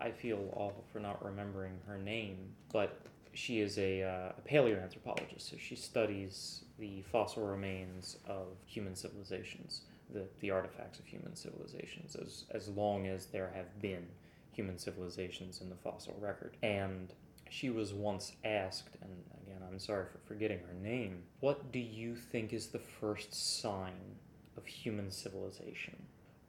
I 0.01 0.11
feel 0.11 0.39
awful 0.55 0.85
for 0.93 0.99
not 0.99 1.23
remembering 1.25 1.73
her 1.87 1.97
name, 1.97 2.37
but 2.71 3.01
she 3.39 3.61
is 3.61 3.77
a, 3.77 4.03
uh, 4.03 4.33
a 4.37 4.41
paleoanthropologist. 4.49 5.49
So 5.49 5.55
she 5.57 5.75
studies 5.75 6.65
the 6.77 7.01
fossil 7.03 7.43
remains 7.43 8.17
of 8.27 8.47
human 8.65 8.95
civilizations, 8.95 9.81
the, 10.13 10.25
the 10.41 10.51
artifacts 10.51 10.99
of 10.99 11.05
human 11.05 11.35
civilizations, 11.35 12.17
as, 12.17 12.43
as 12.51 12.67
long 12.67 13.07
as 13.07 13.27
there 13.27 13.49
have 13.55 13.81
been 13.81 14.05
human 14.51 14.77
civilizations 14.77 15.61
in 15.61 15.69
the 15.69 15.75
fossil 15.77 16.17
record. 16.19 16.57
And 16.63 17.13
she 17.49 17.69
was 17.69 17.93
once 17.93 18.33
asked, 18.43 18.97
and 19.01 19.11
again, 19.47 19.61
I'm 19.65 19.79
sorry 19.79 20.05
for 20.11 20.19
forgetting 20.27 20.59
her 20.59 20.73
name, 20.73 21.23
what 21.39 21.71
do 21.71 21.79
you 21.79 22.15
think 22.15 22.51
is 22.51 22.67
the 22.67 22.79
first 22.79 23.33
sign 23.61 24.17
of 24.57 24.65
human 24.65 25.09
civilization? 25.11 25.95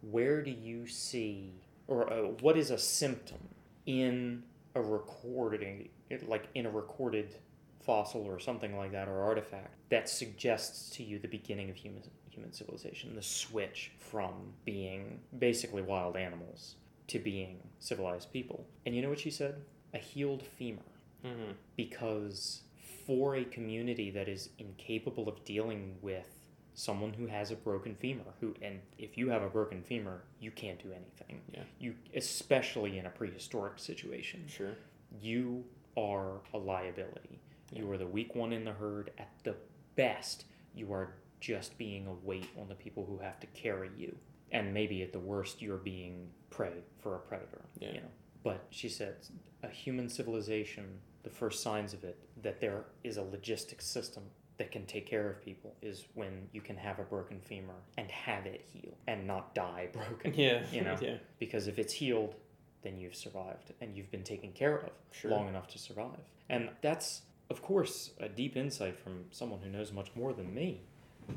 Where 0.03 0.43
do 0.43 0.51
you 0.51 0.89
see, 0.89 1.53
or 1.87 2.13
uh, 2.13 2.17
what 2.41 2.57
is 2.57 2.73
a 2.73 2.79
symptom 2.79 3.39
in 3.87 4.43
a 4.75 4.81
recording, 4.81 5.89
like 6.27 6.49
in 6.55 6.67
a 6.67 6.71
recorded 6.71 7.35
fossil 7.81 8.23
or 8.23 8.39
something 8.39 8.77
like 8.77 8.93
that, 8.93 9.09
or 9.09 9.23
artifact 9.23 9.75
that 9.91 10.09
suggests 10.09 10.91
to 10.91 11.03
you 11.03 11.19
the 11.19 11.29
beginning 11.29 11.71
of 11.71 11.77
human 11.77 12.03
human 12.31 12.53
civilization, 12.53 13.15
the 13.17 13.23
switch 13.23 13.93
from 13.99 14.53
being 14.65 15.21
basically 15.39 15.83
wild 15.83 16.17
animals 16.17 16.77
to 17.09 17.19
being 17.19 17.59
civilized 17.81 18.33
people? 18.33 18.67
And 18.87 18.95
you 18.95 19.03
know 19.03 19.09
what 19.09 19.19
she 19.19 19.31
said? 19.31 19.57
A 19.95 19.99
healed 19.99 20.43
femur 20.43 20.83
Mm-hmm. 21.23 21.53
because 21.77 22.63
for 23.07 23.37
a 23.37 23.45
community 23.45 24.11
that 24.11 24.27
is 24.27 24.49
incapable 24.59 25.29
of 25.29 25.45
dealing 25.45 25.97
with 26.01 26.40
someone 26.81 27.13
who 27.13 27.27
has 27.27 27.51
a 27.51 27.55
broken 27.57 27.95
femur 27.95 28.23
who 28.41 28.55
and 28.63 28.81
if 28.99 29.19
you 29.19 29.29
have 29.29 29.43
a 29.43 29.49
broken 29.51 29.83
femur 29.83 30.23
you 30.41 30.51
can't 30.51 30.83
do 30.83 30.91
anything 30.93 31.43
Yeah. 31.53 31.63
you 31.79 31.95
especially 32.15 32.97
in 32.99 33.05
a 33.05 33.11
prehistoric 33.11 33.79
situation 33.79 34.45
Sure. 34.49 34.73
you 35.21 35.65
are 35.97 36.41
a 36.55 36.59
liability 36.59 37.39
you 37.71 37.91
are 37.91 37.99
the 37.99 38.07
weak 38.07 38.35
one 38.35 38.53
in 38.55 38.65
the 38.65 38.73
herd 38.73 39.11
at 39.19 39.29
the 39.45 39.55
best 39.95 40.47
you 40.75 40.91
are 40.95 41.13
just 41.41 41.77
being 41.77 42.07
a 42.07 42.15
weight 42.27 42.49
on 42.59 42.67
the 42.69 42.75
people 42.75 43.05
who 43.05 43.19
have 43.19 43.39
to 43.41 43.47
carry 43.49 43.91
you 43.99 44.17
and 44.51 44.73
maybe 44.73 45.03
at 45.03 45.13
the 45.13 45.19
worst 45.21 45.61
you're 45.61 45.77
being 45.77 46.29
prey 46.49 46.73
for 46.99 47.17
a 47.17 47.19
predator 47.19 47.61
Yeah. 47.79 47.89
you 47.89 48.01
know 48.01 48.09
but 48.43 48.65
she 48.71 48.89
said 48.89 49.17
a 49.63 49.69
human 49.69 50.09
civilization 50.09 50.87
the 51.25 51.31
first 51.31 51.63
signs 51.63 51.93
of 51.93 52.05
it 52.05 52.17
that 52.43 52.59
there 52.59 52.85
is 53.05 53.19
a 53.19 53.23
logistics 53.23 53.85
system 53.87 54.23
that 54.61 54.71
can 54.71 54.85
take 54.85 55.07
care 55.07 55.27
of 55.31 55.43
people 55.43 55.75
is 55.81 56.05
when 56.15 56.47
you 56.53 56.61
can 56.61 56.77
have 56.77 56.99
a 56.99 57.03
broken 57.03 57.41
femur 57.41 57.73
and 57.97 58.11
have 58.11 58.45
it 58.45 58.61
heal 58.71 58.93
and 59.09 59.27
not 59.27 59.55
die 59.55 59.89
broken 59.93 60.35
Yeah. 60.35 60.63
You 60.71 60.83
know? 60.83 60.97
Yeah. 61.01 61.17
because 61.39 61.67
if 61.67 61.79
it's 61.79 61.95
healed 61.95 62.35
then 62.83 62.99
you've 62.99 63.15
survived 63.17 63.73
and 63.81 63.97
you've 63.97 64.11
been 64.11 64.23
taken 64.23 64.53
care 64.53 64.77
of 64.77 64.91
Sure. 65.13 65.31
long 65.31 65.49
enough 65.49 65.67
to 65.69 65.79
survive 65.79 66.21
and 66.51 66.69
that's 66.83 67.23
of 67.49 67.63
course 67.63 68.11
a 68.21 68.29
deep 68.29 68.55
insight 68.55 68.99
from 68.99 69.25
someone 69.31 69.61
who 69.65 69.71
knows 69.71 69.93
much 69.93 70.11
more 70.15 70.35
than 70.35 70.55
me 70.55 70.83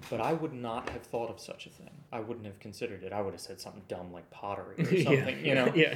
but 0.09 0.19
I 0.19 0.33
would 0.33 0.53
not 0.53 0.89
have 0.89 1.03
thought 1.03 1.29
of 1.29 1.39
such 1.39 1.67
a 1.67 1.69
thing. 1.69 1.91
I 2.11 2.19
wouldn't 2.19 2.47
have 2.47 2.59
considered 2.59 3.03
it. 3.03 3.13
I 3.13 3.21
would 3.21 3.33
have 3.33 3.41
said 3.41 3.61
something 3.61 3.83
dumb 3.87 4.11
like 4.11 4.27
pottery 4.31 4.75
or 4.79 4.85
something, 5.09 5.45
you 5.45 5.55
know? 5.55 5.71
yeah 5.75 5.95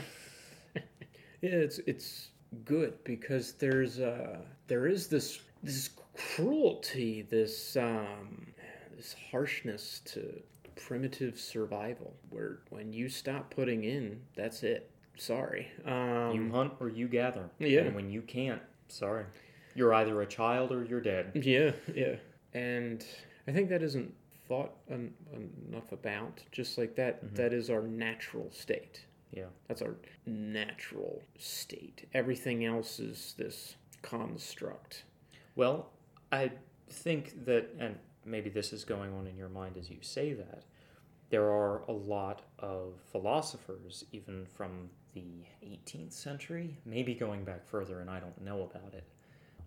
yeah 0.76 1.52
it's 1.66 1.80
it's 1.80 2.30
good 2.64 2.94
because 3.04 3.54
there's 3.54 4.00
uh 4.00 4.38
there 4.68 4.88
is 4.88 5.08
this 5.08 5.40
this 5.64 5.90
cruelty 6.18 7.22
this 7.22 7.76
um 7.78 8.48
this 8.96 9.16
harshness 9.32 10.02
to 10.06 10.42
primitive 10.76 11.40
survival 11.40 12.14
where 12.30 12.60
when 12.70 12.92
you 12.94 13.10
stop 13.10 13.50
putting 13.54 13.84
in 13.84 14.20
that's 14.36 14.64
it 14.64 14.90
sorry 15.18 15.68
um 15.86 16.32
You 16.34 16.52
hunt 16.52 16.74
or 16.80 16.90
you 16.90 17.08
gather. 17.08 17.50
Yeah. 17.60 17.82
And 17.82 17.96
when 17.96 18.10
you 18.10 18.22
can't, 18.22 18.62
sorry. 18.88 19.26
You're 19.76 19.94
either 19.94 20.22
a 20.22 20.26
child 20.26 20.72
or 20.72 20.84
you're 20.84 21.02
dead. 21.02 21.32
Yeah, 21.36 21.72
yeah. 21.94 22.16
And 22.54 23.06
I 23.48 23.52
think 23.52 23.70
that 23.70 23.84
isn't 23.84 24.14
thought 24.48 24.72
en- 24.90 25.14
enough 25.70 25.92
about. 25.92 26.42
Just 26.52 26.78
like 26.78 26.96
that, 26.96 27.36
that 27.36 27.54
is 27.54 27.70
our 27.70 27.84
natural 27.84 28.50
state. 28.52 29.06
Yeah. 29.32 29.50
That's 29.68 29.82
our 29.82 29.96
natural 30.26 31.22
state. 31.38 32.08
Everything 32.14 32.66
else 32.66 33.00
is 33.00 33.36
this 33.38 33.76
construct. 34.02 35.04
Well, 35.56 35.92
I 36.32 36.52
think 36.90 37.46
that, 37.46 37.70
and 37.80 37.98
maybe 38.26 38.50
this 38.50 38.74
is 38.74 38.84
going 38.84 39.14
on 39.14 39.28
in 39.28 39.38
your 39.38 39.50
mind 39.50 39.78
as 39.78 39.90
you 39.90 39.98
say 40.02 40.34
that, 40.34 40.64
there 41.30 41.46
are 41.46 41.84
a 41.88 41.92
lot 41.92 42.44
of 42.60 42.94
philosophers, 43.12 44.06
even 44.12 44.46
from 44.46 44.90
the 45.14 45.44
18th 45.64 46.14
century, 46.14 46.78
maybe 46.86 47.14
going 47.14 47.44
back 47.44 47.66
further, 47.66 48.00
and 48.00 48.10
I 48.10 48.20
don't 48.20 48.40
know 48.42 48.62
about 48.62 48.94
it, 48.94 49.04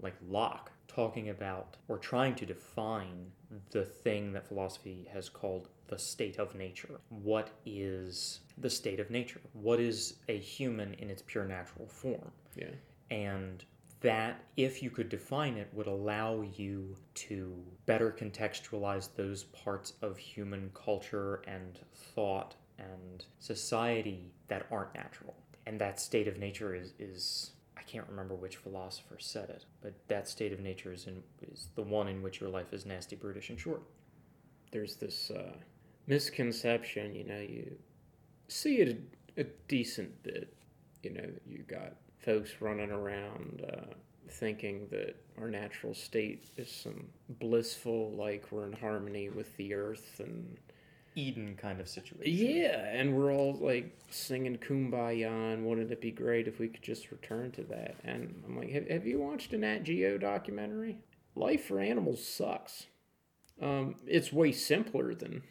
like 0.01 0.15
Locke, 0.29 0.71
talking 0.89 1.29
about 1.29 1.77
or 1.89 1.99
trying 1.99 2.35
to 2.37 2.47
define 2.47 3.31
the 3.71 3.85
thing 3.85 4.33
that 4.33 4.47
philosophy 4.47 5.07
has 5.13 5.29
called 5.29 5.69
the 5.89 5.99
state 5.99 6.39
of 6.39 6.55
nature. 6.55 7.01
What 7.11 7.51
is 7.67 8.41
the 8.59 8.71
state 8.71 9.01
of 9.01 9.11
nature? 9.11 9.41
What 9.53 9.81
is 9.81 10.15
a 10.29 10.39
human 10.39 10.95
in 10.95 11.11
its 11.11 11.23
pure 11.27 11.45
natural 11.45 11.87
form? 11.89 12.33
Yeah. 12.57 12.67
and 13.11 13.65
that 14.01 14.45
if 14.57 14.83
you 14.83 14.91
could 14.91 15.09
define 15.09 15.57
it 15.57 15.69
would 15.73 15.87
allow 15.87 16.43
you 16.57 16.97
to 17.15 17.55
better 17.87 18.11
contextualize 18.11 19.11
those 19.15 19.45
parts 19.45 19.95
of 20.01 20.17
human 20.17 20.71
culture 20.75 21.43
and 21.47 21.79
thought 22.15 22.55
and 22.79 23.27
society 23.39 24.33
that 24.49 24.67
aren't 24.71 24.95
natural 24.95 25.35
and 25.67 25.81
that 25.81 26.01
state 26.01 26.29
of 26.29 26.39
nature 26.39 26.75
is 26.75 26.93
is 26.99 27.53
I 27.81 27.83
can't 27.83 28.07
remember 28.09 28.35
which 28.35 28.57
philosopher 28.57 29.17
said 29.19 29.49
it, 29.49 29.65
but 29.81 29.95
that 30.09 30.29
state 30.29 30.53
of 30.53 30.61
nature 30.61 30.93
is 30.93 31.07
in, 31.07 31.23
is 31.51 31.69
the 31.75 31.83
one 31.83 32.09
in 32.09 32.23
which 32.23 32.39
your 32.39 32.51
life 32.51 32.75
is 32.75 32.85
nasty, 32.85 33.17
brutish, 33.17 33.49
and 33.49 33.59
short. 33.59 33.83
There's 34.71 34.97
this 34.97 35.31
uh, 35.31 35.55
misconception, 36.07 37.15
you 37.15 37.25
know, 37.25 37.41
you 37.41 37.73
see 38.49 38.77
it 38.77 39.01
a, 39.37 39.41
a 39.41 39.45
decent 39.67 40.23
bit. 40.23 40.55
You 41.03 41.15
know, 41.15 41.23
that 41.23 41.43
you 41.47 41.63
got 41.67 41.95
folks 42.21 42.51
running 42.61 42.91
around 42.91 43.65
uh, 43.67 43.95
thinking 44.29 44.87
that 44.91 45.17
our 45.39 45.51
natural 45.51 45.95
state 45.95 46.51
is 46.57 46.71
some 46.71 47.09
blissful, 47.29 48.13
like 48.13 48.47
we're 48.51 48.67
in 48.67 48.73
harmony 48.73 49.29
with 49.29 49.57
the 49.57 49.75
earth 49.75 50.21
and 50.21 50.57
Eden 51.17 51.57
kind 51.61 51.81
of 51.81 51.89
situation. 51.89 52.23
Yeah, 52.25 52.85
and 52.85 53.17
we're 53.17 53.33
all 53.33 53.55
like 53.55 53.97
singing 54.11 54.57
"Kumbaya" 54.59 55.55
and 55.55 55.67
wouldn't 55.67 55.91
it 55.91 56.01
be 56.01 56.11
great 56.11 56.47
if 56.47 56.59
we 56.59 56.69
could 56.69 56.83
just 56.83 57.11
return 57.11 57.51
to 57.53 57.63
that? 57.65 57.97
And 58.05 58.43
I'm 58.47 58.57
like, 58.57 58.71
have, 58.71 58.89
have 58.89 59.07
you 59.07 59.21
watched 59.21 59.53
a 59.53 59.59
Nat 59.59 59.83
Geo 59.83 60.19
documentary? 60.19 60.99
Life 61.35 61.67
for 61.67 61.81
animals 61.81 62.25
sucks. 62.27 62.87
Um, 63.61 63.97
it's 64.07 64.33
way 64.33 64.53
simpler 64.53 65.15
than 65.15 65.43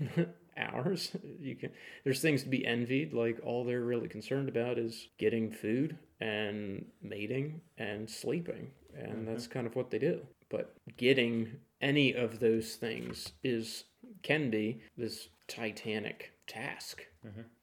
ours. 0.57 1.11
You 1.41 1.55
can 1.55 1.71
there's 2.03 2.21
things 2.21 2.43
to 2.43 2.49
be 2.49 2.65
envied. 2.65 3.13
Like 3.13 3.39
all 3.43 3.65
they're 3.65 3.81
really 3.81 4.07
concerned 4.07 4.49
about 4.49 4.77
is 4.77 5.09
getting 5.17 5.51
food 5.51 5.97
and 6.19 6.85
mating 7.01 7.61
and 7.77 8.09
sleeping, 8.09 8.71
and 8.97 9.27
that's 9.27 9.47
kind 9.47 9.65
of 9.67 9.75
what 9.75 9.89
they 9.89 9.99
do. 9.99 10.21
But 10.49 10.73
getting 10.97 11.51
any 11.81 12.13
of 12.13 12.39
those 12.39 12.75
things 12.75 13.33
is 13.43 13.85
can 14.23 14.49
be 14.49 14.81
this 14.97 15.29
titanic 15.47 16.31
task. 16.47 17.05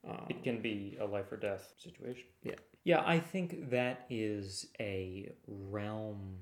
Um, 0.04 0.26
It 0.28 0.42
can 0.44 0.60
be 0.62 0.96
a 1.00 1.04
life 1.04 1.30
or 1.32 1.36
death 1.36 1.74
situation. 1.78 2.24
Yeah. 2.42 2.54
Yeah, 2.84 3.02
I 3.04 3.18
think 3.18 3.70
that 3.70 4.06
is 4.08 4.68
a 4.78 5.32
realm 5.48 6.36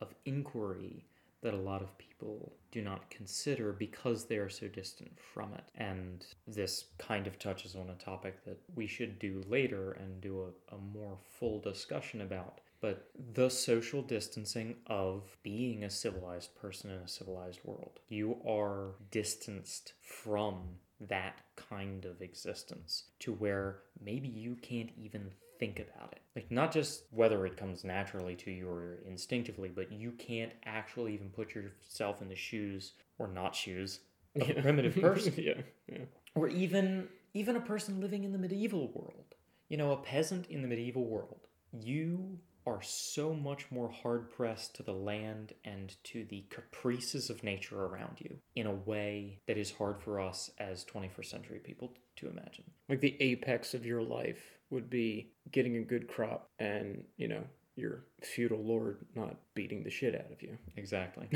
of 0.00 0.14
inquiry 0.24 1.04
that 1.42 1.54
a 1.54 1.58
lot 1.58 1.82
of 1.82 1.96
people 1.98 2.52
do 2.72 2.82
not 2.82 3.10
consider 3.10 3.72
because 3.72 4.24
they 4.24 4.36
are 4.36 4.48
so 4.48 4.68
distant 4.68 5.18
from 5.32 5.54
it. 5.54 5.64
And 5.76 6.24
this 6.46 6.86
kind 6.98 7.26
of 7.26 7.38
touches 7.38 7.76
on 7.76 7.90
a 7.90 8.04
topic 8.04 8.44
that 8.44 8.58
we 8.74 8.86
should 8.86 9.18
do 9.18 9.42
later 9.48 9.92
and 9.92 10.20
do 10.20 10.42
a, 10.42 10.74
a 10.74 10.78
more 10.78 11.18
full 11.38 11.60
discussion 11.60 12.20
about. 12.20 12.60
But 12.80 13.10
the 13.34 13.48
social 13.48 14.02
distancing 14.02 14.76
of 14.86 15.36
being 15.42 15.84
a 15.84 15.90
civilized 15.90 16.54
person 16.60 16.90
in 16.90 16.98
a 16.98 17.08
civilized 17.08 17.60
world. 17.64 17.98
You 18.08 18.36
are 18.46 18.94
distanced 19.10 19.94
from 20.00 20.78
that 21.00 21.40
kind 21.56 22.04
of 22.04 22.22
existence 22.22 23.04
to 23.20 23.32
where 23.32 23.80
maybe 24.00 24.28
you 24.28 24.56
can't 24.56 24.90
even 24.96 25.30
think 25.58 25.80
about 25.80 26.12
it. 26.12 26.22
Like, 26.34 26.50
not 26.50 26.72
just 26.72 27.04
whether 27.10 27.44
it 27.46 27.56
comes 27.56 27.84
naturally 27.84 28.36
to 28.36 28.50
you 28.50 28.68
or 28.68 28.98
instinctively, 29.06 29.68
but 29.68 29.90
you 29.90 30.12
can't 30.12 30.52
actually 30.64 31.14
even 31.14 31.30
put 31.30 31.54
yourself 31.54 32.22
in 32.22 32.28
the 32.28 32.36
shoes 32.36 32.92
or 33.18 33.28
not 33.28 33.54
shoes 33.54 34.00
of 34.40 34.48
a 34.48 34.62
primitive 34.62 34.94
person. 35.00 35.34
Yeah, 35.36 35.60
yeah. 35.90 36.04
or 36.34 36.48
even 36.48 37.08
even 37.34 37.56
a 37.56 37.60
person 37.60 38.00
living 38.00 38.24
in 38.24 38.32
the 38.32 38.38
medieval 38.38 38.88
world. 38.88 39.34
You 39.68 39.76
know 39.76 39.92
a 39.92 39.96
peasant 39.96 40.46
in 40.48 40.62
the 40.62 40.68
medieval 40.68 41.04
world. 41.04 41.48
You 41.72 42.38
are 42.66 42.82
so 42.82 43.32
much 43.32 43.66
more 43.70 43.90
hard 43.90 44.30
pressed 44.30 44.74
to 44.76 44.82
the 44.82 44.92
land 44.92 45.54
and 45.64 45.94
to 46.04 46.24
the 46.24 46.44
caprices 46.50 47.30
of 47.30 47.42
nature 47.42 47.84
around 47.84 48.18
you 48.18 48.36
in 48.54 48.66
a 48.66 48.74
way 48.74 49.40
that 49.46 49.56
is 49.56 49.70
hard 49.72 50.00
for 50.02 50.20
us 50.20 50.50
as 50.58 50.84
21st 50.84 51.24
century 51.24 51.58
people 51.58 51.94
to 52.16 52.28
imagine. 52.28 52.64
Like 52.88 53.00
the 53.00 53.16
apex 53.20 53.72
of 53.72 53.86
your 53.86 54.02
life 54.02 54.57
would 54.70 54.88
be 54.90 55.30
getting 55.52 55.76
a 55.76 55.82
good 55.82 56.08
crop 56.08 56.48
and, 56.58 57.04
you 57.16 57.28
know, 57.28 57.42
your 57.76 58.02
feudal 58.24 58.58
lord 58.58 58.96
not 59.14 59.36
beating 59.54 59.84
the 59.84 59.90
shit 59.90 60.12
out 60.16 60.32
of 60.32 60.42
you. 60.42 60.58
exactly 60.76 61.28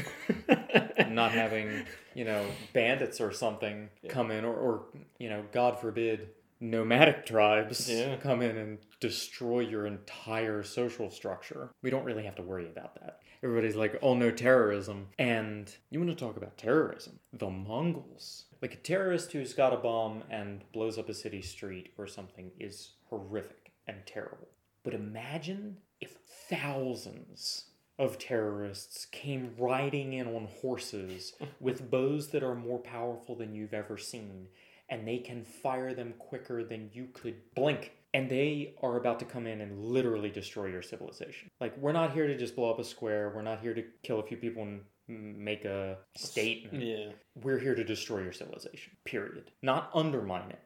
not 1.09 1.31
having 1.31 1.85
you 2.17 2.25
know 2.25 2.45
bandits 2.73 3.21
or 3.21 3.31
something 3.31 3.89
come 4.09 4.33
in 4.33 4.45
or, 4.45 4.53
or 4.55 4.83
you 5.21 5.29
know 5.29 5.45
god 5.53 5.79
forbid 5.79 6.31
nomadic 6.61 7.25
tribes 7.27 7.89
Yeah. 7.89 8.17
come 8.17 8.43
in 8.43 8.57
and 8.57 8.79
destroy 9.01 9.61
your 9.61 9.87
entire 9.87 10.63
social 10.63 11.11
structure. 11.11 11.71
We 11.83 11.91
don't 11.91 12.05
really 12.05 12.25
have 12.25 12.37
to 12.37 12.43
worry 12.43 12.67
about 12.67 12.95
that. 13.01 13.19
Everybody's 13.43 13.75
like, 13.75 13.99
oh 14.01 14.15
no, 14.15 14.31
terrorism. 14.31 15.09
And 15.19 15.73
you 15.91 15.99
want 15.99 16.11
to 16.17 16.25
talk 16.25 16.37
about 16.37 16.57
terrorism? 16.57 17.19
The 17.33 17.51
Mongols. 17.51 18.45
Like 18.63 18.75
a 18.75 18.77
terrorist 18.77 19.33
who's 19.33 19.55
got 19.55 19.73
a 19.73 19.77
bomb 19.77 20.23
and 20.31 20.63
blows 20.73 20.97
up 20.97 21.09
a 21.09 21.15
city 21.15 21.43
street 21.43 21.93
or 21.99 22.07
something 22.07 22.53
is 22.61 22.93
horrific 23.11 23.73
and 23.89 23.97
terrible. 24.07 24.49
But 24.85 24.95
imagine 24.95 25.79
if 26.01 26.17
thousands 26.49 27.65
of 27.99 28.19
terrorists 28.19 29.05
came 29.07 29.55
riding 29.59 30.13
in 30.13 30.29
on 30.29 30.47
horses 30.61 31.35
with 31.61 31.91
bows 31.91 32.29
that 32.29 32.45
are 32.45 32.55
more 32.55 32.79
powerful 32.79 33.35
than 33.35 33.53
you've 33.53 33.75
ever 33.75 33.99
seen, 33.99 34.47
and 34.89 35.07
they 35.07 35.19
can 35.19 35.45
fire 35.45 35.93
them 35.93 36.15
quicker 36.19 36.63
than 36.63 36.89
you 36.93 37.09
could 37.13 37.35
blink. 37.57 37.93
And 38.15 38.31
they 38.31 38.75
are 38.83 38.97
about 38.97 39.19
to 39.21 39.25
come 39.25 39.47
in 39.47 39.61
and 39.61 39.79
literally 39.79 40.31
destroy 40.31 40.67
your 40.67 40.83
civilization. 40.83 41.51
Like, 41.61 41.77
we're 41.79 41.93
not 41.93 42.13
here 42.13 42.27
to 42.27 42.37
just 42.37 42.55
blow 42.55 42.71
up 42.71 42.79
a 42.79 42.85
square, 42.85 43.33
we're 43.35 43.43
not 43.43 43.61
here 43.61 43.75
to 43.75 43.83
kill 44.03 44.21
a 44.21 44.27
few 44.27 44.37
people 44.37 44.63
and 44.63 44.83
make 45.09 45.65
a 45.65 45.99
statement. 46.17 46.83
Yeah. 46.85 47.13
We're 47.43 47.59
here 47.59 47.75
to 47.75 47.85
destroy 47.85 48.23
your 48.23 48.33
civilization, 48.33 48.93
period. 49.05 49.51
Not 49.63 49.91
undermine 49.95 50.51
it, 50.51 50.61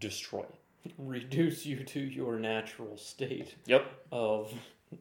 destroy 0.00 0.40
it. 0.42 0.92
Reduce 0.98 1.64
you 1.64 1.82
to 1.84 2.00
your 2.00 2.38
natural 2.38 2.96
state 2.96 3.54
Yep. 3.66 3.90
of 4.12 4.52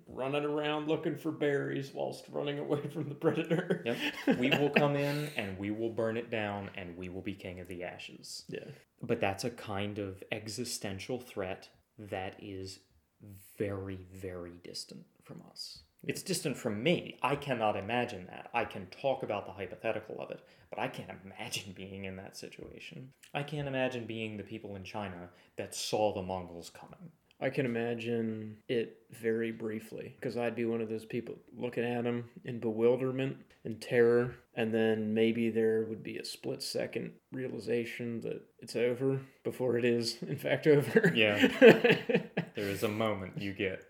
running 0.07 0.43
around 0.45 0.87
looking 0.87 1.17
for 1.17 1.31
berries 1.31 1.91
whilst 1.93 2.25
running 2.29 2.57
away 2.59 2.81
from 2.93 3.09
the 3.09 3.15
predator. 3.15 3.83
Yep. 3.85 4.37
We 4.39 4.49
will 4.49 4.69
come 4.69 4.95
in 4.95 5.29
and 5.35 5.57
we 5.57 5.71
will 5.71 5.89
burn 5.89 6.17
it 6.17 6.29
down 6.31 6.69
and 6.75 6.97
we 6.97 7.09
will 7.09 7.21
be 7.21 7.33
king 7.33 7.59
of 7.59 7.67
the 7.67 7.83
ashes. 7.83 8.43
Yeah. 8.47 8.65
But 9.01 9.19
that's 9.19 9.43
a 9.43 9.49
kind 9.49 9.99
of 9.99 10.23
existential 10.31 11.19
threat 11.19 11.69
that 11.99 12.35
is 12.41 12.79
very, 13.57 13.99
very 14.13 14.53
distant 14.63 15.05
from 15.23 15.41
us. 15.51 15.79
It's 16.05 16.21
distant 16.21 16.57
from 16.57 16.83
me. 16.83 17.17
I 17.21 17.35
cannot 17.35 17.77
imagine 17.77 18.27
that. 18.27 18.49
I 18.53 18.65
can 18.65 18.87
talk 18.87 19.23
about 19.23 19.45
the 19.45 19.53
hypothetical 19.53 20.19
of 20.19 20.31
it, 20.31 20.41
but 20.69 20.79
I 20.79 20.87
can't 20.87 21.11
imagine 21.23 21.73
being 21.75 22.05
in 22.05 22.17
that 22.17 22.37
situation. 22.37 23.09
I 23.33 23.43
can't 23.43 23.67
imagine 23.67 24.05
being 24.05 24.37
the 24.37 24.43
people 24.43 24.75
in 24.75 24.83
China 24.83 25.29
that 25.57 25.75
saw 25.75 26.13
the 26.13 26.21
Mongols 26.21 26.69
coming. 26.69 27.11
I 27.39 27.49
can 27.49 27.65
imagine 27.65 28.57
it 28.69 28.99
very 29.11 29.51
briefly 29.51 30.15
because 30.15 30.37
I'd 30.37 30.55
be 30.55 30.65
one 30.65 30.79
of 30.79 30.87
those 30.87 31.03
people 31.03 31.35
looking 31.57 31.83
at 31.83 32.05
them 32.05 32.29
in 32.45 32.59
bewilderment 32.59 33.35
and 33.65 33.81
terror, 33.81 34.35
and 34.55 34.73
then 34.73 35.13
maybe 35.13 35.49
there 35.49 35.85
would 35.89 36.03
be 36.03 36.17
a 36.17 36.25
split 36.25 36.63
second 36.63 37.11
realization 37.33 38.21
that 38.21 38.41
it's 38.59 38.75
over 38.77 39.19
before 39.43 39.77
it 39.77 39.83
is, 39.83 40.17
in 40.21 40.37
fact, 40.37 40.67
over. 40.67 41.11
Yeah. 41.15 41.47
There 42.55 42.69
is 42.69 42.83
a 42.83 42.87
moment 42.87 43.41
you 43.41 43.51
get. 43.51 43.83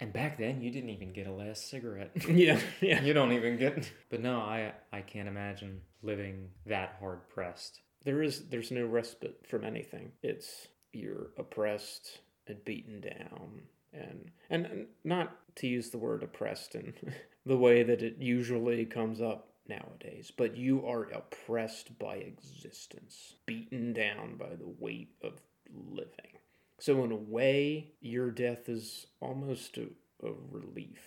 And 0.00 0.12
back 0.12 0.38
then, 0.38 0.60
you 0.62 0.70
didn't 0.70 0.90
even 0.90 1.12
get 1.12 1.26
a 1.26 1.32
last 1.32 1.68
cigarette. 1.68 2.12
yeah, 2.28 2.60
yeah. 2.80 3.02
You 3.02 3.12
don't 3.12 3.32
even 3.32 3.56
get. 3.58 3.90
But 4.10 4.20
no, 4.20 4.38
I 4.38 4.72
I 4.92 5.00
can't 5.00 5.28
imagine 5.28 5.80
living 6.02 6.50
that 6.66 6.96
hard 7.00 7.28
pressed. 7.28 7.80
There 8.04 8.22
is 8.22 8.48
there's 8.48 8.70
no 8.70 8.86
respite 8.86 9.44
from 9.48 9.64
anything. 9.64 10.12
It's 10.22 10.68
you're 10.92 11.30
oppressed 11.36 12.20
and 12.46 12.64
beaten 12.64 13.00
down 13.00 13.62
and 13.92 14.30
and 14.50 14.66
and 14.66 14.86
not 15.04 15.36
to 15.56 15.66
use 15.66 15.90
the 15.90 15.98
word 15.98 16.22
oppressed 16.22 16.74
in 16.74 16.94
the 17.46 17.56
way 17.56 17.82
that 17.82 18.02
it 18.02 18.16
usually 18.18 18.84
comes 18.84 19.20
up 19.20 19.48
nowadays, 19.68 20.32
but 20.34 20.56
you 20.56 20.86
are 20.86 21.04
oppressed 21.10 21.98
by 21.98 22.16
existence, 22.16 23.34
beaten 23.46 23.92
down 23.92 24.36
by 24.36 24.54
the 24.56 24.72
weight 24.78 25.10
of 25.22 25.34
living. 25.74 26.37
So 26.80 27.04
in 27.04 27.12
a 27.12 27.16
way, 27.16 27.92
your 28.00 28.30
death 28.30 28.68
is 28.68 29.06
almost 29.20 29.78
a, 29.78 29.88
a 30.26 30.32
relief. 30.50 31.00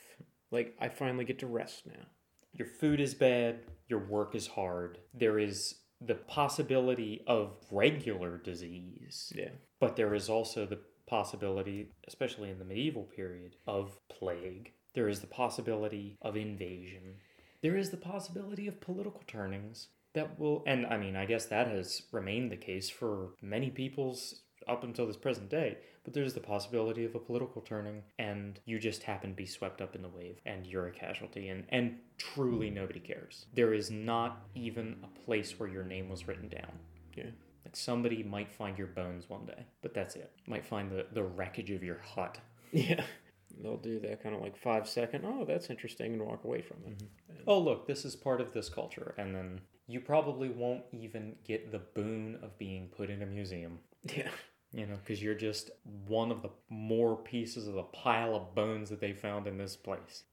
Like 0.51 0.75
I 0.79 0.89
finally 0.89 1.25
get 1.25 1.39
to 1.39 1.47
rest 1.47 1.85
now. 1.87 2.05
Your 2.53 2.67
food 2.67 2.99
is 2.99 3.13
bad. 3.13 3.59
Your 3.87 3.99
work 3.99 4.35
is 4.35 4.47
hard. 4.47 4.97
There 5.13 5.39
is 5.39 5.75
the 6.01 6.15
possibility 6.15 7.23
of 7.27 7.55
regular 7.71 8.37
disease, 8.37 9.31
Yeah. 9.35 9.49
but 9.79 9.95
there 9.95 10.13
is 10.13 10.29
also 10.29 10.65
the 10.65 10.79
possibility, 11.07 11.91
especially 12.07 12.49
in 12.49 12.59
the 12.59 12.65
medieval 12.65 13.03
period, 13.03 13.55
of 13.67 13.97
plague. 14.09 14.73
There 14.93 15.07
is 15.07 15.19
the 15.21 15.27
possibility 15.27 16.17
of 16.21 16.35
invasion. 16.35 17.15
There 17.61 17.77
is 17.77 17.91
the 17.91 17.97
possibility 17.97 18.67
of 18.67 18.81
political 18.81 19.21
turnings 19.27 19.87
that 20.13 20.39
will, 20.39 20.63
and 20.65 20.85
I 20.87 20.97
mean, 20.97 21.15
I 21.15 21.25
guess 21.25 21.45
that 21.45 21.67
has 21.67 22.01
remained 22.11 22.51
the 22.51 22.57
case 22.57 22.89
for 22.89 23.29
many 23.41 23.69
peoples 23.69 24.41
up 24.67 24.83
until 24.83 25.07
this 25.07 25.17
present 25.17 25.49
day. 25.49 25.77
But 26.03 26.13
there's 26.13 26.33
the 26.33 26.39
possibility 26.39 27.05
of 27.05 27.13
a 27.13 27.19
political 27.19 27.61
turning, 27.61 28.01
and 28.17 28.59
you 28.65 28.79
just 28.79 29.03
happen 29.03 29.31
to 29.31 29.35
be 29.35 29.45
swept 29.45 29.81
up 29.81 29.95
in 29.95 30.01
the 30.01 30.09
wave, 30.09 30.39
and 30.45 30.65
you're 30.65 30.87
a 30.87 30.91
casualty, 30.91 31.49
and, 31.49 31.65
and 31.69 31.99
truly 32.17 32.69
hmm. 32.69 32.75
nobody 32.75 32.99
cares. 32.99 33.45
There 33.53 33.73
is 33.73 33.91
not 33.91 34.47
even 34.55 34.97
a 35.03 35.19
place 35.25 35.59
where 35.59 35.69
your 35.69 35.83
name 35.83 36.09
was 36.09 36.27
written 36.27 36.49
down. 36.49 36.71
Yeah. 37.15 37.29
Like 37.65 37.75
somebody 37.75 38.23
might 38.23 38.51
find 38.51 38.77
your 38.77 38.87
bones 38.87 39.29
one 39.29 39.45
day, 39.45 39.65
but 39.81 39.93
that's 39.93 40.15
it. 40.15 40.31
Might 40.47 40.65
find 40.65 40.91
the, 40.91 41.05
the 41.13 41.23
wreckage 41.23 41.71
of 41.71 41.83
your 41.83 41.99
hut. 41.99 42.37
Yeah. 42.73 43.03
They'll 43.61 43.75
do 43.75 43.99
that 43.99 44.23
kind 44.23 44.33
of 44.33 44.41
like 44.41 44.55
five 44.55 44.87
second, 44.87 45.25
oh, 45.25 45.43
that's 45.43 45.69
interesting, 45.69 46.13
and 46.13 46.25
walk 46.25 46.45
away 46.45 46.61
from 46.61 46.77
it. 46.85 46.97
Mm-hmm. 46.97 47.43
Oh, 47.45 47.59
look, 47.59 47.85
this 47.85 48.05
is 48.05 48.15
part 48.15 48.39
of 48.39 48.53
this 48.53 48.69
culture. 48.69 49.13
And 49.17 49.35
then 49.35 49.59
you 49.87 49.99
probably 49.99 50.49
won't 50.49 50.83
even 50.93 51.35
get 51.45 51.71
the 51.71 51.79
boon 51.79 52.39
of 52.41 52.57
being 52.57 52.87
put 52.95 53.09
in 53.09 53.21
a 53.21 53.25
museum, 53.25 53.79
Yeah. 54.15 54.29
You 54.73 54.85
know, 54.85 54.95
because 54.95 55.21
you're 55.21 55.35
just 55.35 55.71
one 56.07 56.31
of 56.31 56.41
the 56.41 56.49
more 56.69 57.15
pieces 57.15 57.67
of 57.67 57.73
the 57.73 57.83
pile 57.83 58.35
of 58.35 58.55
bones 58.55 58.89
that 58.89 59.01
they 59.01 59.13
found 59.13 59.47
in 59.47 59.57
this 59.57 59.75
place. 59.75 60.23